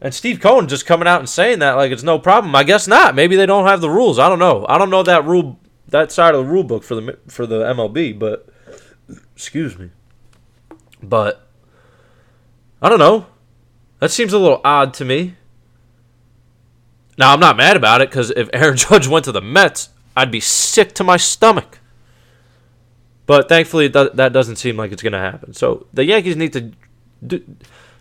And 0.00 0.14
Steve 0.14 0.40
Cohen 0.40 0.68
just 0.68 0.86
coming 0.86 1.08
out 1.08 1.20
and 1.20 1.28
saying 1.28 1.58
that 1.58 1.72
like 1.72 1.90
it's 1.90 2.04
no 2.04 2.18
problem. 2.18 2.54
I 2.54 2.62
guess 2.62 2.86
not. 2.86 3.14
Maybe 3.14 3.34
they 3.34 3.46
don't 3.46 3.66
have 3.66 3.80
the 3.80 3.90
rules. 3.90 4.18
I 4.18 4.28
don't 4.28 4.38
know. 4.38 4.64
I 4.68 4.78
don't 4.78 4.90
know 4.90 5.02
that 5.02 5.24
rule 5.24 5.58
that 5.88 6.12
side 6.12 6.34
of 6.34 6.44
the 6.44 6.50
rule 6.50 6.62
book 6.62 6.84
for 6.84 6.94
the 6.94 7.18
for 7.26 7.46
the 7.46 7.64
MLB, 7.64 8.16
but 8.16 8.48
excuse 9.34 9.76
me. 9.78 9.90
But 11.02 11.48
I 12.80 12.88
don't 12.88 13.00
know. 13.00 13.26
That 13.98 14.12
seems 14.12 14.32
a 14.32 14.38
little 14.38 14.60
odd 14.64 14.94
to 14.94 15.04
me. 15.04 15.34
Now 17.16 17.32
I'm 17.32 17.40
not 17.40 17.56
mad 17.56 17.76
about 17.76 18.00
it 18.00 18.10
because 18.10 18.30
if 18.30 18.48
Aaron 18.52 18.76
Judge 18.76 19.08
went 19.08 19.24
to 19.24 19.32
the 19.32 19.40
Mets, 19.40 19.88
I'd 20.16 20.30
be 20.30 20.40
sick 20.40 20.94
to 20.94 21.04
my 21.04 21.16
stomach. 21.16 21.77
But 23.28 23.46
thankfully, 23.46 23.88
that 23.88 24.32
doesn't 24.32 24.56
seem 24.56 24.78
like 24.78 24.90
it's 24.90 25.02
going 25.02 25.12
to 25.12 25.18
happen. 25.18 25.52
So 25.52 25.86
the 25.92 26.06
Yankees 26.06 26.34
need 26.34 26.54
to 26.54 26.72
do, 27.24 27.44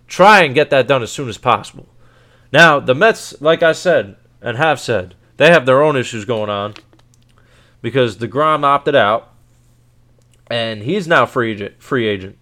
try 0.08 0.44
and 0.44 0.56
get 0.56 0.70
that 0.70 0.88
done 0.88 1.04
as 1.04 1.12
soon 1.12 1.28
as 1.28 1.38
possible. 1.38 1.86
Now, 2.54 2.80
the 2.80 2.96
Mets, 2.96 3.40
like 3.42 3.62
I 3.62 3.74
said 3.74 4.16
and 4.42 4.56
have 4.56 4.80
said, 4.80 5.16
they 5.36 5.52
have 5.52 5.66
their 5.66 5.84
own 5.84 5.98
issues 5.98 6.24
going 6.24 6.50
on 6.50 6.76
because 7.82 8.16
DeGrom 8.16 8.64
opted 8.64 8.96
out 8.96 9.34
and 10.50 10.84
he's 10.84 11.10
now 11.10 11.26
free 11.26 11.52
agent. 11.52 11.84
Free 11.84 12.08
agent. 12.08 12.38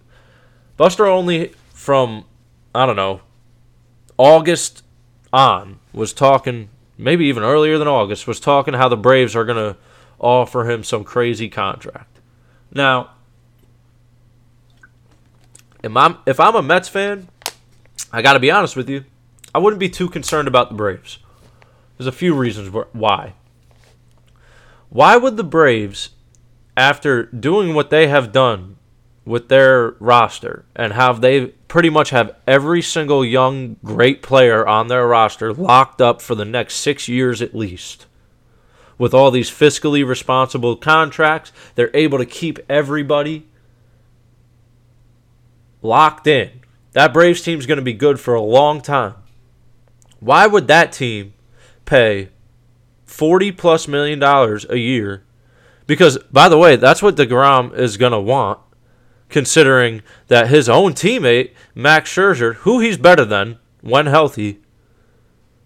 Buster 0.76 1.06
Olney 1.06 1.50
from 1.74 2.24
I 2.72 2.86
don't 2.86 2.94
know 2.94 3.20
August 4.16 4.84
on 5.32 5.80
was 5.92 6.12
talking, 6.12 6.68
maybe 6.96 7.26
even 7.26 7.42
earlier 7.42 7.78
than 7.78 7.88
August, 7.88 8.28
was 8.28 8.38
talking 8.38 8.74
how 8.74 8.88
the 8.88 8.96
Braves 8.96 9.34
are 9.34 9.44
going 9.44 9.74
to 9.74 9.76
offer 10.20 10.70
him 10.70 10.84
some 10.84 11.02
crazy 11.02 11.48
contract. 11.48 12.15
Now, 12.72 13.10
if 15.82 15.96
I'm, 15.96 16.18
if 16.26 16.40
I'm 16.40 16.54
a 16.54 16.62
Mets 16.62 16.88
fan, 16.88 17.28
I 18.12 18.22
got 18.22 18.34
to 18.34 18.40
be 18.40 18.50
honest 18.50 18.76
with 18.76 18.88
you, 18.88 19.04
I 19.54 19.58
wouldn't 19.58 19.80
be 19.80 19.88
too 19.88 20.08
concerned 20.08 20.48
about 20.48 20.68
the 20.68 20.74
Braves. 20.74 21.18
There's 21.96 22.06
a 22.06 22.12
few 22.12 22.34
reasons 22.34 22.74
why. 22.92 23.34
Why 24.90 25.16
would 25.16 25.36
the 25.36 25.44
Braves, 25.44 26.10
after 26.76 27.24
doing 27.24 27.74
what 27.74 27.90
they 27.90 28.08
have 28.08 28.32
done 28.32 28.76
with 29.24 29.48
their 29.48 29.90
roster 29.98 30.64
and 30.74 30.92
have 30.92 31.20
they 31.20 31.46
pretty 31.68 31.90
much 31.90 32.10
have 32.10 32.36
every 32.46 32.80
single 32.80 33.24
young 33.24 33.76
great 33.84 34.22
player 34.22 34.66
on 34.66 34.88
their 34.88 35.06
roster 35.06 35.52
locked 35.52 36.00
up 36.00 36.22
for 36.22 36.34
the 36.34 36.44
next 36.44 36.76
six 36.76 37.08
years 37.08 37.42
at 37.42 37.54
least, 37.54 38.06
with 38.98 39.14
all 39.14 39.30
these 39.30 39.50
fiscally 39.50 40.06
responsible 40.06 40.76
contracts. 40.76 41.52
They're 41.74 41.94
able 41.94 42.18
to 42.18 42.26
keep 42.26 42.58
everybody 42.68 43.46
locked 45.82 46.26
in. 46.26 46.50
That 46.92 47.12
Braves 47.12 47.42
team's 47.42 47.66
going 47.66 47.76
to 47.76 47.82
be 47.82 47.92
good 47.92 48.18
for 48.18 48.34
a 48.34 48.40
long 48.40 48.80
time. 48.80 49.14
Why 50.20 50.46
would 50.46 50.66
that 50.68 50.92
team 50.92 51.34
pay 51.84 52.30
40 53.04 53.52
plus 53.52 53.86
million 53.86 54.18
dollars 54.18 54.64
a 54.68 54.78
year? 54.78 55.22
Because, 55.86 56.18
by 56.32 56.48
the 56.48 56.58
way, 56.58 56.76
that's 56.76 57.02
what 57.02 57.16
DeGrom 57.16 57.76
is 57.76 57.96
going 57.96 58.12
to 58.12 58.20
want, 58.20 58.58
considering 59.28 60.02
that 60.28 60.48
his 60.48 60.68
own 60.68 60.94
teammate, 60.94 61.52
Max 61.74 62.12
Scherzer, 62.12 62.54
who 62.56 62.80
he's 62.80 62.96
better 62.96 63.24
than 63.24 63.58
when 63.82 64.06
healthy, 64.06 64.60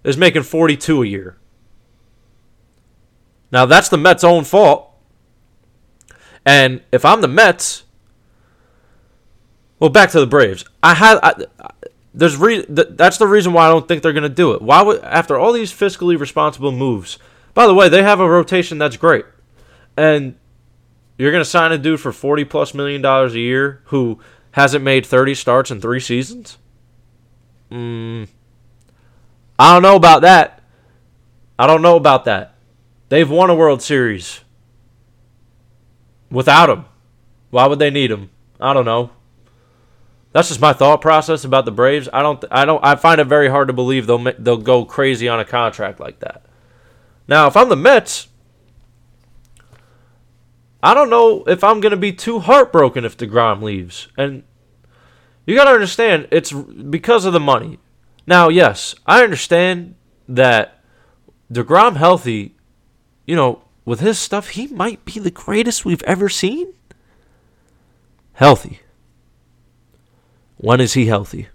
is 0.04 0.18
making 0.18 0.42
42 0.42 1.02
a 1.02 1.06
year. 1.06 1.39
Now 3.52 3.66
that's 3.66 3.88
the 3.88 3.98
Mets' 3.98 4.24
own 4.24 4.44
fault. 4.44 4.86
And 6.44 6.82
if 6.92 7.04
I'm 7.04 7.20
the 7.20 7.28
Mets, 7.28 7.84
well, 9.78 9.90
back 9.90 10.10
to 10.10 10.20
the 10.20 10.26
Braves. 10.26 10.64
I 10.82 10.94
had 10.94 11.18
there's 12.12 12.36
re, 12.36 12.64
that's 12.68 13.18
the 13.18 13.26
reason 13.26 13.52
why 13.52 13.66
I 13.66 13.68
don't 13.70 13.86
think 13.86 14.02
they're 14.02 14.12
going 14.12 14.22
to 14.24 14.28
do 14.28 14.52
it. 14.52 14.62
Why 14.62 14.82
would 14.82 15.02
after 15.02 15.38
all 15.38 15.52
these 15.52 15.72
fiscally 15.72 16.18
responsible 16.18 16.72
moves? 16.72 17.18
By 17.54 17.66
the 17.66 17.74
way, 17.74 17.88
they 17.88 18.02
have 18.02 18.20
a 18.20 18.28
rotation 18.28 18.78
that's 18.78 18.96
great, 18.96 19.24
and 19.96 20.36
you're 21.18 21.32
going 21.32 21.44
to 21.44 21.48
sign 21.48 21.72
a 21.72 21.78
dude 21.78 22.00
for 22.00 22.12
forty 22.12 22.44
plus 22.44 22.74
million 22.74 23.02
dollars 23.02 23.34
a 23.34 23.40
year 23.40 23.82
who 23.86 24.18
hasn't 24.52 24.84
made 24.84 25.06
thirty 25.06 25.34
starts 25.34 25.70
in 25.70 25.80
three 25.80 26.00
seasons. 26.00 26.58
Mm, 27.70 28.28
I 29.58 29.72
don't 29.72 29.82
know 29.82 29.96
about 29.96 30.22
that. 30.22 30.62
I 31.58 31.66
don't 31.66 31.82
know 31.82 31.96
about 31.96 32.24
that. 32.24 32.49
They've 33.10 33.28
won 33.28 33.50
a 33.50 33.54
World 33.54 33.82
Series 33.82 34.40
without 36.30 36.70
him. 36.70 36.86
Why 37.50 37.66
would 37.66 37.78
they 37.78 37.90
need 37.90 38.10
him? 38.10 38.30
I 38.58 38.72
don't 38.72 38.84
know. 38.84 39.10
That's 40.32 40.48
just 40.48 40.60
my 40.60 40.72
thought 40.72 41.00
process 41.00 41.44
about 41.44 41.64
the 41.64 41.72
Braves. 41.72 42.08
I 42.12 42.22
don't. 42.22 42.42
I 42.50 42.64
don't. 42.64 42.82
I 42.84 42.94
find 42.94 43.20
it 43.20 43.24
very 43.24 43.50
hard 43.50 43.68
to 43.68 43.74
believe 43.74 44.06
they'll 44.06 44.32
they'll 44.38 44.56
go 44.56 44.84
crazy 44.84 45.28
on 45.28 45.40
a 45.40 45.44
contract 45.44 46.00
like 46.00 46.20
that. 46.20 46.46
Now, 47.26 47.48
if 47.48 47.56
I'm 47.56 47.68
the 47.68 47.76
Mets, 47.76 48.28
I 50.82 50.94
don't 50.94 51.10
know 51.10 51.44
if 51.44 51.62
I'm 51.62 51.80
going 51.80 51.90
to 51.90 51.96
be 51.96 52.12
too 52.12 52.38
heartbroken 52.38 53.04
if 53.04 53.16
DeGrom 53.16 53.62
leaves. 53.62 54.08
And 54.16 54.44
you 55.46 55.56
got 55.56 55.64
to 55.64 55.70
understand, 55.70 56.28
it's 56.30 56.52
because 56.52 57.24
of 57.24 57.32
the 57.32 57.40
money. 57.40 57.78
Now, 58.26 58.48
yes, 58.48 58.94
I 59.06 59.22
understand 59.22 59.96
that 60.28 60.82
DeGrom 61.52 61.96
healthy, 61.96 62.56
you 63.30 63.36
know, 63.36 63.62
with 63.84 64.00
his 64.00 64.18
stuff, 64.18 64.48
he 64.50 64.66
might 64.66 65.04
be 65.04 65.20
the 65.20 65.30
greatest 65.30 65.84
we've 65.84 66.02
ever 66.02 66.28
seen. 66.28 66.74
Healthy. 68.32 68.80
When 70.56 70.80
is 70.80 70.94
he 70.94 71.06
healthy? 71.06 71.48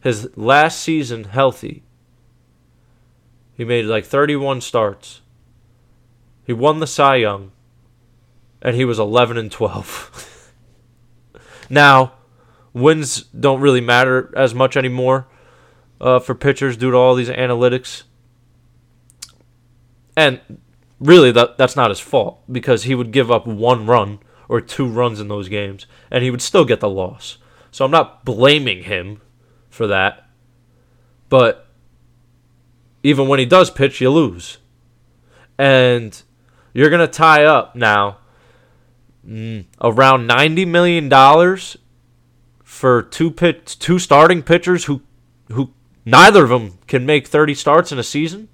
His 0.00 0.30
last 0.38 0.80
season 0.80 1.24
healthy. 1.24 1.82
He 3.52 3.62
made 3.62 3.84
like 3.84 4.06
31 4.06 4.62
starts. 4.62 5.20
He 6.46 6.54
won 6.54 6.80
the 6.80 6.86
Cy 6.86 7.16
Young, 7.16 7.52
and 8.62 8.74
he 8.74 8.86
was 8.86 8.98
11 8.98 9.36
and 9.36 9.52
12. 9.52 10.54
now, 11.68 12.14
wins 12.72 13.24
don't 13.24 13.60
really 13.60 13.82
matter 13.82 14.32
as 14.34 14.54
much 14.54 14.78
anymore 14.78 15.26
uh, 16.00 16.20
for 16.20 16.34
pitchers 16.34 16.78
due 16.78 16.90
to 16.90 16.96
all 16.96 17.14
these 17.14 17.28
analytics. 17.28 18.04
And 20.16 20.40
really, 20.98 21.32
that 21.32 21.58
that's 21.58 21.76
not 21.76 21.90
his 21.90 22.00
fault 22.00 22.42
because 22.50 22.84
he 22.84 22.94
would 22.94 23.12
give 23.12 23.30
up 23.30 23.46
one 23.46 23.86
run 23.86 24.18
or 24.48 24.60
two 24.60 24.86
runs 24.86 25.20
in 25.20 25.28
those 25.28 25.48
games, 25.48 25.86
and 26.10 26.24
he 26.24 26.30
would 26.30 26.42
still 26.42 26.64
get 26.64 26.80
the 26.80 26.88
loss. 26.88 27.38
So 27.70 27.84
I'm 27.84 27.90
not 27.90 28.24
blaming 28.24 28.82
him 28.84 29.20
for 29.68 29.86
that. 29.86 30.28
But 31.28 31.68
even 33.02 33.28
when 33.28 33.38
he 33.38 33.46
does 33.46 33.70
pitch, 33.70 34.00
you 34.00 34.10
lose. 34.10 34.58
And 35.56 36.20
you're 36.72 36.90
going 36.90 37.00
to 37.00 37.06
tie 37.06 37.44
up 37.44 37.76
now 37.76 38.18
mm, 39.26 39.64
around 39.80 40.28
$90 40.28 40.66
million 40.66 41.08
for 42.64 43.02
two 43.02 43.30
pit, 43.30 43.76
two 43.78 43.98
starting 43.98 44.42
pitchers 44.42 44.84
who 44.86 45.02
who 45.52 45.72
neither 46.04 46.44
of 46.44 46.50
them 46.50 46.78
can 46.86 47.04
make 47.04 47.26
30 47.26 47.54
starts 47.54 47.90
in 47.90 47.98
a 47.98 48.04
season. 48.04 48.48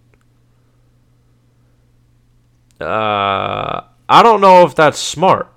Uh, 2.81 3.83
I 4.09 4.23
don't 4.23 4.41
know 4.41 4.65
if 4.65 4.75
that's 4.75 4.99
smart. 4.99 5.53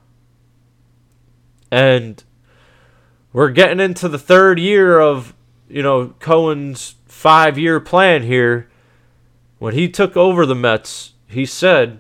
And 1.72 2.24
we're 3.32 3.52
getting 3.52 3.80
into 3.80 4.08
the 4.08 4.18
third 4.18 4.60
year 4.60 5.00
of, 5.00 5.36
you 5.68 5.84
know, 5.84 6.16
Cohen's 6.20 6.96
five 7.06 7.58
year 7.58 7.80
plan 7.80 8.24
here. 8.24 8.70
When 9.60 9.74
he 9.74 9.90
took 9.90 10.16
over 10.16 10.46
the 10.46 10.56
Mets, 10.56 11.14
he 11.28 11.46
said 11.46 12.00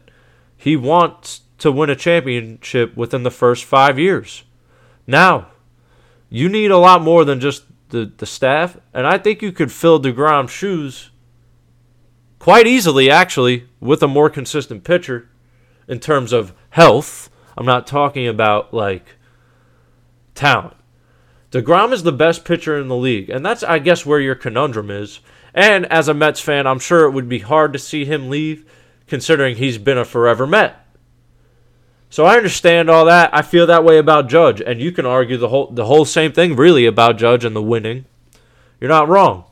he 0.56 0.76
wants 0.76 1.42
to 1.60 1.72
win 1.72 1.90
a 1.90 1.96
championship 1.96 2.96
within 2.96 3.24
the 3.24 3.32
first 3.32 3.66
five 3.66 4.00
years. 4.00 4.44
Now, 5.06 5.50
you 6.30 6.48
need 6.48 6.72
a 6.72 6.78
lot 6.78 7.02
more 7.02 7.26
than 7.26 7.40
just 7.40 7.64
the, 7.90 8.12
the 8.18 8.26
staff, 8.26 8.78
and 8.94 9.06
I 9.06 9.18
think 9.18 9.42
you 9.42 9.52
could 9.52 9.72
fill 9.72 10.02
DeGrom's 10.02 10.52
shoes 10.52 11.10
quite 12.40 12.66
easily, 12.66 13.12
actually, 13.12 13.68
with 13.80 14.02
a 14.02 14.08
more 14.08 14.30
consistent 14.30 14.84
pitcher 14.84 15.30
in 15.88 16.00
terms 16.00 16.34
of 16.34 16.54
health. 16.72 17.30
I'm 17.58 17.66
not 17.66 17.86
talking 17.86 18.28
about 18.28 18.74
like 18.74 19.16
talent. 20.34 20.78
DeGrom 21.52 21.92
is 21.92 22.04
the 22.04 22.12
best 22.12 22.46
pitcher 22.46 22.80
in 22.80 22.88
the 22.88 22.96
league, 22.96 23.30
and 23.30 23.46
that's, 23.46 23.64
I 23.64 23.80
guess, 23.80 24.06
where 24.06 24.20
your 24.20 24.36
conundrum 24.36 24.92
is. 24.92 25.20
And 25.54 25.86
as 25.88 26.08
a 26.08 26.14
Mets 26.14 26.40
fan, 26.40 26.68
I'm 26.68 26.80
sure 26.80 27.06
it 27.06 27.12
would 27.12 27.28
be 27.28 27.40
hard 27.40 27.74
to 27.74 27.80
see 27.80 28.06
him 28.06 28.30
leave 28.30 28.70
considering 29.08 29.56
he's 29.56 29.80
been 29.80 29.98
a 29.98 30.06
forever 30.06 30.46
Met. 30.46 30.86
So 32.12 32.26
I 32.26 32.38
understand 32.38 32.90
all 32.90 33.06
that. 33.06 33.30
I 33.34 33.42
feel 33.42 33.68
that 33.68 33.84
way 33.84 33.98
about 33.98 34.30
Judge, 34.30 34.62
and 34.62 34.80
you 34.80 34.92
can 34.92 35.06
argue 35.06 35.38
the 35.38 35.50
whole 35.50 35.68
the 35.68 35.86
whole 35.86 36.06
same 36.06 36.32
thing 36.32 36.56
really 36.56 36.86
about 36.86 37.18
Judge 37.18 37.46
and 37.46 37.56
the 37.56 37.62
winning. 37.62 38.06
You're 38.80 38.90
not 38.90 39.10
wrong, 39.10 39.46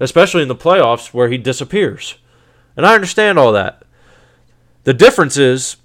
especially 0.00 0.42
in 0.42 0.48
the 0.48 0.54
playoffs 0.54 1.14
where 1.14 1.28
he 1.28 1.38
disappears. 1.38 2.16
And 2.76 2.84
I 2.86 2.94
understand 2.94 3.38
all 3.38 3.52
that. 3.52 3.82
The 4.84 4.94
difference 4.94 5.36
is 5.36 5.76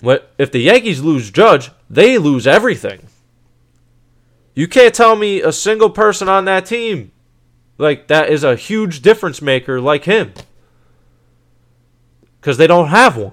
what 0.00 0.32
if 0.38 0.50
the 0.50 0.60
Yankees 0.60 1.02
lose 1.02 1.30
Judge, 1.30 1.70
they 1.88 2.18
lose 2.18 2.46
everything. 2.46 3.06
You 4.54 4.66
can't 4.66 4.94
tell 4.94 5.14
me 5.16 5.40
a 5.40 5.52
single 5.52 5.90
person 5.90 6.28
on 6.28 6.44
that 6.46 6.66
team 6.66 7.12
like 7.78 8.08
that 8.08 8.28
is 8.28 8.42
a 8.42 8.56
huge 8.56 9.00
difference 9.00 9.40
maker 9.40 9.80
like 9.80 10.04
him 10.04 10.32
because 12.40 12.58
they 12.58 12.66
don't 12.66 12.88
have 12.88 13.16
one. 13.16 13.32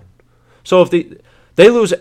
So 0.63 0.81
if 0.81 0.91
they 0.91 1.17
they 1.55 1.69
lose 1.69 1.93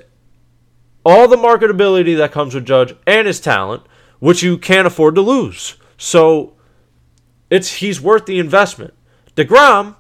all 1.04 1.26
the 1.26 1.36
marketability 1.36 2.16
that 2.16 2.32
comes 2.32 2.54
with 2.54 2.66
Judge 2.66 2.94
and 3.06 3.26
his 3.26 3.40
talent, 3.40 3.82
which 4.20 4.42
you 4.42 4.58
can't 4.58 4.86
afford 4.86 5.14
to 5.14 5.20
lose. 5.20 5.76
So 5.96 6.54
it's 7.50 7.76
he's 7.76 8.00
worth 8.00 8.26
the 8.26 8.38
investment. 8.38 8.94
DeGrom 9.36 9.96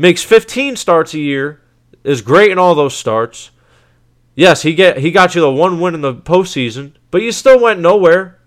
makes 0.00 0.22
15 0.22 0.76
starts 0.76 1.14
a 1.14 1.18
year, 1.18 1.60
is 2.02 2.22
great 2.22 2.50
in 2.50 2.58
all 2.58 2.74
those 2.74 2.96
starts. 2.96 3.50
Yes, 4.34 4.62
he 4.62 4.74
get 4.74 4.98
he 4.98 5.10
got 5.10 5.34
you 5.34 5.40
the 5.40 5.50
one 5.50 5.80
win 5.80 5.94
in 5.94 6.00
the 6.00 6.14
postseason, 6.14 6.94
but 7.10 7.22
you 7.22 7.30
still 7.32 7.60
went 7.60 7.80
nowhere, 7.80 8.38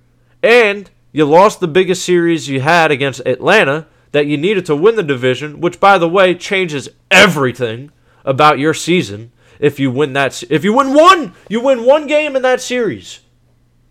and 0.41 0.89
you 1.11 1.25
lost 1.25 1.59
the 1.59 1.67
biggest 1.67 2.03
series 2.03 2.49
you 2.49 2.61
had 2.61 2.89
against 2.89 3.21
Atlanta 3.27 3.85
that 4.11 4.25
you 4.25 4.37
needed 4.37 4.65
to 4.65 4.75
win 4.75 4.95
the 4.95 5.03
division, 5.03 5.61
which 5.61 5.79
by 5.79 5.97
the 5.97 6.09
way 6.09 6.33
changes 6.33 6.89
everything 7.11 7.91
about 8.25 8.59
your 8.59 8.73
season. 8.73 9.31
If 9.59 9.79
you 9.79 9.91
win 9.91 10.13
that, 10.13 10.41
if 10.49 10.63
you 10.63 10.73
win 10.73 10.93
one, 10.93 11.33
you 11.47 11.61
win 11.61 11.85
one 11.85 12.07
game 12.07 12.35
in 12.35 12.41
that 12.41 12.61
series, 12.61 13.19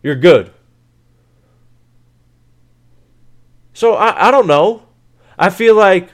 you're 0.02 0.16
good. 0.16 0.50
So 3.72 3.94
I, 3.94 4.28
I 4.28 4.30
don't 4.30 4.46
know. 4.46 4.82
I 5.38 5.50
feel 5.50 5.74
like, 5.74 6.10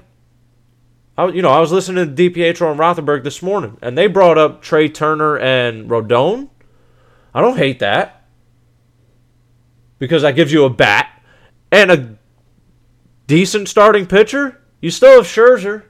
I, 1.19 1.27
you 1.27 1.43
know, 1.43 1.51
I 1.51 1.59
was 1.59 1.73
listening 1.73 2.15
to 2.15 2.31
DiPietro 2.31 2.71
and 2.71 2.79
Rothenberg 2.79 3.25
this 3.25 3.43
morning, 3.43 3.77
and 3.83 3.99
they 3.99 4.07
brought 4.07 4.39
up 4.39 4.63
Trea 4.63 4.89
Turner 4.89 5.37
and 5.37 5.91
Rodon. 5.91 6.49
I 7.35 7.41
don't 7.41 7.59
hate 7.59 7.81
that 7.81 8.25
because 9.99 10.23
that 10.23 10.37
gives 10.37 10.53
you 10.53 10.65
a 10.65 10.71
bat 10.71 11.11
and 11.73 11.91
a 11.91 12.19
decent 13.27 13.69
starting 13.69 14.07
pitcher. 14.07 14.63
You 14.81 14.93
still 14.93 15.17
have 15.17 15.25
Scherzer. 15.25 15.83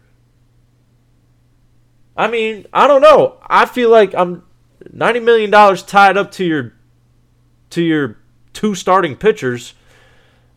I 2.16 2.28
mean, 2.28 2.66
I 2.72 2.86
don't 2.86 3.02
know. 3.02 3.38
I 3.46 3.66
feel 3.66 3.90
like 3.90 4.14
I'm 4.14 4.44
ninety 4.90 5.20
million 5.20 5.50
dollars 5.50 5.82
tied 5.82 6.16
up 6.16 6.32
to 6.32 6.44
your 6.44 6.72
to 7.70 7.82
your 7.82 8.16
two 8.54 8.74
starting 8.74 9.14
pitchers. 9.14 9.74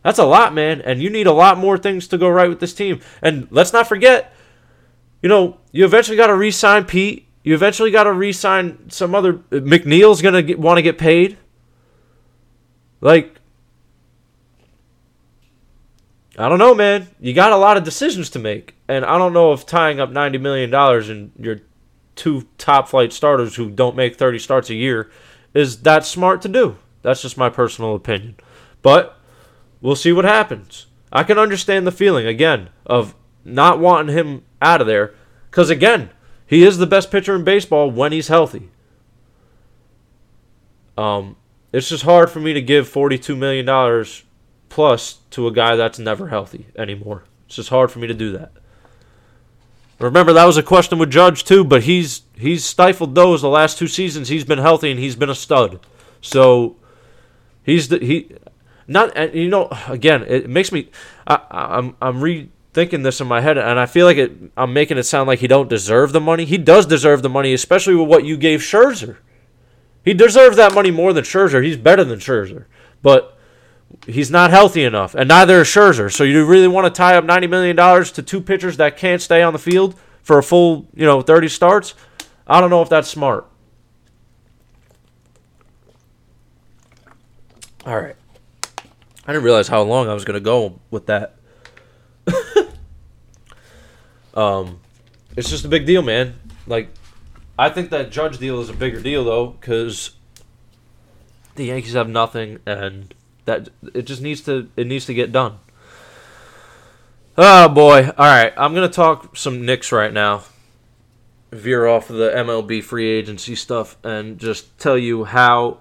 That's 0.02 0.18
a 0.18 0.24
lot, 0.24 0.54
man, 0.54 0.80
and 0.80 1.00
you 1.00 1.10
need 1.10 1.26
a 1.26 1.32
lot 1.32 1.58
more 1.58 1.76
things 1.76 2.08
to 2.08 2.18
go 2.18 2.28
right 2.28 2.48
with 2.48 2.58
this 2.58 2.74
team. 2.74 3.00
And 3.20 3.46
let's 3.50 3.72
not 3.72 3.86
forget, 3.86 4.34
you 5.22 5.28
know, 5.28 5.58
you 5.70 5.84
eventually 5.84 6.16
got 6.16 6.26
to 6.26 6.34
re-sign 6.34 6.84
Pete. 6.84 7.28
You 7.44 7.54
eventually 7.54 7.90
got 7.90 8.04
to 8.04 8.12
re-sign 8.12 8.90
some 8.90 9.14
other. 9.14 9.40
Uh, 9.50 9.56
McNeil's 9.56 10.20
gonna 10.20 10.44
want 10.56 10.78
to 10.78 10.82
get 10.82 10.98
paid. 10.98 11.38
Like, 13.00 13.36
I 16.36 16.48
don't 16.48 16.58
know, 16.58 16.74
man. 16.74 17.08
You 17.20 17.32
got 17.32 17.52
a 17.52 17.56
lot 17.56 17.76
of 17.76 17.84
decisions 17.84 18.30
to 18.30 18.38
make, 18.38 18.74
and 18.88 19.04
I 19.04 19.18
don't 19.18 19.32
know 19.32 19.52
if 19.52 19.66
tying 19.66 20.00
up 20.00 20.10
ninety 20.10 20.38
million 20.38 20.70
dollars 20.70 21.08
in 21.08 21.32
your 21.38 21.60
two 22.14 22.46
top 22.58 22.88
flight 22.88 23.12
starters 23.12 23.56
who 23.56 23.70
don't 23.70 23.96
make 23.96 24.16
thirty 24.16 24.38
starts 24.38 24.70
a 24.70 24.74
year 24.74 25.10
is 25.54 25.82
that 25.82 26.06
smart 26.06 26.42
to 26.42 26.48
do. 26.48 26.78
That's 27.02 27.22
just 27.22 27.36
my 27.36 27.50
personal 27.50 27.94
opinion, 27.94 28.36
but 28.80 29.18
we'll 29.80 29.96
see 29.96 30.12
what 30.12 30.24
happens. 30.24 30.86
I 31.12 31.24
can 31.24 31.38
understand 31.38 31.86
the 31.86 31.92
feeling 31.92 32.26
again 32.26 32.70
of 32.86 33.14
not 33.44 33.78
wanting 33.78 34.16
him 34.16 34.44
out 34.62 34.80
of 34.80 34.86
there, 34.86 35.14
because 35.50 35.68
again, 35.68 36.10
he 36.46 36.64
is 36.64 36.78
the 36.78 36.86
best 36.86 37.10
pitcher 37.10 37.34
in 37.34 37.44
baseball 37.44 37.90
when 37.90 38.12
he's 38.12 38.28
healthy. 38.28 38.70
Um, 40.96 41.36
it's 41.72 41.88
just 41.88 42.04
hard 42.04 42.30
for 42.30 42.40
me 42.40 42.52
to 42.52 42.62
give 42.62 42.88
forty-two 42.88 43.36
million 43.36 43.66
dollars 43.66 44.24
plus 44.68 45.18
to 45.30 45.46
a 45.46 45.52
guy 45.52 45.76
that's 45.76 45.98
never 45.98 46.28
healthy 46.28 46.66
anymore. 46.76 47.24
It's 47.46 47.56
just 47.56 47.68
hard 47.68 47.90
for 47.90 47.98
me 47.98 48.06
to 48.06 48.14
do 48.14 48.32
that. 48.32 48.52
Remember 49.98 50.32
that 50.32 50.46
was 50.46 50.56
a 50.56 50.62
question 50.62 50.98
with 50.98 51.10
Judge 51.10 51.44
too, 51.44 51.64
but 51.64 51.84
he's 51.84 52.22
he's 52.36 52.64
stifled 52.64 53.14
those 53.14 53.40
the 53.40 53.48
last 53.48 53.78
two 53.78 53.86
seasons. 53.86 54.28
He's 54.28 54.44
been 54.44 54.58
healthy 54.58 54.90
and 54.90 54.98
he's 54.98 55.14
been 55.14 55.30
a 55.30 55.34
stud. 55.34 55.78
So 56.20 56.76
he's 57.62 57.88
the 57.88 57.98
he 57.98 58.34
not 58.86 59.12
and 59.14 59.32
you 59.32 59.48
know 59.48 59.68
again 59.88 60.24
it 60.26 60.50
makes 60.50 60.72
me 60.72 60.90
I, 61.26 61.40
I'm 61.50 61.96
I'm 62.02 62.20
re 62.20 62.50
thinking 62.72 63.02
this 63.02 63.20
in 63.20 63.26
my 63.26 63.40
head, 63.40 63.58
and 63.58 63.78
I 63.78 63.86
feel 63.86 64.06
like 64.06 64.16
it, 64.16 64.32
I'm 64.56 64.72
making 64.72 64.98
it 64.98 65.02
sound 65.02 65.28
like 65.28 65.40
he 65.40 65.46
don't 65.46 65.68
deserve 65.68 66.12
the 66.12 66.20
money. 66.20 66.44
He 66.44 66.58
does 66.58 66.86
deserve 66.86 67.22
the 67.22 67.28
money, 67.28 67.52
especially 67.52 67.94
with 67.94 68.08
what 68.08 68.24
you 68.24 68.36
gave 68.36 68.60
Scherzer. 68.60 69.18
He 70.04 70.14
deserves 70.14 70.56
that 70.56 70.74
money 70.74 70.90
more 70.90 71.12
than 71.12 71.24
Scherzer. 71.24 71.64
He's 71.64 71.76
better 71.76 72.02
than 72.02 72.18
Scherzer, 72.18 72.64
but 73.02 73.38
he's 74.06 74.30
not 74.30 74.50
healthy 74.50 74.84
enough, 74.84 75.14
and 75.14 75.28
neither 75.28 75.60
is 75.60 75.68
Scherzer. 75.68 76.10
So 76.12 76.24
you 76.24 76.44
really 76.46 76.68
want 76.68 76.86
to 76.86 76.90
tie 76.90 77.16
up 77.16 77.24
ninety 77.24 77.46
million 77.46 77.76
dollars 77.76 78.10
to 78.12 78.22
two 78.22 78.40
pitchers 78.40 78.78
that 78.78 78.96
can't 78.96 79.20
stay 79.22 79.42
on 79.42 79.52
the 79.52 79.58
field 79.58 79.94
for 80.22 80.38
a 80.38 80.42
full, 80.42 80.88
you 80.94 81.04
know, 81.04 81.20
thirty 81.20 81.48
starts? 81.48 81.94
I 82.46 82.60
don't 82.60 82.70
know 82.70 82.82
if 82.82 82.88
that's 82.88 83.08
smart. 83.08 83.46
All 87.84 88.00
right. 88.00 88.16
I 89.24 89.32
didn't 89.32 89.44
realize 89.44 89.68
how 89.68 89.82
long 89.82 90.08
I 90.08 90.14
was 90.14 90.24
going 90.24 90.34
to 90.34 90.40
go 90.40 90.80
with 90.90 91.06
that. 91.06 91.36
Um, 94.34 94.80
it's 95.36 95.50
just 95.50 95.64
a 95.64 95.68
big 95.68 95.86
deal, 95.86 96.02
man. 96.02 96.34
Like, 96.66 96.88
I 97.58 97.68
think 97.68 97.90
that 97.90 98.10
Judge 98.10 98.38
deal 98.38 98.60
is 98.60 98.68
a 98.68 98.74
bigger 98.74 99.00
deal 99.00 99.24
though, 99.24 99.48
because 99.48 100.12
the 101.54 101.66
Yankees 101.66 101.94
have 101.94 102.08
nothing, 102.08 102.58
and 102.66 103.14
that 103.44 103.68
it 103.94 104.02
just 104.02 104.22
needs 104.22 104.40
to 104.42 104.68
it 104.76 104.86
needs 104.86 105.06
to 105.06 105.14
get 105.14 105.32
done. 105.32 105.58
Oh 107.36 107.68
boy! 107.68 108.10
All 108.16 108.26
right, 108.26 108.52
I'm 108.56 108.74
gonna 108.74 108.88
talk 108.88 109.36
some 109.36 109.64
Knicks 109.64 109.92
right 109.92 110.12
now. 110.12 110.44
Veer 111.50 111.86
off 111.86 112.08
of 112.08 112.16
the 112.16 112.30
MLB 112.30 112.82
free 112.82 113.10
agency 113.10 113.54
stuff 113.54 113.98
and 114.02 114.38
just 114.38 114.78
tell 114.78 114.96
you 114.96 115.24
how 115.24 115.80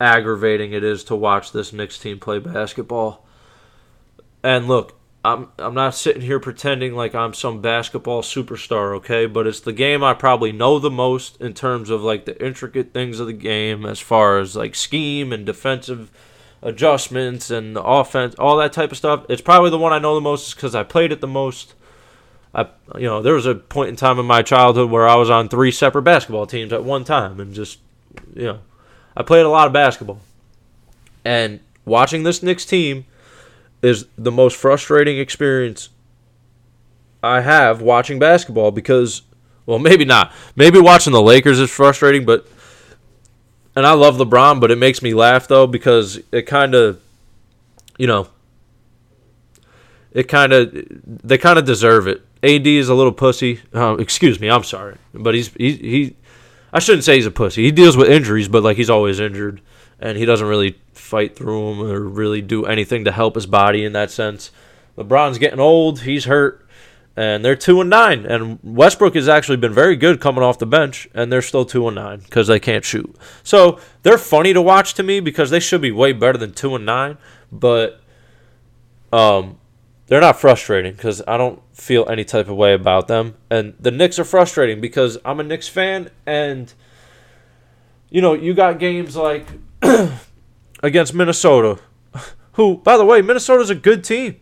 aggravating 0.00 0.72
it 0.72 0.82
is 0.82 1.04
to 1.04 1.16
watch 1.16 1.52
this 1.52 1.72
Knicks 1.72 1.98
team 1.98 2.18
play 2.18 2.38
basketball. 2.38 3.26
And 4.42 4.68
look, 4.68 4.95
I'm 5.26 5.48
I'm 5.58 5.74
not 5.74 5.96
sitting 5.96 6.22
here 6.22 6.38
pretending 6.38 6.94
like 6.94 7.12
I'm 7.12 7.34
some 7.34 7.60
basketball 7.60 8.22
superstar, 8.22 8.94
okay? 8.98 9.26
But 9.26 9.48
it's 9.48 9.58
the 9.58 9.72
game 9.72 10.04
I 10.04 10.14
probably 10.14 10.52
know 10.52 10.78
the 10.78 10.90
most 10.90 11.40
in 11.40 11.52
terms 11.52 11.90
of 11.90 12.00
like 12.00 12.26
the 12.26 12.44
intricate 12.44 12.94
things 12.94 13.18
of 13.18 13.26
the 13.26 13.32
game 13.32 13.84
as 13.84 13.98
far 13.98 14.38
as 14.38 14.54
like 14.54 14.76
scheme 14.76 15.32
and 15.32 15.44
defensive 15.44 16.12
adjustments 16.62 17.50
and 17.50 17.74
the 17.74 17.82
offense, 17.82 18.36
all 18.36 18.56
that 18.58 18.72
type 18.72 18.92
of 18.92 18.98
stuff. 18.98 19.26
It's 19.28 19.42
probably 19.42 19.70
the 19.70 19.78
one 19.78 19.92
I 19.92 19.98
know 19.98 20.14
the 20.14 20.20
most 20.20 20.54
because 20.54 20.76
I 20.76 20.84
played 20.84 21.10
it 21.10 21.20
the 21.20 21.26
most. 21.26 21.74
I, 22.54 22.68
you 22.94 23.08
know, 23.08 23.20
there 23.20 23.34
was 23.34 23.46
a 23.46 23.56
point 23.56 23.88
in 23.88 23.96
time 23.96 24.20
in 24.20 24.26
my 24.26 24.42
childhood 24.42 24.90
where 24.92 25.08
I 25.08 25.16
was 25.16 25.28
on 25.28 25.48
three 25.48 25.72
separate 25.72 26.02
basketball 26.02 26.46
teams 26.46 26.72
at 26.72 26.84
one 26.84 27.02
time, 27.02 27.40
and 27.40 27.52
just, 27.52 27.80
you 28.34 28.44
know, 28.44 28.60
I 29.16 29.24
played 29.24 29.44
a 29.44 29.50
lot 29.50 29.66
of 29.66 29.72
basketball. 29.72 30.20
And 31.24 31.58
watching 31.84 32.22
this 32.22 32.44
Knicks 32.44 32.64
team 32.64 33.06
is 33.82 34.06
the 34.16 34.32
most 34.32 34.56
frustrating 34.56 35.18
experience 35.18 35.90
I 37.22 37.40
have 37.40 37.80
watching 37.82 38.18
basketball 38.18 38.70
because, 38.70 39.22
well, 39.64 39.78
maybe 39.78 40.04
not. 40.04 40.32
Maybe 40.54 40.80
watching 40.80 41.12
the 41.12 41.22
Lakers 41.22 41.60
is 41.60 41.70
frustrating, 41.70 42.24
but, 42.24 42.46
and 43.74 43.86
I 43.86 43.92
love 43.92 44.16
LeBron, 44.16 44.60
but 44.60 44.70
it 44.70 44.78
makes 44.78 45.02
me 45.02 45.14
laugh 45.14 45.48
though 45.48 45.66
because 45.66 46.20
it 46.32 46.42
kind 46.42 46.74
of, 46.74 47.00
you 47.98 48.06
know, 48.06 48.28
it 50.12 50.28
kind 50.28 50.52
of, 50.52 50.72
they 51.04 51.38
kind 51.38 51.58
of 51.58 51.64
deserve 51.64 52.06
it. 52.06 52.22
AD 52.42 52.66
is 52.66 52.88
a 52.88 52.94
little 52.94 53.12
pussy. 53.12 53.60
Uh, 53.74 53.96
excuse 53.98 54.38
me, 54.40 54.48
I'm 54.48 54.62
sorry, 54.62 54.96
but 55.12 55.34
he's 55.34 55.48
he 55.54 55.72
he 55.72 56.16
I 56.72 56.78
shouldn't 56.78 57.04
say 57.04 57.16
he's 57.16 57.26
a 57.26 57.30
pussy. 57.30 57.64
He 57.64 57.72
deals 57.72 57.96
with 57.96 58.08
injuries, 58.08 58.48
but 58.48 58.62
like 58.62 58.76
he's 58.76 58.90
always 58.90 59.18
injured, 59.18 59.60
and 59.98 60.16
he 60.16 60.24
doesn't 60.24 60.46
really 60.46 60.78
fight 61.06 61.36
through 61.36 61.70
them 61.70 61.80
or 61.82 62.00
really 62.00 62.42
do 62.42 62.64
anything 62.64 63.04
to 63.04 63.12
help 63.12 63.36
his 63.36 63.46
body 63.46 63.84
in 63.84 63.92
that 63.92 64.10
sense. 64.10 64.50
LeBron's 64.98 65.38
getting 65.38 65.60
old. 65.60 66.00
He's 66.00 66.24
hurt, 66.24 66.66
and 67.16 67.44
they're 67.44 67.56
two 67.56 67.80
and 67.80 67.88
nine. 67.88 68.26
And 68.26 68.58
Westbrook 68.62 69.14
has 69.14 69.28
actually 69.28 69.58
been 69.58 69.72
very 69.72 69.96
good 69.96 70.20
coming 70.20 70.42
off 70.42 70.58
the 70.58 70.66
bench, 70.66 71.08
and 71.14 71.32
they're 71.32 71.42
still 71.42 71.64
two 71.64 71.86
and 71.86 71.94
nine 71.94 72.20
because 72.20 72.48
they 72.48 72.58
can't 72.58 72.84
shoot. 72.84 73.14
So 73.42 73.78
they're 74.02 74.18
funny 74.18 74.52
to 74.52 74.62
watch 74.62 74.94
to 74.94 75.02
me 75.02 75.20
because 75.20 75.50
they 75.50 75.60
should 75.60 75.80
be 75.80 75.92
way 75.92 76.12
better 76.12 76.38
than 76.38 76.52
two 76.52 76.74
and 76.74 76.84
nine, 76.84 77.18
but 77.52 78.00
um, 79.12 79.58
they're 80.06 80.20
not 80.20 80.40
frustrating 80.40 80.92
because 80.92 81.22
I 81.26 81.36
don't 81.36 81.60
feel 81.74 82.08
any 82.08 82.24
type 82.24 82.48
of 82.48 82.56
way 82.56 82.74
about 82.74 83.08
them. 83.08 83.34
And 83.50 83.74
the 83.78 83.90
Knicks 83.90 84.18
are 84.18 84.24
frustrating 84.24 84.80
because 84.80 85.18
I'm 85.24 85.40
a 85.40 85.42
Knicks 85.42 85.68
fan, 85.68 86.10
and 86.24 86.72
you 88.08 88.20
know 88.20 88.34
you 88.34 88.54
got 88.54 88.78
games 88.78 89.16
like 89.16 89.46
against 90.86 91.12
Minnesota, 91.12 91.80
who, 92.52 92.78
by 92.78 92.96
the 92.96 93.04
way, 93.04 93.20
Minnesota's 93.20 93.70
a 93.70 93.74
good 93.74 94.04
team. 94.04 94.40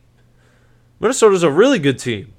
Minnesota's 1.01 1.43
a 1.43 1.51
really 1.51 1.79
good 1.79 1.99
team. 1.99 2.35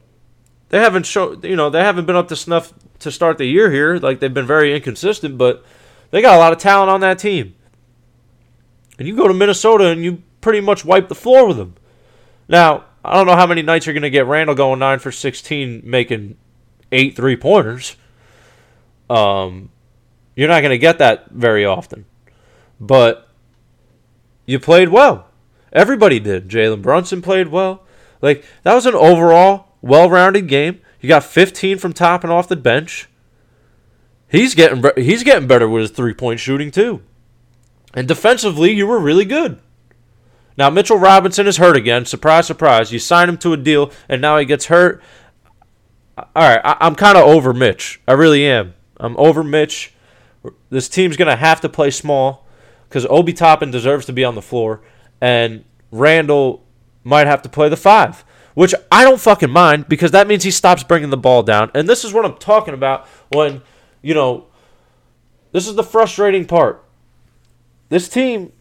They 0.69 0.79
haven't 0.79 1.05
shown, 1.05 1.41
you 1.43 1.55
know, 1.55 1.69
they 1.69 1.81
haven't 1.81 2.05
been 2.05 2.15
up 2.15 2.27
to 2.29 2.35
snuff 2.35 2.73
to 2.99 3.11
start 3.11 3.37
the 3.37 3.45
year 3.45 3.71
here. 3.71 3.97
Like 3.97 4.19
they've 4.19 4.33
been 4.33 4.47
very 4.47 4.75
inconsistent, 4.75 5.37
but 5.37 5.65
they 6.11 6.21
got 6.21 6.35
a 6.35 6.39
lot 6.39 6.53
of 6.53 6.59
talent 6.59 6.89
on 6.89 7.01
that 7.01 7.19
team. 7.19 7.55
And 8.97 9.07
you 9.07 9.15
go 9.15 9.27
to 9.27 9.33
Minnesota 9.33 9.87
and 9.87 10.03
you 10.03 10.21
pretty 10.39 10.61
much 10.61 10.85
wipe 10.85 11.09
the 11.09 11.15
floor 11.15 11.47
with 11.47 11.57
them. 11.57 11.75
Now, 12.47 12.85
I 13.03 13.15
don't 13.15 13.27
know 13.27 13.35
how 13.35 13.47
many 13.47 13.61
nights 13.61 13.85
you're 13.85 13.93
going 13.93 14.03
to 14.03 14.09
get 14.09 14.27
Randle 14.27 14.55
going 14.55 14.79
9 14.79 14.99
for 14.99 15.11
16, 15.11 15.81
making 15.83 16.37
eight 16.91 17.15
three 17.15 17.35
pointers. 17.35 17.95
Um, 19.09 19.69
you're 20.35 20.47
not 20.47 20.61
going 20.61 20.71
to 20.71 20.77
get 20.77 20.99
that 20.99 21.31
very 21.31 21.65
often. 21.65 22.05
But 22.79 23.24
you 24.45 24.59
played 24.59 24.89
well. 24.89 25.27
Everybody 25.73 26.19
did. 26.19 26.47
Jalen 26.47 26.81
Brunson 26.81 27.21
played 27.21 27.49
well. 27.49 27.83
Like, 28.21 28.45
that 28.63 28.73
was 28.73 28.85
an 28.85 28.95
overall 28.95 29.67
well 29.81 30.09
rounded 30.09 30.47
game. 30.47 30.81
You 31.01 31.09
got 31.09 31.23
15 31.23 31.77
from 31.77 31.93
Toppin 31.93 32.29
off 32.29 32.47
the 32.47 32.55
bench. 32.55 33.07
He's 34.27 34.55
getting 34.55 34.83
he's 34.97 35.23
getting 35.23 35.47
better 35.47 35.69
with 35.69 35.81
his 35.81 35.91
three 35.91 36.13
point 36.13 36.39
shooting 36.39 36.71
too. 36.71 37.01
And 37.93 38.07
defensively, 38.07 38.71
you 38.71 38.87
were 38.87 38.99
really 38.99 39.25
good. 39.25 39.61
Now 40.57 40.69
Mitchell 40.69 40.97
Robinson 40.97 41.47
is 41.47 41.57
hurt 41.57 41.77
again. 41.77 42.05
Surprise, 42.05 42.47
surprise. 42.47 42.91
You 42.91 42.99
signed 42.99 43.29
him 43.29 43.37
to 43.39 43.53
a 43.53 43.57
deal, 43.57 43.91
and 44.09 44.21
now 44.21 44.37
he 44.37 44.45
gets 44.45 44.65
hurt. 44.65 45.01
All 46.17 46.25
right, 46.35 46.61
I, 46.63 46.77
I'm 46.79 46.95
kind 46.95 47.17
of 47.17 47.25
over 47.25 47.53
Mitch. 47.53 48.01
I 48.07 48.13
really 48.13 48.45
am. 48.45 48.73
I'm 48.97 49.15
over 49.17 49.43
Mitch. 49.43 49.93
This 50.69 50.89
team's 50.89 51.17
gonna 51.17 51.35
have 51.35 51.61
to 51.61 51.69
play 51.69 51.91
small 51.91 52.44
because 52.95 53.05
Obi 53.09 53.33
Toppin 53.33 53.71
deserves 53.71 54.05
to 54.05 54.13
be 54.13 54.23
on 54.23 54.35
the 54.35 54.41
floor, 54.41 54.79
and 55.19 55.65
Randle 55.91 56.63
might 57.03 57.27
have 57.27 57.41
to 57.41 57.49
play 57.49 57.67
the 57.67 57.75
five, 57.75 58.23
which 58.53 58.73
I 58.89 59.03
don't 59.03 59.19
fucking 59.19 59.49
mind 59.49 59.89
because 59.89 60.11
that 60.11 60.27
means 60.27 60.45
he 60.45 60.51
stops 60.51 60.81
bringing 60.81 61.09
the 61.09 61.17
ball 61.17 61.43
down. 61.43 61.71
And 61.75 61.89
this 61.89 62.05
is 62.05 62.13
what 62.13 62.23
I'm 62.23 62.37
talking 62.37 62.73
about 62.73 63.05
when, 63.33 63.63
you 64.01 64.13
know, 64.13 64.45
this 65.51 65.67
is 65.67 65.75
the 65.75 65.83
frustrating 65.83 66.45
part. 66.45 66.85
This 67.89 68.07
team 68.07 68.53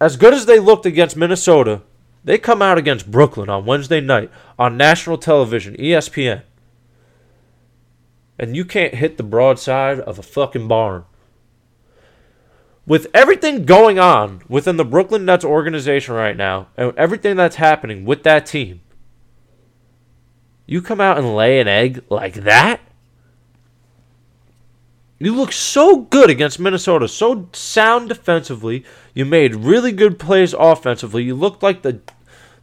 as 0.00 0.16
good 0.16 0.32
as 0.32 0.46
they 0.46 0.60
looked 0.60 0.86
against 0.86 1.16
Minnesota, 1.16 1.82
they 2.22 2.38
come 2.38 2.62
out 2.62 2.78
against 2.78 3.10
Brooklyn 3.10 3.50
on 3.50 3.66
Wednesday 3.66 4.00
night 4.00 4.30
on 4.56 4.76
national 4.76 5.18
television, 5.18 5.74
ESPN. 5.78 6.42
And 8.38 8.54
you 8.54 8.64
can't 8.64 8.94
hit 8.94 9.16
the 9.16 9.24
broadside 9.24 9.98
of 9.98 10.16
a 10.16 10.22
fucking 10.22 10.68
barn. 10.68 11.06
With 12.86 13.08
everything 13.12 13.64
going 13.64 13.98
on 13.98 14.42
within 14.48 14.76
the 14.76 14.84
Brooklyn 14.84 15.24
Nets 15.24 15.44
organization 15.44 16.14
right 16.14 16.36
now, 16.36 16.68
and 16.76 16.96
everything 16.96 17.36
that's 17.36 17.56
happening 17.56 18.04
with 18.04 18.22
that 18.22 18.46
team, 18.46 18.80
you 20.66 20.80
come 20.80 21.00
out 21.00 21.18
and 21.18 21.34
lay 21.34 21.58
an 21.58 21.66
egg 21.66 22.04
like 22.08 22.34
that? 22.34 22.80
You 25.18 25.34
look 25.34 25.50
so 25.50 26.02
good 26.02 26.30
against 26.30 26.60
Minnesota, 26.60 27.08
so 27.08 27.48
sound 27.52 28.08
defensively. 28.08 28.84
You 29.14 29.24
made 29.24 29.54
really 29.54 29.90
good 29.90 30.18
plays 30.18 30.54
offensively. 30.54 31.24
You 31.24 31.34
looked 31.34 31.62
like 31.62 31.82
the 31.82 32.00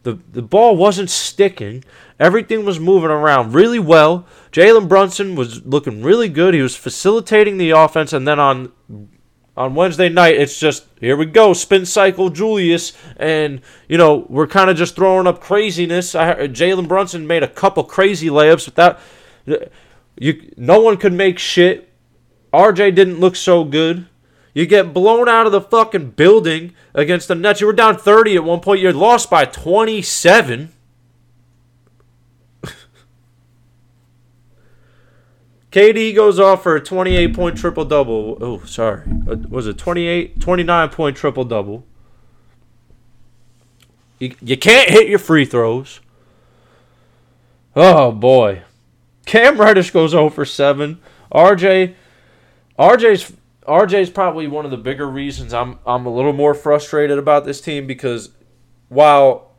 the, 0.04 0.18
the 0.32 0.42
ball 0.42 0.76
wasn't 0.76 1.08
sticking. 1.08 1.82
Everything 2.20 2.66
was 2.66 2.78
moving 2.78 3.10
around 3.10 3.54
really 3.54 3.78
well. 3.78 4.26
Jalen 4.52 4.86
Brunson 4.86 5.34
was 5.34 5.64
looking 5.64 6.02
really 6.02 6.28
good. 6.28 6.52
He 6.52 6.60
was 6.60 6.76
facilitating 6.76 7.56
the 7.56 7.70
offense, 7.70 8.12
and 8.12 8.28
then 8.28 8.38
on 8.38 8.70
on 9.56 9.74
Wednesday 9.74 10.08
night, 10.08 10.36
it's 10.36 10.58
just 10.58 10.86
here 11.00 11.16
we 11.16 11.26
go, 11.26 11.52
spin 11.52 11.86
cycle, 11.86 12.28
Julius, 12.30 12.92
and 13.16 13.60
you 13.88 13.96
know 13.96 14.26
we're 14.28 14.46
kind 14.46 14.70
of 14.70 14.76
just 14.76 14.96
throwing 14.96 15.26
up 15.26 15.40
craziness. 15.40 16.14
Jalen 16.14 16.88
Brunson 16.88 17.26
made 17.26 17.42
a 17.42 17.48
couple 17.48 17.84
crazy 17.84 18.28
layups, 18.28 18.74
but 18.74 19.00
that 19.46 19.72
you 20.16 20.52
no 20.56 20.80
one 20.80 20.96
could 20.96 21.12
make 21.12 21.38
shit 21.38 21.90
RJ 22.54 22.94
didn't 22.94 23.18
look 23.18 23.34
so 23.34 23.64
good. 23.64 24.06
You 24.54 24.66
get 24.66 24.94
blown 24.94 25.28
out 25.28 25.46
of 25.46 25.52
the 25.52 25.60
fucking 25.60 26.10
building 26.10 26.72
against 26.94 27.26
the 27.26 27.34
Nets. 27.34 27.60
You 27.60 27.66
were 27.66 27.72
down 27.72 27.98
30 27.98 28.36
at 28.36 28.44
one 28.44 28.60
point. 28.60 28.80
You're 28.80 28.92
lost 28.92 29.28
by 29.28 29.44
27. 29.44 30.72
KD 35.74 36.14
goes 36.14 36.38
off 36.38 36.62
for 36.62 36.76
a 36.76 36.80
28 36.80 37.34
point 37.34 37.58
triple 37.58 37.84
double. 37.84 38.38
Oh, 38.40 38.60
sorry. 38.60 39.02
Uh, 39.28 39.34
was 39.48 39.66
it 39.66 39.76
28, 39.76 40.38
29 40.38 40.88
point 40.90 41.16
triple 41.16 41.44
double? 41.44 41.84
You, 44.20 44.36
you 44.40 44.56
can't 44.56 44.88
hit 44.88 45.08
your 45.08 45.18
free 45.18 45.44
throws. 45.44 45.98
Oh 47.74 48.12
boy. 48.12 48.62
Cam 49.26 49.60
Reddish 49.60 49.90
goes 49.90 50.12
0 50.12 50.30
for 50.30 50.44
7. 50.44 51.00
RJ 51.32 51.96
RJ's 52.78 53.32
RJ's 53.66 54.10
probably 54.10 54.46
one 54.46 54.64
of 54.64 54.70
the 54.70 54.76
bigger 54.76 55.10
reasons 55.10 55.52
I'm 55.52 55.80
I'm 55.84 56.06
a 56.06 56.14
little 56.14 56.32
more 56.32 56.54
frustrated 56.54 57.18
about 57.18 57.46
this 57.46 57.60
team 57.60 57.88
because 57.88 58.30
while 58.88 59.50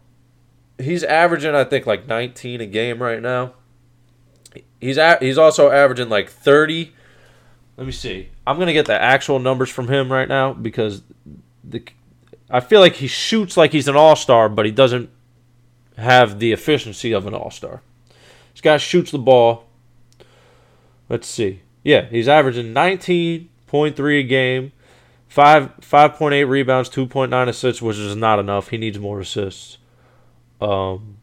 he's 0.77 1.03
averaging 1.03 1.55
I 1.55 1.65
think 1.65 1.85
like 1.85 2.07
19 2.07 2.61
a 2.61 2.65
game 2.65 3.03
right 3.03 3.21
now, 3.21 3.55
he's 4.85 4.97
a, 4.97 5.17
he's 5.19 5.37
also 5.37 5.71
averaging 5.71 6.09
like 6.09 6.29
30. 6.29 6.93
Let 7.77 7.85
me 7.85 7.91
see. 7.91 8.29
I'm 8.47 8.57
gonna 8.57 8.73
get 8.73 8.85
the 8.85 8.99
actual 8.99 9.39
numbers 9.39 9.69
from 9.69 9.87
him 9.87 10.11
right 10.11 10.27
now 10.27 10.53
because 10.53 11.01
the 11.63 11.83
I 12.49 12.59
feel 12.59 12.79
like 12.79 12.95
he 12.95 13.07
shoots 13.07 13.57
like 13.57 13.71
he's 13.71 13.87
an 13.87 13.95
all 13.95 14.15
star, 14.15 14.49
but 14.49 14.65
he 14.65 14.71
doesn't 14.71 15.09
have 15.97 16.39
the 16.39 16.51
efficiency 16.51 17.11
of 17.11 17.25
an 17.25 17.33
all 17.33 17.51
star. 17.51 17.81
This 18.53 18.61
guy 18.61 18.77
shoots 18.77 19.11
the 19.11 19.17
ball. 19.17 19.65
Let's 21.09 21.27
see. 21.27 21.61
Yeah, 21.83 22.05
he's 22.05 22.27
averaging 22.27 22.73
19.3 22.73 24.19
a 24.19 24.23
game, 24.23 24.71
five 25.27 25.75
5.8 25.81 26.47
rebounds, 26.47 26.89
2.9 26.89 27.47
assists, 27.47 27.81
which 27.81 27.97
is 27.97 28.15
not 28.15 28.39
enough. 28.39 28.69
He 28.69 28.77
needs 28.77 28.97
more 28.97 29.19
assists. 29.19 29.77
Um, 30.61 31.17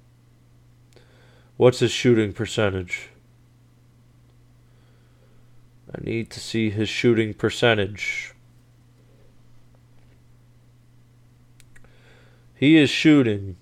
what's 1.56 1.78
his 1.78 1.90
shooting 1.90 2.32
percentage? 2.32 3.08
I 5.94 6.00
need 6.02 6.30
to 6.30 6.40
see 6.40 6.70
his 6.70 6.88
shooting 6.88 7.34
percentage. 7.34 8.34
He 12.54 12.76
is 12.76 12.88
shooting 12.88 13.56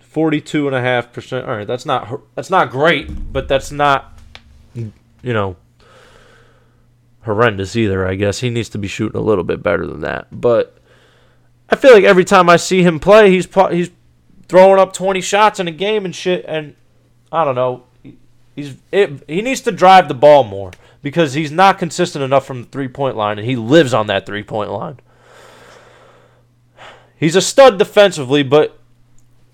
42.5%. 0.00 1.46
All 1.46 1.56
right, 1.56 1.66
that's 1.66 1.84
not 1.84 2.20
that's 2.34 2.48
not 2.48 2.70
great, 2.70 3.32
but 3.32 3.48
that's 3.48 3.70
not 3.70 4.18
you 4.74 4.92
know 5.22 5.56
horrendous 7.22 7.76
either, 7.76 8.06
I 8.06 8.14
guess. 8.14 8.40
He 8.40 8.48
needs 8.48 8.70
to 8.70 8.78
be 8.78 8.88
shooting 8.88 9.20
a 9.20 9.22
little 9.22 9.44
bit 9.44 9.62
better 9.62 9.86
than 9.86 10.00
that. 10.00 10.28
But 10.32 10.78
I 11.68 11.76
feel 11.76 11.92
like 11.92 12.04
every 12.04 12.24
time 12.24 12.48
I 12.48 12.56
see 12.56 12.82
him 12.82 12.98
play, 12.98 13.30
he's 13.30 13.46
he's 13.70 13.90
throwing 14.48 14.80
up 14.80 14.92
20 14.92 15.20
shots 15.20 15.60
in 15.60 15.68
a 15.68 15.72
game 15.72 16.04
and 16.04 16.14
shit 16.14 16.44
and 16.48 16.74
I 17.30 17.44
don't 17.44 17.56
know. 17.56 17.85
He's 18.56 18.76
it, 18.90 19.22
he 19.28 19.42
needs 19.42 19.60
to 19.60 19.70
drive 19.70 20.08
the 20.08 20.14
ball 20.14 20.42
more 20.42 20.72
because 21.02 21.34
he's 21.34 21.52
not 21.52 21.78
consistent 21.78 22.24
enough 22.24 22.46
from 22.46 22.62
the 22.62 22.68
three-point 22.68 23.14
line 23.14 23.38
and 23.38 23.46
he 23.46 23.54
lives 23.54 23.92
on 23.92 24.06
that 24.06 24.24
three-point 24.24 24.70
line. 24.70 24.98
He's 27.18 27.36
a 27.36 27.42
stud 27.42 27.78
defensively, 27.78 28.42
but 28.42 28.78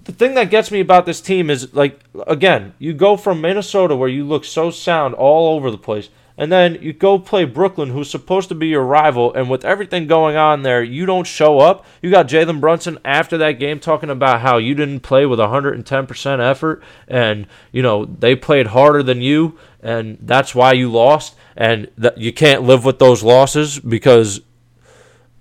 the 0.04 0.12
thing 0.12 0.34
that 0.34 0.50
gets 0.50 0.70
me 0.70 0.78
about 0.78 1.04
this 1.04 1.20
team 1.20 1.50
is 1.50 1.74
like 1.74 2.00
again, 2.28 2.74
you 2.78 2.94
go 2.94 3.16
from 3.16 3.40
Minnesota 3.40 3.96
where 3.96 4.08
you 4.08 4.24
look 4.24 4.44
so 4.44 4.70
sound 4.70 5.14
all 5.14 5.56
over 5.56 5.70
the 5.70 5.78
place, 5.78 6.08
and 6.36 6.50
then 6.50 6.78
you 6.80 6.92
go 6.92 7.18
play 7.18 7.44
Brooklyn, 7.44 7.90
who's 7.90 8.10
supposed 8.10 8.48
to 8.48 8.54
be 8.54 8.68
your 8.68 8.84
rival, 8.84 9.32
and 9.34 9.50
with 9.50 9.64
everything 9.64 10.06
going 10.06 10.36
on 10.36 10.62
there, 10.62 10.82
you 10.82 11.04
don't 11.06 11.26
show 11.26 11.58
up. 11.58 11.84
You 12.00 12.10
got 12.10 12.28
Jalen 12.28 12.60
Brunson 12.60 12.98
after 13.04 13.36
that 13.38 13.52
game 13.52 13.78
talking 13.80 14.10
about 14.10 14.40
how 14.40 14.58
you 14.58 14.74
didn't 14.74 15.00
play 15.00 15.26
with 15.26 15.38
110% 15.38 16.40
effort, 16.40 16.82
and 17.06 17.46
you 17.70 17.82
know 17.82 18.04
they 18.04 18.34
played 18.34 18.68
harder 18.68 19.02
than 19.02 19.20
you, 19.20 19.58
and 19.82 20.18
that's 20.20 20.54
why 20.54 20.72
you 20.72 20.90
lost, 20.90 21.34
and 21.56 21.90
you 22.16 22.32
can't 22.32 22.62
live 22.62 22.84
with 22.84 22.98
those 22.98 23.22
losses 23.22 23.78
because, 23.78 24.40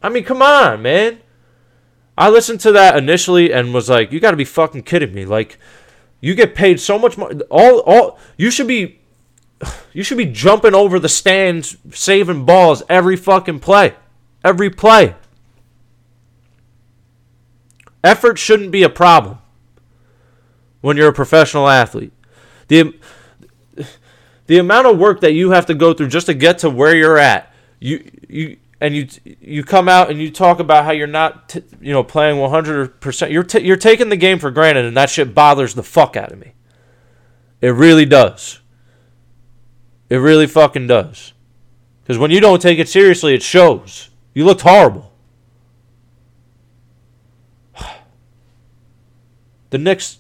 I 0.04 0.10
mean, 0.10 0.24
come 0.24 0.42
on, 0.42 0.82
man. 0.82 1.20
I 2.18 2.30
listened 2.30 2.60
to 2.62 2.72
that 2.74 2.98
initially 2.98 3.52
and 3.54 3.74
was 3.74 3.90
like, 3.90 4.12
"You 4.12 4.20
got 4.20 4.32
to 4.32 4.38
be 4.38 4.46
fucking 4.46 4.84
kidding 4.84 5.14
me!" 5.14 5.26
Like, 5.26 5.58
you 6.20 6.36
get 6.36 6.54
paid 6.54 6.80
so 6.80 7.00
much 7.00 7.18
money. 7.18 7.42
All, 7.50 7.80
all 7.80 8.20
you 8.38 8.52
should 8.52 8.68
be, 8.68 9.01
you 9.94 10.04
should 10.04 10.18
be 10.18 10.26
jumping 10.26 10.74
over 10.74 11.00
the 11.00 11.10
stands, 11.10 11.78
saving 11.92 12.46
balls 12.46 12.84
every 12.90 13.16
fucking 13.16 13.60
play, 13.60 13.96
every 14.44 14.70
play. 14.70 15.16
Effort 18.04 18.40
shouldn't 18.40 18.72
be 18.72 18.84
a 18.84 18.90
problem 18.90 19.38
when 20.82 20.98
you're 20.98 21.10
a 21.10 21.14
professional 21.14 21.68
athlete. 21.68 22.14
The 22.68 22.96
the 24.48 24.58
amount 24.58 24.88
of 24.88 24.98
work 24.98 25.22
that 25.22 25.34
you 25.34 25.52
have 25.52 25.68
to 25.68 25.74
go 25.74 25.94
through 25.94 26.08
just 26.08 26.26
to 26.26 26.34
get 26.34 26.58
to 26.60 26.70
where 26.70 26.96
you're 26.96 27.18
at, 27.18 27.54
you 27.80 28.10
you 28.28 28.58
and 28.82 28.96
you 28.96 29.08
you 29.24 29.64
come 29.64 29.88
out 29.88 30.10
and 30.10 30.20
you 30.20 30.32
talk 30.32 30.60
about 30.60 30.84
how 30.84 30.92
you're 30.92 31.08
not 31.08 31.48
t- 31.48 31.64
you 31.80 31.94
know 31.94 32.04
playing 32.04 32.38
100% 32.38 33.32
you're 33.32 33.44
t- 33.44 33.62
you're 33.62 33.78
taking 33.78 34.10
the 34.10 34.18
game 34.18 34.40
for 34.40 34.50
granted 34.50 34.86
and 34.86 34.98
that 34.98 35.10
shit 35.10 35.36
bothers 35.36 35.76
the 35.76 35.84
fuck 35.84 36.18
out 36.18 36.32
of 36.32 36.40
me 36.40 36.54
it 37.62 37.70
really 37.70 38.06
does 38.06 38.61
it 40.12 40.18
really 40.18 40.48
fucking 40.48 40.88
does. 40.88 41.32
Cuz 42.06 42.18
when 42.18 42.32
you 42.32 42.42
don't 42.42 42.62
take 42.62 42.80
it 42.80 42.90
seriously 42.90 43.34
it 43.34 43.42
shows. 43.42 44.10
You 44.34 44.44
looked 44.46 44.62
horrible. 44.62 45.14
The 49.72 49.78
Knicks 49.78 50.18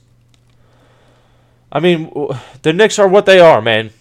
I 1.71 1.79
mean 1.79 2.09
the 2.61 2.71
Knicks 2.71 2.97
are 2.99 3.07
what 3.07 3.25
they 3.25 3.39
are 3.39 3.61
man. 3.61 3.91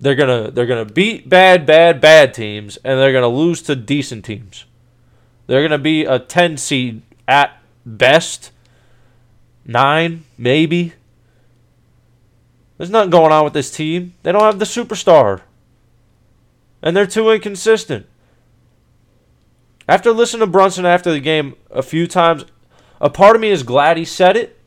They're 0.00 0.14
gonna 0.14 0.50
they're 0.50 0.66
gonna 0.66 0.84
beat 0.84 1.28
bad, 1.28 1.64
bad, 1.64 2.00
bad 2.00 2.34
teams, 2.34 2.76
and 2.84 2.98
they're 2.98 3.12
gonna 3.12 3.28
lose 3.28 3.62
to 3.62 3.74
decent 3.76 4.24
teams. 4.24 4.66
They're 5.46 5.62
gonna 5.62 5.78
be 5.78 6.04
a 6.04 6.18
ten 6.18 6.58
seed 6.58 7.00
at 7.26 7.56
best, 7.86 8.50
nine 9.64 10.24
maybe. 10.36 10.92
There's 12.76 12.90
nothing 12.90 13.10
going 13.10 13.32
on 13.32 13.44
with 13.44 13.52
this 13.52 13.70
team. 13.70 14.14
They 14.22 14.32
don't 14.32 14.42
have 14.42 14.58
the 14.58 14.64
superstar, 14.64 15.42
and 16.82 16.96
they're 16.96 17.06
too 17.06 17.30
inconsistent. 17.30 18.06
After 19.88 20.12
listening 20.12 20.40
to 20.40 20.46
Brunson 20.46 20.86
after 20.86 21.12
the 21.12 21.20
game 21.20 21.56
a 21.70 21.82
few 21.82 22.06
times, 22.06 22.44
a 23.00 23.10
part 23.10 23.36
of 23.36 23.42
me 23.42 23.50
is 23.50 23.62
glad 23.62 23.96
he 23.96 24.04
said 24.04 24.36
it 24.36 24.58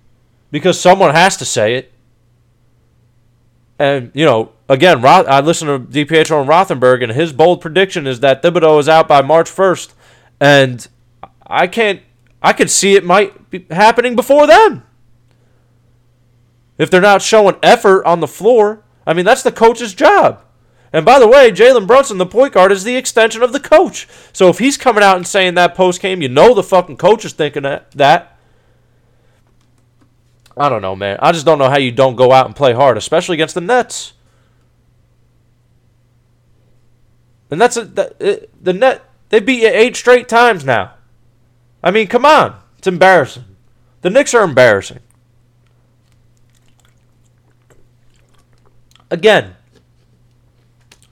because 0.51 0.79
someone 0.79 1.13
has 1.13 1.37
to 1.37 1.45
say 1.45 1.75
it. 1.75 1.91
And, 3.79 4.11
you 4.13 4.25
know, 4.25 4.53
again, 4.69 5.03
I 5.05 5.39
listened 5.39 5.91
to 5.91 6.05
DiPietro 6.05 6.41
and 6.41 6.49
Rothenberg, 6.49 7.03
and 7.03 7.11
his 7.11 7.33
bold 7.33 7.61
prediction 7.61 8.07
is 8.07 8.21
that 8.21 8.41
Thibodeau 8.41 8.79
is 8.79 8.89
out 8.89 9.07
by 9.07 9.21
March 9.21 9.49
1st. 9.49 9.93
And 10.39 10.87
I 11.45 11.67
can't, 11.67 12.01
I 12.41 12.53
could 12.53 12.69
see 12.69 12.95
it 12.95 13.03
might 13.03 13.49
be 13.49 13.65
happening 13.69 14.15
before 14.15 14.47
then. 14.47 14.83
If 16.77 16.89
they're 16.89 17.01
not 17.01 17.21
showing 17.21 17.57
effort 17.63 18.05
on 18.05 18.19
the 18.19 18.27
floor, 18.27 18.83
I 19.05 19.13
mean, 19.13 19.25
that's 19.25 19.43
the 19.43 19.51
coach's 19.51 19.93
job. 19.93 20.43
And 20.93 21.05
by 21.05 21.19
the 21.19 21.27
way, 21.27 21.51
Jalen 21.51 21.87
Brunson, 21.87 22.17
the 22.17 22.25
point 22.25 22.53
guard, 22.53 22.71
is 22.71 22.83
the 22.83 22.95
extension 22.95 23.43
of 23.43 23.51
the 23.51 23.59
coach. 23.59 24.07
So 24.31 24.49
if 24.49 24.59
he's 24.59 24.77
coming 24.77 25.03
out 25.03 25.17
and 25.17 25.27
saying 25.27 25.55
that 25.55 25.75
post 25.75 26.01
game, 26.01 26.21
you 26.21 26.29
know 26.29 26.53
the 26.53 26.63
fucking 26.63 26.97
coach 26.97 27.25
is 27.25 27.33
thinking 27.33 27.63
that. 27.63 28.37
I 30.55 30.69
don't 30.69 30.81
know, 30.81 30.95
man. 30.95 31.17
I 31.21 31.31
just 31.33 31.45
don't 31.45 31.59
know 31.59 31.69
how 31.69 31.77
you 31.77 31.91
don't 31.91 32.15
go 32.15 32.31
out 32.31 32.45
and 32.45 32.55
play 32.55 32.73
hard, 32.73 32.97
especially 32.97 33.35
against 33.35 33.53
the 33.53 33.61
Nets. 33.61 34.13
And 37.49 37.61
that's 37.61 37.77
a, 37.77 37.85
the, 37.85 38.49
the 38.61 38.73
net. 38.73 39.03
They 39.29 39.39
beat 39.39 39.61
you 39.61 39.69
eight 39.69 39.95
straight 39.95 40.27
times 40.27 40.65
now. 40.65 40.93
I 41.83 41.91
mean, 41.91 42.07
come 42.07 42.25
on. 42.25 42.59
It's 42.77 42.87
embarrassing. 42.87 43.45
The 44.01 44.09
Knicks 44.09 44.33
are 44.33 44.43
embarrassing. 44.43 44.99
Again, 49.09 49.55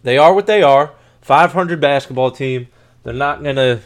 they 0.03 0.17
are 0.17 0.33
what 0.33 0.47
they 0.47 0.61
are. 0.61 0.93
500 1.21 1.79
basketball 1.81 2.31
team. 2.31 2.67
They're 3.03 3.13
not 3.13 3.43
to 3.43 3.81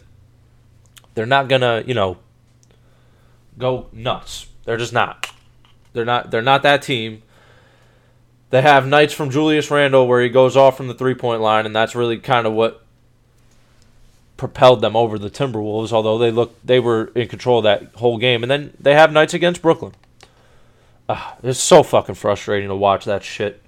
they're 1.15 1.25
not 1.25 1.49
to, 1.49 1.83
you 1.85 1.93
know, 1.93 2.17
go 3.57 3.87
nuts. 3.91 4.47
They're 4.63 4.77
just 4.77 4.93
not. 4.93 5.29
They're 5.93 6.05
not. 6.05 6.31
They're 6.31 6.41
not 6.41 6.63
that 6.63 6.81
team. 6.81 7.23
They 8.51 8.61
have 8.61 8.87
nights 8.87 9.13
from 9.13 9.29
Julius 9.29 9.69
Randle 9.69 10.07
where 10.07 10.21
he 10.21 10.29
goes 10.29 10.57
off 10.57 10.77
from 10.77 10.87
the 10.87 10.93
three 10.93 11.15
point 11.15 11.41
line, 11.41 11.65
and 11.65 11.75
that's 11.75 11.95
really 11.95 12.17
kind 12.17 12.47
of 12.47 12.53
what 12.53 12.83
propelled 14.37 14.81
them 14.81 14.95
over 14.95 15.19
the 15.19 15.29
Timberwolves. 15.29 15.91
Although 15.91 16.17
they 16.17 16.31
look, 16.31 16.55
they 16.63 16.79
were 16.79 17.11
in 17.15 17.27
control 17.27 17.59
of 17.59 17.63
that 17.63 17.95
whole 17.95 18.17
game, 18.17 18.43
and 18.43 18.49
then 18.49 18.73
they 18.79 18.93
have 18.93 19.11
nights 19.11 19.33
against 19.33 19.61
Brooklyn. 19.61 19.93
Uh, 21.07 21.33
it's 21.43 21.59
so 21.59 21.83
fucking 21.83 22.15
frustrating 22.15 22.69
to 22.69 22.75
watch 22.75 23.05
that 23.05 23.23
shit. 23.23 23.61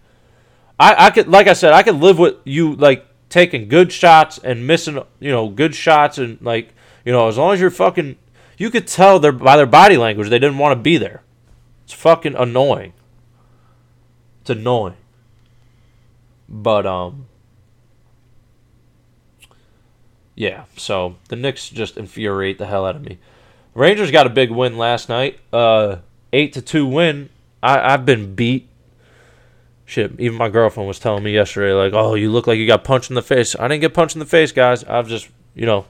I, 0.82 1.08
I 1.08 1.12
could, 1.12 1.28
like 1.28 1.46
I 1.46 1.54
said, 1.54 1.74
I 1.74 1.84
could 1.84 1.98
live 1.98 2.18
with 2.18 2.38
you 2.44 2.74
like 2.76 3.06
taking 3.30 3.68
good 3.68 3.92
shots 3.92 4.40
and 4.40 4.66
missing, 4.66 5.00
you 5.20 5.30
know, 5.30 5.48
good 5.48 5.76
shots 5.76 6.18
and 6.18 6.42
like, 6.42 6.74
you 7.06 7.12
know, 7.12 7.28
as 7.28 7.38
long 7.38 7.54
as 7.54 7.62
you're 7.62 7.70
fucking, 7.70 8.18
you 8.58 8.72
could 8.72 8.88
tell 8.88 9.20
their 9.20 9.32
by 9.32 9.58
their 9.58 9.68
body 9.68 9.96
language 9.96 10.30
they 10.30 10.40
didn't 10.40 10.58
want 10.58 10.76
to 10.76 10.82
be 10.82 10.98
there. 10.98 11.22
It's 11.84 11.94
fucking 11.94 12.36
annoying. 12.36 12.94
It's 14.42 14.50
annoying. 14.50 14.98
But 16.50 16.88
um 16.88 17.28
Yeah, 20.34 20.64
so 20.76 21.18
the 21.28 21.36
Knicks 21.36 21.70
just 21.70 21.98
infuriate 21.98 22.58
the 22.58 22.66
hell 22.66 22.88
out 22.88 22.96
of 22.96 23.04
me. 23.04 23.20
Rangers 23.76 24.10
got 24.10 24.26
a 24.26 24.32
big 24.32 24.50
win 24.50 24.80
last 24.80 25.10
night. 25.10 25.38
Uh 25.54 25.98
eight 26.34 26.54
to 26.54 26.62
two 26.62 26.88
win. 26.88 27.30
I, 27.62 27.94
I've 27.94 28.04
been 28.04 28.34
beat. 28.34 28.68
Shit, 29.86 30.14
even 30.20 30.38
my 30.38 30.50
girlfriend 30.50 30.88
was 30.88 31.00
telling 31.00 31.24
me 31.24 31.34
yesterday, 31.34 31.74
like, 31.74 31.94
"Oh, 31.94 32.16
you 32.16 32.32
look 32.32 32.48
like 32.48 32.58
you 32.58 32.68
got 32.68 32.84
punched 32.84 33.10
in 33.10 33.16
the 33.16 33.22
face." 33.22 33.56
I 33.60 33.68
didn't 33.68 33.82
get 33.82 33.94
punched 33.94 34.16
in 34.16 34.20
the 34.20 34.26
face, 34.26 34.52
guys. 34.52 34.84
I've 34.86 35.08
just, 35.08 35.28
you 35.54 35.66
know, 35.66 35.86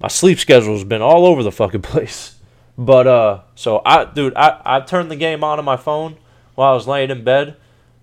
my 0.00 0.08
sleep 0.08 0.38
schedule's 0.38 0.84
been 0.84 1.02
all 1.02 1.26
over 1.26 1.42
the 1.42 1.52
fucking 1.52 1.82
place. 1.82 2.36
But 2.78 3.06
uh, 3.06 3.40
so 3.54 3.82
I, 3.84 4.06
dude, 4.06 4.34
I 4.36 4.60
I 4.64 4.80
turned 4.80 5.10
the 5.10 5.16
game 5.16 5.44
on 5.44 5.58
on 5.58 5.64
my 5.64 5.76
phone 5.76 6.16
while 6.54 6.72
I 6.72 6.74
was 6.74 6.86
laying 6.86 7.10
in 7.10 7.24
bed. 7.24 7.56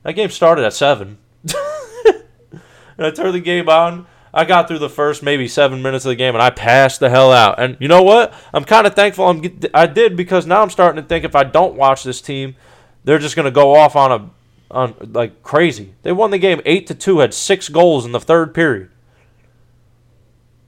That 0.03 0.13
game 0.13 0.29
started 0.29 0.63
at 0.65 0.73
seven. 0.73 1.17
and 1.43 3.05
I 3.05 3.11
turned 3.11 3.33
the 3.33 3.39
game 3.39 3.69
on. 3.69 4.07
I 4.33 4.45
got 4.45 4.67
through 4.67 4.79
the 4.79 4.89
first 4.89 5.23
maybe 5.23 5.47
seven 5.47 5.81
minutes 5.81 6.05
of 6.05 6.09
the 6.09 6.15
game, 6.15 6.35
and 6.35 6.41
I 6.43 6.51
passed 6.51 6.99
the 6.99 7.09
hell 7.09 7.31
out. 7.31 7.59
And 7.59 7.75
you 7.79 7.87
know 7.87 8.03
what? 8.03 8.33
I'm 8.53 8.65
kind 8.65 8.85
of 8.85 8.93
thankful 8.93 9.27
I'm, 9.27 9.59
I 9.73 9.87
did 9.87 10.15
because 10.15 10.45
now 10.45 10.61
I'm 10.61 10.69
starting 10.69 11.01
to 11.01 11.07
think 11.07 11.25
if 11.25 11.35
I 11.35 11.43
don't 11.43 11.75
watch 11.75 12.03
this 12.03 12.21
team, 12.21 12.55
they're 13.03 13.19
just 13.19 13.35
gonna 13.35 13.51
go 13.51 13.75
off 13.75 13.95
on 13.95 14.11
a 14.11 14.29
on 14.69 14.95
like 15.13 15.43
crazy. 15.43 15.93
They 16.03 16.11
won 16.11 16.31
the 16.31 16.37
game 16.37 16.61
eight 16.65 16.87
to 16.87 16.95
two, 16.95 17.19
had 17.19 17.33
six 17.33 17.69
goals 17.69 18.05
in 18.05 18.11
the 18.11 18.19
third 18.19 18.53
period. 18.53 18.89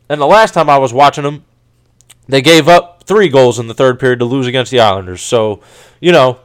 And 0.08 0.20
the 0.20 0.26
last 0.26 0.54
time 0.54 0.70
I 0.70 0.78
was 0.78 0.92
watching 0.92 1.24
them, 1.24 1.46
they 2.28 2.42
gave 2.42 2.68
up 2.68 3.04
three 3.04 3.30
goals 3.30 3.60
in 3.60 3.68
the 3.68 3.74
third 3.74 4.00
period 4.00 4.20
to 4.20 4.26
lose 4.26 4.48
against 4.48 4.72
the 4.72 4.80
Islanders. 4.80 5.22
So, 5.22 5.62
you 6.00 6.12
know, 6.12 6.40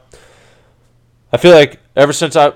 I 1.31 1.37
feel 1.37 1.53
like 1.53 1.79
ever 1.95 2.13
since 2.13 2.35
I, 2.35 2.47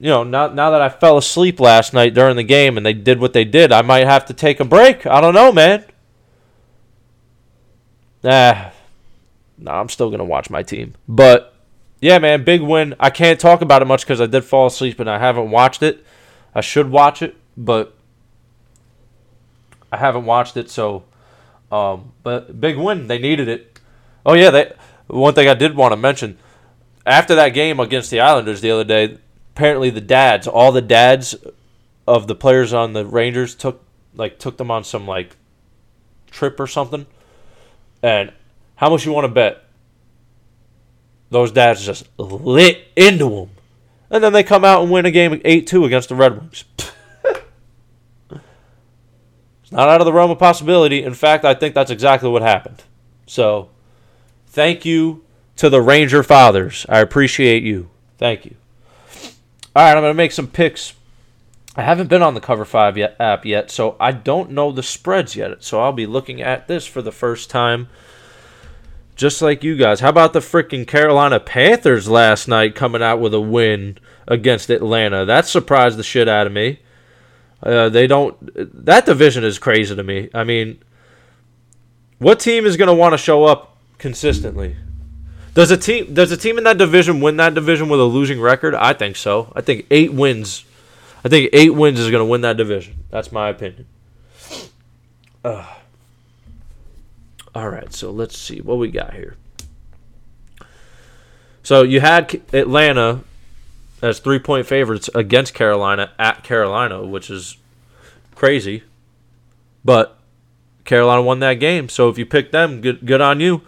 you 0.00 0.08
know, 0.08 0.22
now, 0.24 0.48
now 0.48 0.70
that 0.70 0.80
I 0.80 0.88
fell 0.88 1.18
asleep 1.18 1.60
last 1.60 1.92
night 1.92 2.14
during 2.14 2.36
the 2.36 2.42
game 2.42 2.76
and 2.76 2.86
they 2.86 2.92
did 2.92 3.20
what 3.20 3.32
they 3.32 3.44
did, 3.44 3.72
I 3.72 3.82
might 3.82 4.06
have 4.06 4.26
to 4.26 4.34
take 4.34 4.60
a 4.60 4.64
break. 4.64 5.06
I 5.06 5.20
don't 5.20 5.34
know, 5.34 5.52
man. 5.52 5.84
Nah, 8.22 8.70
nah, 9.56 9.80
I'm 9.80 9.88
still 9.88 10.10
to 10.10 10.24
watch 10.24 10.50
my 10.50 10.62
team. 10.62 10.94
But, 11.08 11.54
yeah, 12.00 12.18
man, 12.18 12.44
big 12.44 12.60
win. 12.60 12.94
I 13.00 13.10
can't 13.10 13.40
talk 13.40 13.60
about 13.60 13.82
it 13.82 13.86
much 13.86 14.04
because 14.04 14.20
I 14.20 14.26
did 14.26 14.44
fall 14.44 14.66
asleep 14.66 15.00
and 15.00 15.10
I 15.10 15.18
haven't 15.18 15.50
watched 15.50 15.82
it. 15.82 16.04
I 16.54 16.60
should 16.60 16.90
watch 16.90 17.22
it, 17.22 17.36
but 17.56 17.94
I 19.92 19.96
haven't 19.96 20.24
watched 20.24 20.56
it, 20.56 20.70
so. 20.70 21.04
Um, 21.70 22.12
but 22.22 22.60
big 22.60 22.78
win. 22.78 23.08
They 23.08 23.18
needed 23.18 23.48
it. 23.48 23.78
Oh 24.24 24.34
yeah, 24.34 24.50
they. 24.50 24.72
One 25.06 25.34
thing 25.34 25.48
I 25.48 25.54
did 25.54 25.74
want 25.76 25.92
to 25.92 25.96
mention 25.96 26.38
after 27.08 27.34
that 27.34 27.50
game 27.50 27.80
against 27.80 28.10
the 28.10 28.20
Islanders 28.20 28.60
the 28.60 28.70
other 28.70 28.84
day, 28.84 29.18
apparently 29.54 29.90
the 29.90 30.00
dads, 30.00 30.46
all 30.46 30.70
the 30.70 30.82
dads 30.82 31.34
of 32.06 32.26
the 32.26 32.34
players 32.34 32.72
on 32.72 32.92
the 32.92 33.04
Rangers 33.04 33.54
took 33.54 33.82
like 34.14 34.38
took 34.38 34.58
them 34.58 34.70
on 34.70 34.84
some 34.84 35.06
like 35.06 35.36
trip 36.30 36.60
or 36.60 36.66
something. 36.66 37.06
And 38.02 38.32
how 38.76 38.90
much 38.90 39.06
you 39.06 39.12
want 39.12 39.24
to 39.24 39.32
bet? 39.32 39.64
Those 41.30 41.52
dads 41.52 41.84
just 41.84 42.08
lit 42.18 42.88
into 42.96 43.28
them. 43.28 43.50
And 44.10 44.24
then 44.24 44.32
they 44.32 44.42
come 44.42 44.64
out 44.64 44.82
and 44.82 44.90
win 44.90 45.06
a 45.06 45.10
game 45.10 45.40
8 45.44 45.66
2 45.66 45.84
against 45.84 46.08
the 46.08 46.14
Red 46.14 46.38
Wings. 46.38 46.64
It's 49.68 49.72
not 49.76 49.90
out 49.90 50.00
of 50.00 50.06
the 50.06 50.14
realm 50.14 50.30
of 50.30 50.38
possibility. 50.38 51.02
In 51.02 51.12
fact, 51.12 51.44
I 51.44 51.52
think 51.52 51.74
that's 51.74 51.90
exactly 51.90 52.30
what 52.30 52.40
happened. 52.40 52.84
So, 53.26 53.68
thank 54.46 54.86
you 54.86 55.26
to 55.56 55.68
the 55.68 55.82
Ranger 55.82 56.22
fathers. 56.22 56.86
I 56.88 57.00
appreciate 57.00 57.62
you. 57.62 57.90
Thank 58.16 58.46
you. 58.46 58.54
All 59.76 59.84
right, 59.84 59.94
I'm 59.94 60.02
going 60.02 60.10
to 60.10 60.14
make 60.14 60.32
some 60.32 60.46
picks. 60.46 60.94
I 61.76 61.82
haven't 61.82 62.08
been 62.08 62.22
on 62.22 62.32
the 62.32 62.40
Cover 62.40 62.64
5 62.64 62.96
yet, 62.96 63.14
app 63.20 63.44
yet, 63.44 63.70
so 63.70 63.94
I 64.00 64.12
don't 64.12 64.52
know 64.52 64.72
the 64.72 64.82
spreads 64.82 65.36
yet. 65.36 65.62
So, 65.62 65.82
I'll 65.82 65.92
be 65.92 66.06
looking 66.06 66.40
at 66.40 66.66
this 66.66 66.86
for 66.86 67.02
the 67.02 67.12
first 67.12 67.50
time. 67.50 67.88
Just 69.18 69.42
like 69.42 69.64
you 69.64 69.76
guys. 69.76 69.98
How 69.98 70.10
about 70.10 70.32
the 70.32 70.38
freaking 70.38 70.86
Carolina 70.86 71.40
Panthers 71.40 72.08
last 72.08 72.46
night 72.46 72.76
coming 72.76 73.02
out 73.02 73.18
with 73.18 73.34
a 73.34 73.40
win 73.40 73.98
against 74.28 74.70
Atlanta? 74.70 75.24
That 75.24 75.44
surprised 75.44 75.98
the 75.98 76.04
shit 76.04 76.28
out 76.28 76.46
of 76.46 76.52
me. 76.52 76.78
Uh, 77.60 77.88
they 77.88 78.06
don't. 78.06 78.36
That 78.84 79.06
division 79.06 79.42
is 79.42 79.58
crazy 79.58 79.96
to 79.96 80.04
me. 80.04 80.30
I 80.32 80.44
mean, 80.44 80.80
what 82.20 82.38
team 82.38 82.64
is 82.64 82.76
going 82.76 82.86
to 82.86 82.94
want 82.94 83.12
to 83.12 83.18
show 83.18 83.44
up 83.44 83.76
consistently? 83.98 84.76
Does 85.52 85.72
a 85.72 85.76
team 85.76 86.14
does 86.14 86.30
a 86.30 86.36
team 86.36 86.56
in 86.56 86.62
that 86.62 86.78
division 86.78 87.20
win 87.20 87.38
that 87.38 87.54
division 87.54 87.88
with 87.88 87.98
a 87.98 88.04
losing 88.04 88.40
record? 88.40 88.76
I 88.76 88.92
think 88.92 89.16
so. 89.16 89.52
I 89.56 89.62
think 89.62 89.88
eight 89.90 90.14
wins. 90.14 90.64
I 91.24 91.28
think 91.28 91.50
eight 91.52 91.74
wins 91.74 91.98
is 91.98 92.08
going 92.12 92.24
to 92.24 92.30
win 92.30 92.42
that 92.42 92.56
division. 92.56 92.94
That's 93.10 93.32
my 93.32 93.48
opinion. 93.48 93.86
All 97.58 97.70
right, 97.70 97.92
so 97.92 98.12
let's 98.12 98.38
see 98.38 98.60
what 98.60 98.78
we 98.78 98.88
got 98.88 99.14
here. 99.14 99.34
So 101.64 101.82
you 101.82 101.98
had 102.00 102.40
Atlanta 102.52 103.24
as 104.00 104.20
three 104.20 104.38
point 104.38 104.64
favorites 104.64 105.10
against 105.12 105.54
Carolina 105.54 106.12
at 106.20 106.44
Carolina, 106.44 107.04
which 107.04 107.28
is 107.30 107.56
crazy. 108.36 108.84
But 109.84 110.16
Carolina 110.84 111.20
won 111.20 111.40
that 111.40 111.54
game, 111.54 111.88
so 111.88 112.08
if 112.08 112.16
you 112.16 112.24
pick 112.24 112.52
them, 112.52 112.80
good 112.80 113.04
good 113.04 113.20
on 113.20 113.40
you. 113.40 113.62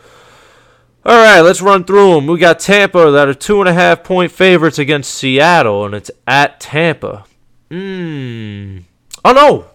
All 1.05 1.18
right, 1.18 1.41
let's 1.41 1.61
run 1.61 1.82
through 1.82 2.14
them. 2.14 2.28
We 2.28 2.38
got 2.38 2.61
Tampa 2.61 3.11
that 3.11 3.26
are 3.26 3.34
two 3.34 3.59
and 3.59 3.68
a 3.68 3.74
half 3.74 4.05
point 4.05 4.30
favorites 4.30 4.78
against 4.78 5.12
Seattle, 5.12 5.84
and 5.84 5.97
it's 5.97 6.12
at 6.28 6.61
Tampa. 6.61 7.24
Hmm. 7.72 8.78
Oh 9.24 9.32
no, 9.32 9.66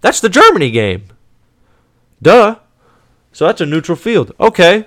that's 0.00 0.20
the 0.20 0.28
Germany 0.28 0.70
game. 0.70 1.06
Duh. 2.22 2.60
So 3.34 3.46
that's 3.46 3.60
a 3.60 3.66
neutral 3.66 3.96
field. 3.96 4.32
Okay. 4.38 4.86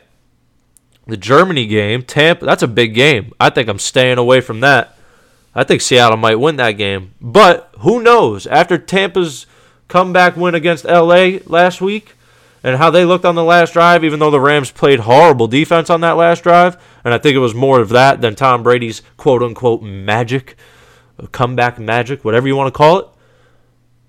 The 1.05 1.17
Germany 1.17 1.67
game, 1.67 2.01
Tampa. 2.01 2.45
That's 2.45 2.63
a 2.63 2.67
big 2.67 2.95
game. 2.95 3.33
I 3.39 3.49
think 3.49 3.67
I'm 3.67 3.77
staying 3.77 4.17
away 4.17 4.41
from 4.41 4.61
that. 4.61 4.97
I 5.53 5.63
think 5.65 5.81
Seattle 5.81 6.17
might 6.17 6.39
win 6.39 6.55
that 6.55 6.71
game. 6.71 7.13
But 7.21 7.69
who 7.79 8.01
knows? 8.01 8.47
After 8.47 8.77
Tampa's 8.77 9.47
comeback 9.89 10.37
win 10.37 10.55
against 10.55 10.85
LA 10.85 11.39
last 11.45 11.81
week 11.81 12.15
and 12.63 12.77
how 12.77 12.89
they 12.89 13.03
looked 13.03 13.25
on 13.25 13.35
the 13.35 13.43
last 13.43 13.73
drive, 13.73 14.05
even 14.05 14.19
though 14.19 14.31
the 14.31 14.39
Rams 14.39 14.71
played 14.71 15.01
horrible 15.01 15.47
defense 15.47 15.89
on 15.89 16.01
that 16.01 16.11
last 16.11 16.43
drive, 16.43 16.81
and 17.03 17.13
I 17.13 17.17
think 17.17 17.35
it 17.35 17.39
was 17.39 17.53
more 17.53 17.81
of 17.81 17.89
that 17.89 18.21
than 18.21 18.35
Tom 18.35 18.63
Brady's 18.63 19.01
quote 19.17 19.43
unquote 19.43 19.81
magic, 19.81 20.55
comeback 21.33 21.79
magic, 21.79 22.23
whatever 22.23 22.47
you 22.47 22.55
want 22.55 22.73
to 22.73 22.77
call 22.77 22.99
it. 22.99 23.07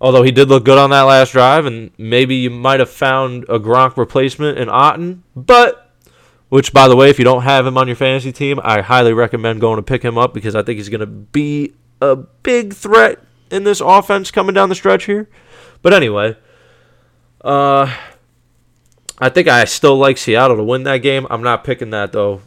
Although 0.01 0.23
he 0.23 0.31
did 0.31 0.49
look 0.49 0.65
good 0.65 0.79
on 0.79 0.91
that 0.91 1.03
last 1.03 1.33
drive, 1.33 1.67
and 1.67 1.91
maybe 1.99 2.37
you 2.37 2.51
might 2.51 2.79
have 2.79 2.91
found 2.91 3.45
a 3.49 3.59
Gronk 3.59 3.97
replacement 3.97 4.59
in 4.59 4.69
Otton, 4.69 5.21
but 5.35 5.91
which, 6.49 6.73
by 6.73 6.89
the 6.89 6.97
way, 6.97 7.11
if 7.11 7.19
you 7.19 7.25
don't 7.25 7.43
have 7.43 7.67
him 7.67 7.77
on 7.77 7.89
your 7.89 7.97
fantasy 7.97 8.33
team, 8.33 8.61
I 8.63 8.81
highly 8.81 9.13
recommend 9.13 9.61
going 9.61 9.77
to 9.77 9.83
pick 9.83 10.03
him 10.03 10.17
up 10.17 10.33
because 10.33 10.55
I 10.55 10.63
think 10.63 10.79
he's 10.79 10.89
going 10.89 11.01
to 11.01 11.07
be 11.07 11.75
a 12.01 12.17
big 12.17 12.75
threat 12.75 13.19
in 13.51 13.65
this 13.65 13.81
offense 13.81 14.31
coming 14.31 14.55
down 14.55 14.69
the 14.69 14.75
stretch 14.75 15.05
here. 15.05 15.29
But 15.83 15.93
anyway, 15.93 16.37
uh, 17.43 17.95
I 19.19 19.29
think 19.29 19.49
I 19.49 19.65
still 19.65 19.97
like 19.97 20.17
Seattle 20.17 20.57
to 20.57 20.63
win 20.63 20.85
that 20.85 20.99
game. 20.99 21.27
I'm 21.29 21.43
not 21.43 21.65
picking 21.65 21.91
that 21.91 22.13
though. 22.13 22.43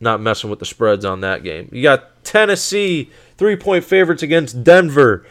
Not 0.00 0.20
messing 0.20 0.50
with 0.50 0.58
the 0.58 0.66
spreads 0.66 1.04
on 1.04 1.20
that 1.20 1.44
game. 1.44 1.68
You 1.72 1.82
got 1.82 2.24
Tennessee 2.24 3.10
three 3.38 3.56
point 3.56 3.84
favorites 3.84 4.22
against 4.22 4.64
Denver 4.64 5.24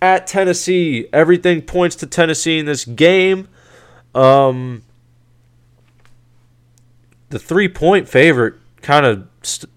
at 0.00 0.26
Tennessee. 0.26 1.08
Everything 1.12 1.62
points 1.62 1.96
to 1.96 2.06
Tennessee 2.06 2.58
in 2.58 2.66
this 2.66 2.84
game. 2.84 3.48
Um, 4.14 4.82
the 7.28 7.38
three 7.38 7.68
point 7.68 8.08
favorite 8.08 8.54
kind 8.82 9.06
of, 9.06 9.28
st- 9.42 9.70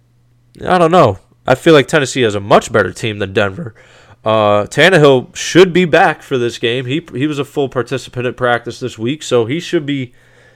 I 0.65 0.77
don't 0.77 0.91
know. 0.91 1.19
I 1.45 1.55
feel 1.55 1.73
like 1.73 1.87
Tennessee 1.87 2.21
has 2.21 2.35
a 2.35 2.39
much 2.39 2.71
better 2.71 2.91
team 2.91 3.19
than 3.19 3.33
Denver. 3.33 3.75
Uh, 4.23 4.65
Tannehill 4.65 5.35
should 5.35 5.73
be 5.73 5.83
back 5.83 6.21
for 6.21 6.37
this 6.37 6.57
game. 6.57 6.85
He 6.85 7.05
he 7.13 7.27
was 7.27 7.39
a 7.39 7.45
full 7.45 7.67
participant 7.67 8.25
at 8.25 8.37
practice 8.37 8.79
this 8.79 8.97
week, 8.97 9.21
so 9.21 9.45
he 9.45 9.59
should 9.59 9.85
be 9.85 10.13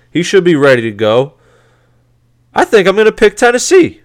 he 0.10 0.24
should 0.24 0.46
be 0.46 0.56
ready 0.56 0.82
to 0.84 0.92
go. 0.92 1.34
I 2.54 2.64
think 2.64 2.88
I'm 2.88 2.96
going 2.96 3.06
to 3.06 3.12
pick 3.12 3.36
Tennessee. 3.36 4.02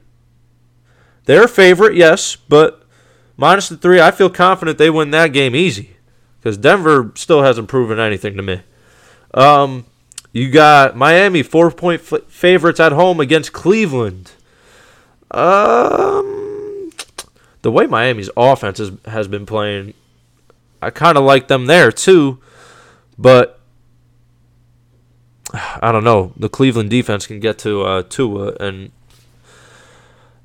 They're 1.25 1.45
a 1.45 1.49
favorite, 1.49 1.95
yes, 1.95 2.35
but 2.35 2.82
minus 3.37 3.69
the 3.69 3.77
three, 3.77 4.01
I 4.01 4.11
feel 4.11 4.31
confident 4.31 4.79
they 4.79 4.91
win 4.91 5.11
that 5.11 5.33
game 5.33 5.55
easy 5.55 5.97
because 6.41 6.57
Denver 6.57 7.13
still 7.15 7.43
hasn't 7.43 7.69
proven 7.69 7.99
anything 7.99 8.37
to 8.37 8.43
me. 8.43 8.63
Um, 9.35 9.87
you 10.33 10.51
got 10.51 10.97
Miami 10.97 11.43
four 11.43 11.71
point 11.71 12.03
f- 12.13 12.25
favorites 12.29 12.81
at 12.81 12.93
home 12.93 13.21
against 13.21 13.53
Cleveland. 13.53 14.33
Um, 15.31 16.91
the 17.63 17.71
way 17.71 17.87
Miami's 17.87 18.31
offense 18.37 18.79
has, 18.79 18.93
has 19.07 19.29
been 19.29 19.47
playing, 19.47 19.95
I 20.81 20.91
kind 20.91 21.17
of 21.17 21.25
like 21.25 21.49
them 21.49 21.67
there 21.67 21.93
too, 21.93 22.39
but 23.19 23.61
I 25.55 25.93
don't 25.93 26.05
know. 26.05 26.33
The 26.37 26.49
Cleveland 26.49 26.91
defense 26.91 27.27
can 27.27 27.41
get 27.41 27.59
to 27.61 27.83
uh, 27.83 28.03
Tua, 28.03 28.55
and 28.61 28.91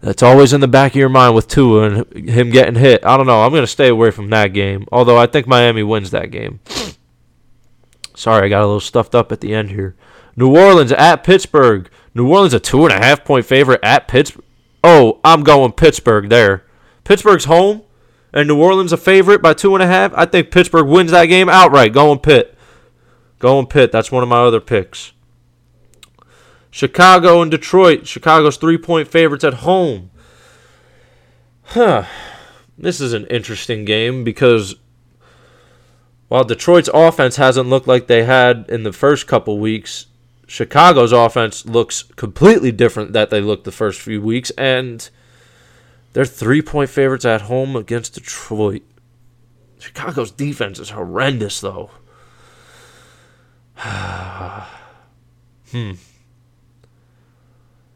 that's 0.02 0.24
always 0.24 0.54
in 0.54 0.62
the 0.62 0.68
back 0.68 0.92
of 0.92 0.98
your 0.98 1.10
mind 1.10 1.36
with 1.36 1.48
Tua 1.48 1.90
and 1.90 2.30
him 2.30 2.50
getting 2.50 2.76
hit. 2.76 3.06
I 3.06 3.18
don't 3.18 3.26
know. 3.26 3.42
I'm 3.42 3.52
going 3.52 3.64
to 3.64 3.68
stay 3.68 3.88
away 3.88 4.12
from 4.12 4.30
that 4.30 4.54
game, 4.54 4.88
although 4.92 5.18
I 5.18 5.26
think 5.26 5.48
Miami 5.48 5.84
wins 5.84 6.12
that 6.12 6.32
game. 6.32 6.60
Sorry, 8.16 8.46
I 8.46 8.50
got 8.50 8.62
a 8.62 8.66
little 8.66 8.80
stuffed 8.80 9.16
up 9.16 9.32
at 9.32 9.42
the 9.42 9.54
end 9.54 9.72
here. 9.72 9.96
New 10.36 10.56
Orleans 10.56 10.92
at 10.92 11.24
Pittsburgh. 11.24 11.90
New 12.14 12.30
Orleans 12.30 12.54
a 12.54 12.60
two 12.60 12.86
and 12.86 12.94
a 12.94 12.98
half 12.98 13.26
point 13.26 13.46
favorite 13.46 13.80
at 13.84 14.08
Pittsburgh. 14.08 14.44
Oh, 14.84 15.20
I'm 15.24 15.44
going 15.44 15.72
Pittsburgh 15.72 16.30
there. 16.30 16.64
Pittsburgh's 17.04 17.46
home, 17.46 17.84
and 18.34 18.48
New 18.48 18.60
Orleans 18.62 18.94
a 18.94 18.98
favorite 18.98 19.42
by 19.42 19.54
two 19.54 19.74
and 19.76 19.84
a 19.84 19.88
half. 19.88 20.14
I 20.16 20.26
think 20.26 20.52
Pittsburgh 20.52 20.88
wins 20.88 21.12
that 21.12 21.26
game 21.26 21.50
outright. 21.50 21.94
Going 21.94 22.20
Pitt. 22.20 22.56
Going 23.40 23.68
Pitt. 23.68 23.92
That's 23.92 24.12
one 24.12 24.24
of 24.24 24.30
my 24.30 24.42
other 24.42 24.62
picks. 24.62 25.14
Chicago 26.72 27.42
and 27.42 27.52
Detroit. 27.52 28.08
Chicago's 28.08 28.58
three 28.58 28.78
point 28.78 29.08
favorites 29.08 29.44
at 29.44 29.56
home. 29.56 30.12
Huh. 31.64 32.06
This 32.78 33.02
is 33.02 33.14
an 33.14 33.26
interesting 33.28 33.86
game 33.86 34.24
because 34.24 34.76
while 36.28 36.44
Detroit's 36.44 36.90
offense 36.94 37.38
hasn't 37.38 37.70
looked 37.70 37.88
like 37.88 38.08
they 38.08 38.24
had 38.26 38.66
in 38.70 38.84
the 38.84 38.94
first 38.94 39.28
couple 39.28 39.58
weeks, 39.58 40.08
Chicago's 40.46 41.12
offense 41.12 41.66
looks 41.66 42.04
completely 42.16 42.72
different 42.72 43.14
that 43.14 43.30
they 43.30 43.42
looked 43.42 43.64
the 43.66 43.72
first 43.72 44.00
few 44.00 44.22
weeks, 44.22 44.50
and 44.52 45.10
they're 46.14 46.26
three 46.26 46.62
point 46.62 46.90
favorites 46.90 47.26
at 47.26 47.42
home 47.42 47.76
against 47.76 48.14
Detroit. 48.14 48.84
Chicago's 49.80 50.32
defense 50.32 50.80
is 50.80 50.92
horrendous, 50.92 51.60
though. 51.62 51.92
hmm. 55.72 55.92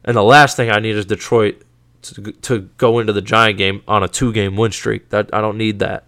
And 0.04 0.16
the 0.16 0.22
last 0.22 0.56
thing 0.56 0.70
I 0.70 0.80
need 0.80 0.96
is 0.96 1.06
Detroit 1.06 1.62
to, 2.02 2.32
to 2.32 2.60
go 2.76 2.98
into 2.98 3.12
the 3.12 3.22
Giant 3.22 3.58
game 3.58 3.82
on 3.86 4.02
a 4.02 4.08
two 4.08 4.32
game 4.32 4.56
win 4.56 4.72
streak. 4.72 5.10
That 5.10 5.30
I 5.32 5.40
don't 5.40 5.58
need 5.58 5.78
that. 5.78 6.04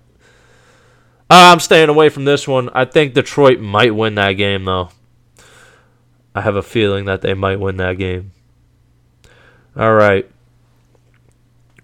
Uh, 1.30 1.50
I'm 1.52 1.60
staying 1.60 1.88
away 1.88 2.10
from 2.10 2.24
this 2.24 2.46
one. 2.46 2.68
I 2.74 2.84
think 2.84 3.14
Detroit 3.14 3.58
might 3.58 3.94
win 3.94 4.14
that 4.16 4.32
game, 4.32 4.64
though. 4.64 4.90
I 6.34 6.40
have 6.40 6.56
a 6.56 6.62
feeling 6.62 7.04
that 7.04 7.22
they 7.22 7.32
might 7.32 7.60
win 7.60 7.76
that 7.76 7.96
game. 7.96 8.32
All 9.76 9.94
right. 9.94 10.28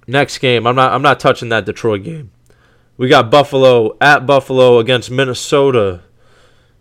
Next 0.06 0.38
game. 0.38 0.66
I'm 0.66 0.74
not 0.74 0.92
I'm 0.92 1.02
not 1.02 1.20
touching 1.20 1.50
that 1.50 1.66
Detroit 1.66 2.02
game. 2.02 2.32
We 2.96 3.08
got 3.08 3.30
Buffalo 3.30 3.96
at 4.00 4.26
Buffalo 4.26 4.78
against 4.78 5.10
Minnesota. 5.10 6.02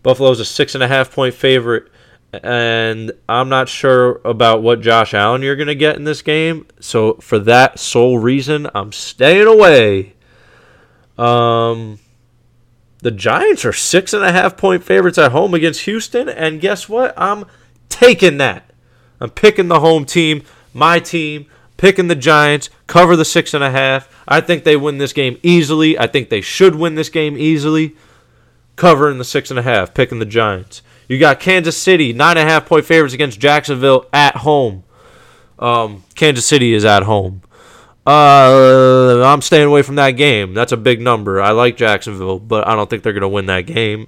Buffalo's 0.02 0.40
a 0.40 0.44
six 0.44 0.74
and 0.74 0.82
a 0.82 0.88
half 0.88 1.12
point 1.12 1.34
favorite, 1.34 1.88
and 2.32 3.12
I'm 3.28 3.48
not 3.48 3.68
sure 3.68 4.20
about 4.24 4.62
what 4.62 4.80
Josh 4.80 5.14
Allen 5.14 5.42
you're 5.42 5.56
gonna 5.56 5.74
get 5.74 5.96
in 5.96 6.04
this 6.04 6.22
game. 6.22 6.66
So 6.80 7.14
for 7.14 7.38
that 7.40 7.78
sole 7.78 8.18
reason, 8.18 8.68
I'm 8.74 8.92
staying 8.92 9.46
away. 9.46 10.14
Um 11.18 11.98
the 13.02 13.10
Giants 13.10 13.64
are 13.64 13.72
six 13.72 14.12
and 14.12 14.24
a 14.24 14.32
half 14.32 14.56
point 14.56 14.84
favorites 14.84 15.18
at 15.18 15.32
home 15.32 15.54
against 15.54 15.82
Houston, 15.82 16.28
and 16.28 16.60
guess 16.60 16.88
what? 16.88 17.14
I'm 17.16 17.46
taking 17.88 18.36
that. 18.38 18.70
I'm 19.20 19.30
picking 19.30 19.68
the 19.68 19.80
home 19.80 20.04
team, 20.04 20.42
my 20.74 20.98
team, 20.98 21.46
picking 21.76 22.08
the 22.08 22.14
Giants, 22.14 22.68
cover 22.86 23.16
the 23.16 23.24
six 23.24 23.54
and 23.54 23.64
a 23.64 23.70
half. 23.70 24.08
I 24.28 24.40
think 24.40 24.64
they 24.64 24.76
win 24.76 24.98
this 24.98 25.12
game 25.14 25.38
easily. 25.42 25.98
I 25.98 26.06
think 26.06 26.28
they 26.28 26.42
should 26.42 26.74
win 26.74 26.94
this 26.94 27.08
game 27.08 27.36
easily. 27.38 27.96
Covering 28.76 29.18
the 29.18 29.24
six 29.24 29.50
and 29.50 29.58
a 29.58 29.62
half, 29.62 29.92
picking 29.92 30.20
the 30.20 30.26
Giants. 30.26 30.82
You 31.10 31.18
got 31.18 31.40
Kansas 31.40 31.76
City, 31.76 32.12
nine 32.12 32.38
and 32.38 32.48
a 32.48 32.52
half 32.52 32.66
point 32.66 32.84
favorites 32.84 33.14
against 33.14 33.40
Jacksonville 33.40 34.06
at 34.12 34.36
home. 34.36 34.84
Um, 35.58 36.04
Kansas 36.14 36.46
City 36.46 36.72
is 36.72 36.84
at 36.84 37.02
home. 37.02 37.42
Uh, 38.06 39.20
I'm 39.26 39.42
staying 39.42 39.66
away 39.66 39.82
from 39.82 39.96
that 39.96 40.12
game. 40.12 40.54
That's 40.54 40.70
a 40.70 40.76
big 40.76 41.00
number. 41.00 41.42
I 41.42 41.50
like 41.50 41.76
Jacksonville, 41.76 42.38
but 42.38 42.68
I 42.68 42.76
don't 42.76 42.88
think 42.88 43.02
they're 43.02 43.12
going 43.12 43.22
to 43.22 43.28
win 43.28 43.46
that 43.46 43.62
game. 43.62 44.06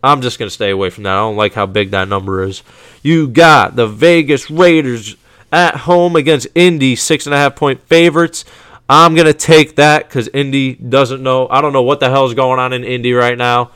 I'm 0.00 0.20
just 0.20 0.38
going 0.38 0.46
to 0.46 0.54
stay 0.54 0.70
away 0.70 0.90
from 0.90 1.02
that. 1.02 1.14
I 1.14 1.22
don't 1.22 1.34
like 1.34 1.54
how 1.54 1.66
big 1.66 1.90
that 1.90 2.06
number 2.06 2.44
is. 2.44 2.62
You 3.02 3.26
got 3.26 3.74
the 3.74 3.88
Vegas 3.88 4.48
Raiders 4.48 5.16
at 5.50 5.74
home 5.74 6.14
against 6.14 6.46
Indy, 6.54 6.94
six 6.94 7.26
and 7.26 7.34
a 7.34 7.36
half 7.36 7.56
point 7.56 7.84
favorites. 7.88 8.44
I'm 8.88 9.16
going 9.16 9.26
to 9.26 9.34
take 9.34 9.74
that 9.74 10.08
because 10.08 10.28
Indy 10.28 10.74
doesn't 10.74 11.20
know. 11.20 11.48
I 11.48 11.60
don't 11.60 11.72
know 11.72 11.82
what 11.82 11.98
the 11.98 12.10
hell 12.10 12.26
is 12.26 12.34
going 12.34 12.60
on 12.60 12.72
in 12.72 12.84
Indy 12.84 13.12
right 13.12 13.36
now. 13.36 13.72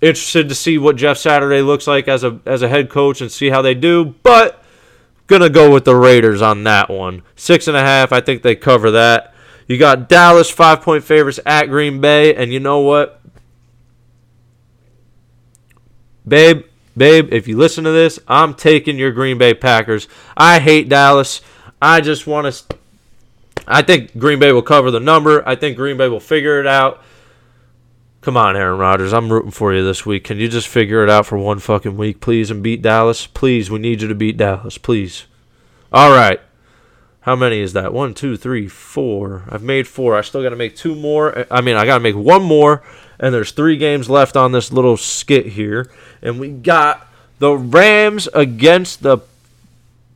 Interested 0.00 0.48
to 0.48 0.54
see 0.54 0.78
what 0.78 0.96
Jeff 0.96 1.18
Saturday 1.18 1.62
looks 1.62 1.86
like 1.86 2.06
as 2.06 2.22
a 2.22 2.38
as 2.44 2.62
a 2.62 2.68
head 2.68 2.90
coach 2.90 3.20
and 3.20 3.32
see 3.32 3.48
how 3.48 3.62
they 3.62 3.74
do. 3.74 4.14
But 4.22 4.62
Gonna 5.26 5.50
go 5.50 5.72
with 5.72 5.84
the 5.84 5.96
Raiders 5.96 6.40
on 6.40 6.62
that 6.64 6.88
one. 6.88 7.22
Six 7.34 7.66
and 7.66 7.76
a 7.76 7.80
half. 7.80 8.12
I 8.12 8.20
think 8.20 8.42
they 8.42 8.54
cover 8.54 8.92
that. 8.92 9.34
You 9.66 9.76
got 9.76 10.08
Dallas 10.08 10.50
five 10.50 10.82
point 10.82 11.02
favorites 11.02 11.40
at 11.44 11.66
Green 11.66 12.00
Bay, 12.00 12.34
and 12.34 12.52
you 12.52 12.60
know 12.60 12.78
what, 12.78 13.20
babe, 16.26 16.64
babe, 16.96 17.32
if 17.32 17.48
you 17.48 17.56
listen 17.56 17.82
to 17.82 17.90
this, 17.90 18.20
I'm 18.28 18.54
taking 18.54 18.98
your 18.98 19.10
Green 19.10 19.36
Bay 19.36 19.52
Packers. 19.52 20.06
I 20.36 20.60
hate 20.60 20.88
Dallas. 20.88 21.40
I 21.82 22.00
just 22.00 22.28
want 22.28 22.54
to. 22.54 22.76
I 23.66 23.82
think 23.82 24.16
Green 24.16 24.38
Bay 24.38 24.52
will 24.52 24.62
cover 24.62 24.92
the 24.92 25.00
number. 25.00 25.46
I 25.48 25.56
think 25.56 25.76
Green 25.76 25.96
Bay 25.96 26.06
will 26.06 26.20
figure 26.20 26.60
it 26.60 26.68
out. 26.68 27.02
Come 28.26 28.36
on, 28.36 28.56
Aaron 28.56 28.80
Rodgers. 28.80 29.12
I'm 29.12 29.32
rooting 29.32 29.52
for 29.52 29.72
you 29.72 29.84
this 29.84 30.04
week. 30.04 30.24
Can 30.24 30.38
you 30.38 30.48
just 30.48 30.66
figure 30.66 31.04
it 31.04 31.08
out 31.08 31.26
for 31.26 31.38
one 31.38 31.60
fucking 31.60 31.96
week, 31.96 32.20
please, 32.20 32.50
and 32.50 32.60
beat 32.60 32.82
Dallas? 32.82 33.24
Please, 33.24 33.70
we 33.70 33.78
need 33.78 34.02
you 34.02 34.08
to 34.08 34.16
beat 34.16 34.36
Dallas, 34.36 34.78
please. 34.78 35.26
All 35.92 36.10
right. 36.10 36.40
How 37.20 37.36
many 37.36 37.60
is 37.60 37.72
that? 37.74 37.92
One, 37.92 38.14
two, 38.14 38.36
three, 38.36 38.66
four. 38.66 39.44
I've 39.48 39.62
made 39.62 39.86
four. 39.86 40.16
I 40.16 40.22
still 40.22 40.42
got 40.42 40.48
to 40.48 40.56
make 40.56 40.74
two 40.74 40.96
more. 40.96 41.46
I 41.52 41.60
mean, 41.60 41.76
I 41.76 41.86
got 41.86 41.98
to 41.98 42.02
make 42.02 42.16
one 42.16 42.42
more, 42.42 42.82
and 43.20 43.32
there's 43.32 43.52
three 43.52 43.76
games 43.76 44.10
left 44.10 44.36
on 44.36 44.50
this 44.50 44.72
little 44.72 44.96
skit 44.96 45.46
here. 45.46 45.88
And 46.20 46.40
we 46.40 46.48
got 46.48 47.06
the 47.38 47.56
Rams 47.56 48.26
against 48.34 49.04
the 49.04 49.18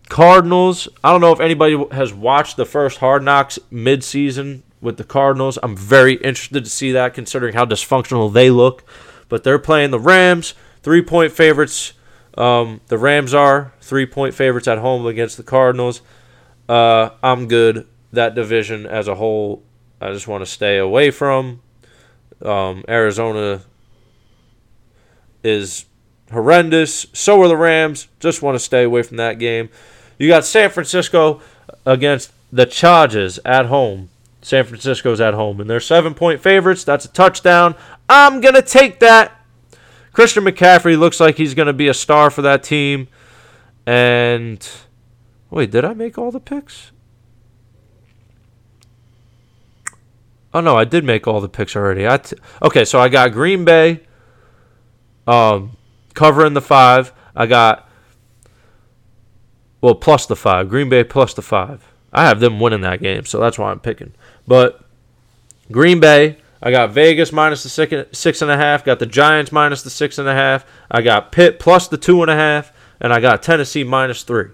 Cardinals. 0.09 0.89
I 1.05 1.13
don't 1.13 1.21
know 1.21 1.31
if 1.31 1.39
anybody 1.39 1.81
has 1.93 2.13
watched 2.13 2.57
the 2.57 2.67
first 2.67 2.99
Hard 2.99 3.23
Knocks 3.23 3.61
midseason 3.73 4.63
with 4.81 4.97
the 4.97 5.05
Cardinals. 5.05 5.59
I'm 5.63 5.77
very 5.77 6.15
interested 6.15 6.65
to 6.65 6.71
see 6.71 6.93
that 6.93 7.15
considering 7.15 7.55
how 7.55 7.65
dysfunctional 7.65 8.33
they 8.33 8.51
look. 8.51 8.85
But 9.29 9.45
they're 9.45 9.59
playing 9.59 9.91
the 9.91 10.01
Rams, 10.01 10.55
three 10.83 11.03
point 11.03 11.33
favorites. 11.33 11.93
Um, 12.37 12.81
the 12.89 12.99
Rams 12.99 13.35
are 13.35 13.73
three 13.81 14.07
point 14.07 14.35
favorites 14.35 14.69
at 14.69 14.79
home 14.79 15.07
against 15.07 15.37
the 15.37 15.43
Cardinals. 15.43 16.03
Uh, 16.69 17.11
I'm 17.23 17.49
good. 17.49 17.87
That 18.13 18.35
division 18.35 18.87
as 18.87 19.07
a 19.07 19.15
whole, 19.15 19.63
I 20.01 20.13
just 20.13 20.27
want 20.27 20.43
to 20.43 20.51
stay 20.51 20.79
away 20.79 21.11
from. 21.11 21.63
Um, 22.43 22.85
Arizona 22.89 23.63
is 25.45 25.85
horrendous. 26.33 27.07
So 27.13 27.41
are 27.43 27.49
the 27.49 27.57
Rams. 27.57 28.09
Just 28.19 28.43
want 28.43 28.57
to 28.57 28.59
stay 28.59 28.85
away 28.85 29.03
from 29.03 29.17
that 29.19 29.39
game. 29.39 29.69
You 30.19 30.29
got 30.29 30.45
San 30.45 30.71
Francisco 30.71 31.41
against 31.87 32.33
the 32.53 32.67
Chargers 32.67 33.39
at 33.45 33.67
home. 33.67 34.11
San 34.43 34.65
Francisco's 34.65 35.21
at 35.21 35.35
home, 35.35 35.61
and 35.61 35.69
they're 35.69 35.81
seven 35.81 36.15
point 36.15 36.41
favorites. 36.41 36.85
That's 36.85 37.05
a 37.05 37.09
touchdown. 37.09 37.75
I'm 38.09 38.41
going 38.41 38.55
to 38.55 38.63
take 38.63 39.01
that. 39.01 39.37
Christian 40.13 40.45
McCaffrey 40.45 40.99
looks 40.99 41.21
like 41.21 41.37
he's 41.37 41.55
going 41.55 41.67
to 41.67 41.73
be 41.73 41.89
a 41.89 41.95
star 41.95 42.31
for 42.31 42.43
that 42.43 42.63
team. 42.63 43.09
And 43.87 44.67
wait, 45.51 45.71
did 45.71 45.85
I 45.85 45.95
make 45.95 46.19
all 46.19 46.31
the 46.31 46.41
picks? 46.41 46.91
Oh 50.53 50.61
no, 50.61 50.77
I 50.77 50.85
did 50.85 51.05
make 51.05 51.29
all 51.29 51.41
the 51.41 51.49
picks 51.49 51.77
already. 51.77 52.09
I 52.09 52.17
t- 52.17 52.37
okay, 52.63 52.85
so 52.85 52.99
I 52.99 53.09
got 53.09 53.33
Green 53.33 53.65
Bay 53.65 54.01
um, 55.27 55.77
covering 56.15 56.55
the 56.55 56.61
five. 56.61 57.13
I 57.37 57.47
got 57.47 57.89
well 59.81 59.95
plus 59.95 60.27
the 60.27 60.35
five. 60.35 60.69
Green 60.69 60.89
Bay 60.89 61.05
plus 61.05 61.35
the 61.35 61.43
five. 61.43 61.87
I 62.13 62.27
have 62.27 62.41
them 62.41 62.59
winning 62.59 62.81
that 62.81 63.01
game, 63.01 63.25
so 63.25 63.39
that's 63.39 63.59
why 63.59 63.71
I'm 63.71 63.79
picking. 63.79 64.13
But 64.51 64.83
Green 65.71 66.01
Bay, 66.01 66.39
I 66.61 66.73
got 66.73 66.91
Vegas 66.91 67.31
minus 67.31 67.63
the 67.63 67.69
six, 67.69 68.19
six 68.19 68.43
and 68.43 68.51
a 68.51 68.57
half. 68.57 68.85
Got 68.85 68.99
the 68.99 69.07
Giants 69.07 69.53
minus 69.53 69.85
the 69.85 69.91
six 69.91 70.19
and 70.19 70.27
a 70.27 70.35
half. 70.35 70.67
I 70.91 71.03
got 71.03 71.31
Pitt 71.31 71.61
plus 71.61 71.87
the 71.87 71.97
two 71.97 72.21
and 72.21 72.29
a 72.29 72.35
half, 72.35 72.73
and 73.01 73.13
I 73.13 73.21
got 73.21 73.45
Tennessee 73.45 73.85
minus 73.85 74.25
three. 74.25 74.49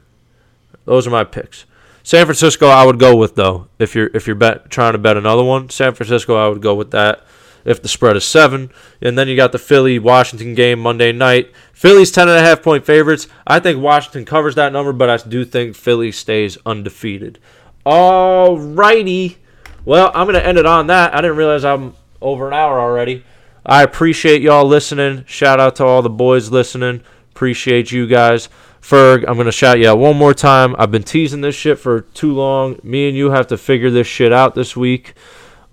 Those 0.84 1.06
are 1.06 1.10
my 1.10 1.24
picks. 1.24 1.64
San 2.02 2.26
Francisco, 2.26 2.66
I 2.66 2.84
would 2.84 2.98
go 2.98 3.16
with 3.16 3.36
though. 3.36 3.68
If 3.78 3.94
you're 3.94 4.10
if 4.12 4.26
you're 4.26 4.36
bet, 4.36 4.68
trying 4.68 4.92
to 4.92 4.98
bet 4.98 5.16
another 5.16 5.42
one, 5.42 5.70
San 5.70 5.94
Francisco, 5.94 6.36
I 6.36 6.50
would 6.50 6.60
go 6.60 6.74
with 6.74 6.90
that. 6.90 7.24
If 7.64 7.80
the 7.80 7.88
spread 7.88 8.18
is 8.18 8.24
seven, 8.26 8.70
and 9.00 9.16
then 9.16 9.28
you 9.28 9.34
got 9.34 9.52
the 9.52 9.58
Philly 9.58 9.98
Washington 9.98 10.54
game 10.54 10.78
Monday 10.78 11.10
night. 11.10 11.52
Philly's 11.72 12.10
ten 12.10 12.28
and 12.28 12.36
a 12.36 12.42
half 12.42 12.62
point 12.62 12.84
favorites. 12.84 13.28
I 13.46 13.60
think 13.60 13.80
Washington 13.80 14.26
covers 14.26 14.56
that 14.56 14.74
number, 14.74 14.92
but 14.92 15.08
I 15.08 15.16
do 15.26 15.46
think 15.46 15.74
Philly 15.74 16.12
stays 16.12 16.58
undefeated. 16.66 17.38
All 17.86 18.58
righty. 18.58 19.38
Well, 19.86 20.10
I'm 20.14 20.26
going 20.26 20.34
to 20.34 20.44
end 20.44 20.58
it 20.58 20.66
on 20.66 20.88
that. 20.88 21.14
I 21.14 21.20
didn't 21.20 21.36
realize 21.36 21.64
I'm 21.64 21.94
over 22.20 22.48
an 22.48 22.54
hour 22.54 22.80
already. 22.80 23.24
I 23.64 23.84
appreciate 23.84 24.42
y'all 24.42 24.66
listening. 24.66 25.24
Shout 25.26 25.60
out 25.60 25.76
to 25.76 25.84
all 25.84 26.02
the 26.02 26.10
boys 26.10 26.50
listening. 26.50 27.02
Appreciate 27.30 27.92
you 27.92 28.08
guys. 28.08 28.48
Ferg, 28.82 29.24
I'm 29.28 29.34
going 29.34 29.46
to 29.46 29.52
shout 29.52 29.78
you 29.78 29.88
out 29.88 29.98
one 29.98 30.16
more 30.16 30.34
time. 30.34 30.74
I've 30.76 30.90
been 30.90 31.04
teasing 31.04 31.40
this 31.40 31.54
shit 31.54 31.78
for 31.78 32.00
too 32.00 32.32
long. 32.32 32.80
Me 32.82 33.06
and 33.08 33.16
you 33.16 33.30
have 33.30 33.46
to 33.46 33.56
figure 33.56 33.90
this 33.90 34.08
shit 34.08 34.32
out 34.32 34.56
this 34.56 34.76
week. 34.76 35.14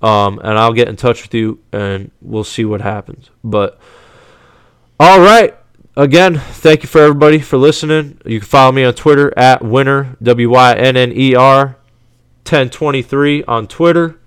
Um, 0.03 0.39
and 0.43 0.59
I'll 0.59 0.73
get 0.73 0.89
in 0.89 0.95
touch 0.95 1.23
with 1.23 1.33
you 1.33 1.59
and 1.71 2.11
we'll 2.21 2.43
see 2.43 2.65
what 2.65 2.81
happens. 2.81 3.31
But, 3.43 3.79
all 4.99 5.21
right. 5.21 5.55
again, 5.97 6.37
thank 6.37 6.83
you 6.83 6.87
for 6.87 7.01
everybody 7.01 7.39
for 7.39 7.57
listening. 7.57 8.19
You 8.25 8.41
can 8.41 8.47
follow 8.47 8.71
me 8.71 8.83
on 8.83 8.93
Twitter 8.93 9.33
at 9.37 9.63
winner 9.63 10.17
W 10.21 10.51
Y 10.51 10.73
N 10.75 10.97
N 10.97 11.11
E 11.13 11.33
R 11.33 11.77
1023 12.45 13.43
on 13.45 13.67
Twitter. 13.67 14.19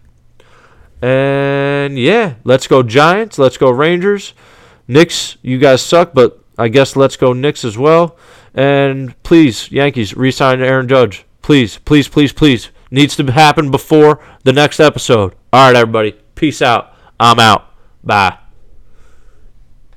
And 1.03 1.99
yeah, 1.99 2.35
let's 2.45 2.67
go 2.67 2.83
Giants. 2.83 3.39
Let's 3.39 3.57
go 3.57 3.71
Rangers. 3.71 4.35
Knicks, 4.89 5.37
you 5.43 5.59
guys 5.59 5.83
suck, 5.83 6.15
but 6.15 6.41
I 6.59 6.69
guess 6.69 6.97
let's 6.97 7.17
go 7.17 7.33
Knicks 7.33 7.65
as 7.65 7.77
well. 7.77 8.17
And 8.55 9.21
please, 9.23 9.71
Yankees, 9.71 10.17
resign 10.17 10.61
Aaron 10.63 10.89
Judge. 10.89 11.27
Please, 11.43 11.79
please, 11.79 12.09
please, 12.09 12.33
please. 12.33 12.71
Needs 12.91 13.17
to 13.17 13.25
happen 13.31 13.71
before 13.71 14.21
the 14.45 14.53
next 14.53 14.81
episode. 14.81 15.35
All 15.53 15.67
right, 15.67 15.77
everybody. 15.77 16.13
Peace 16.35 16.63
out. 16.63 16.93
I'm 17.21 17.39
out. 17.39 17.71
Bye. 18.03 18.46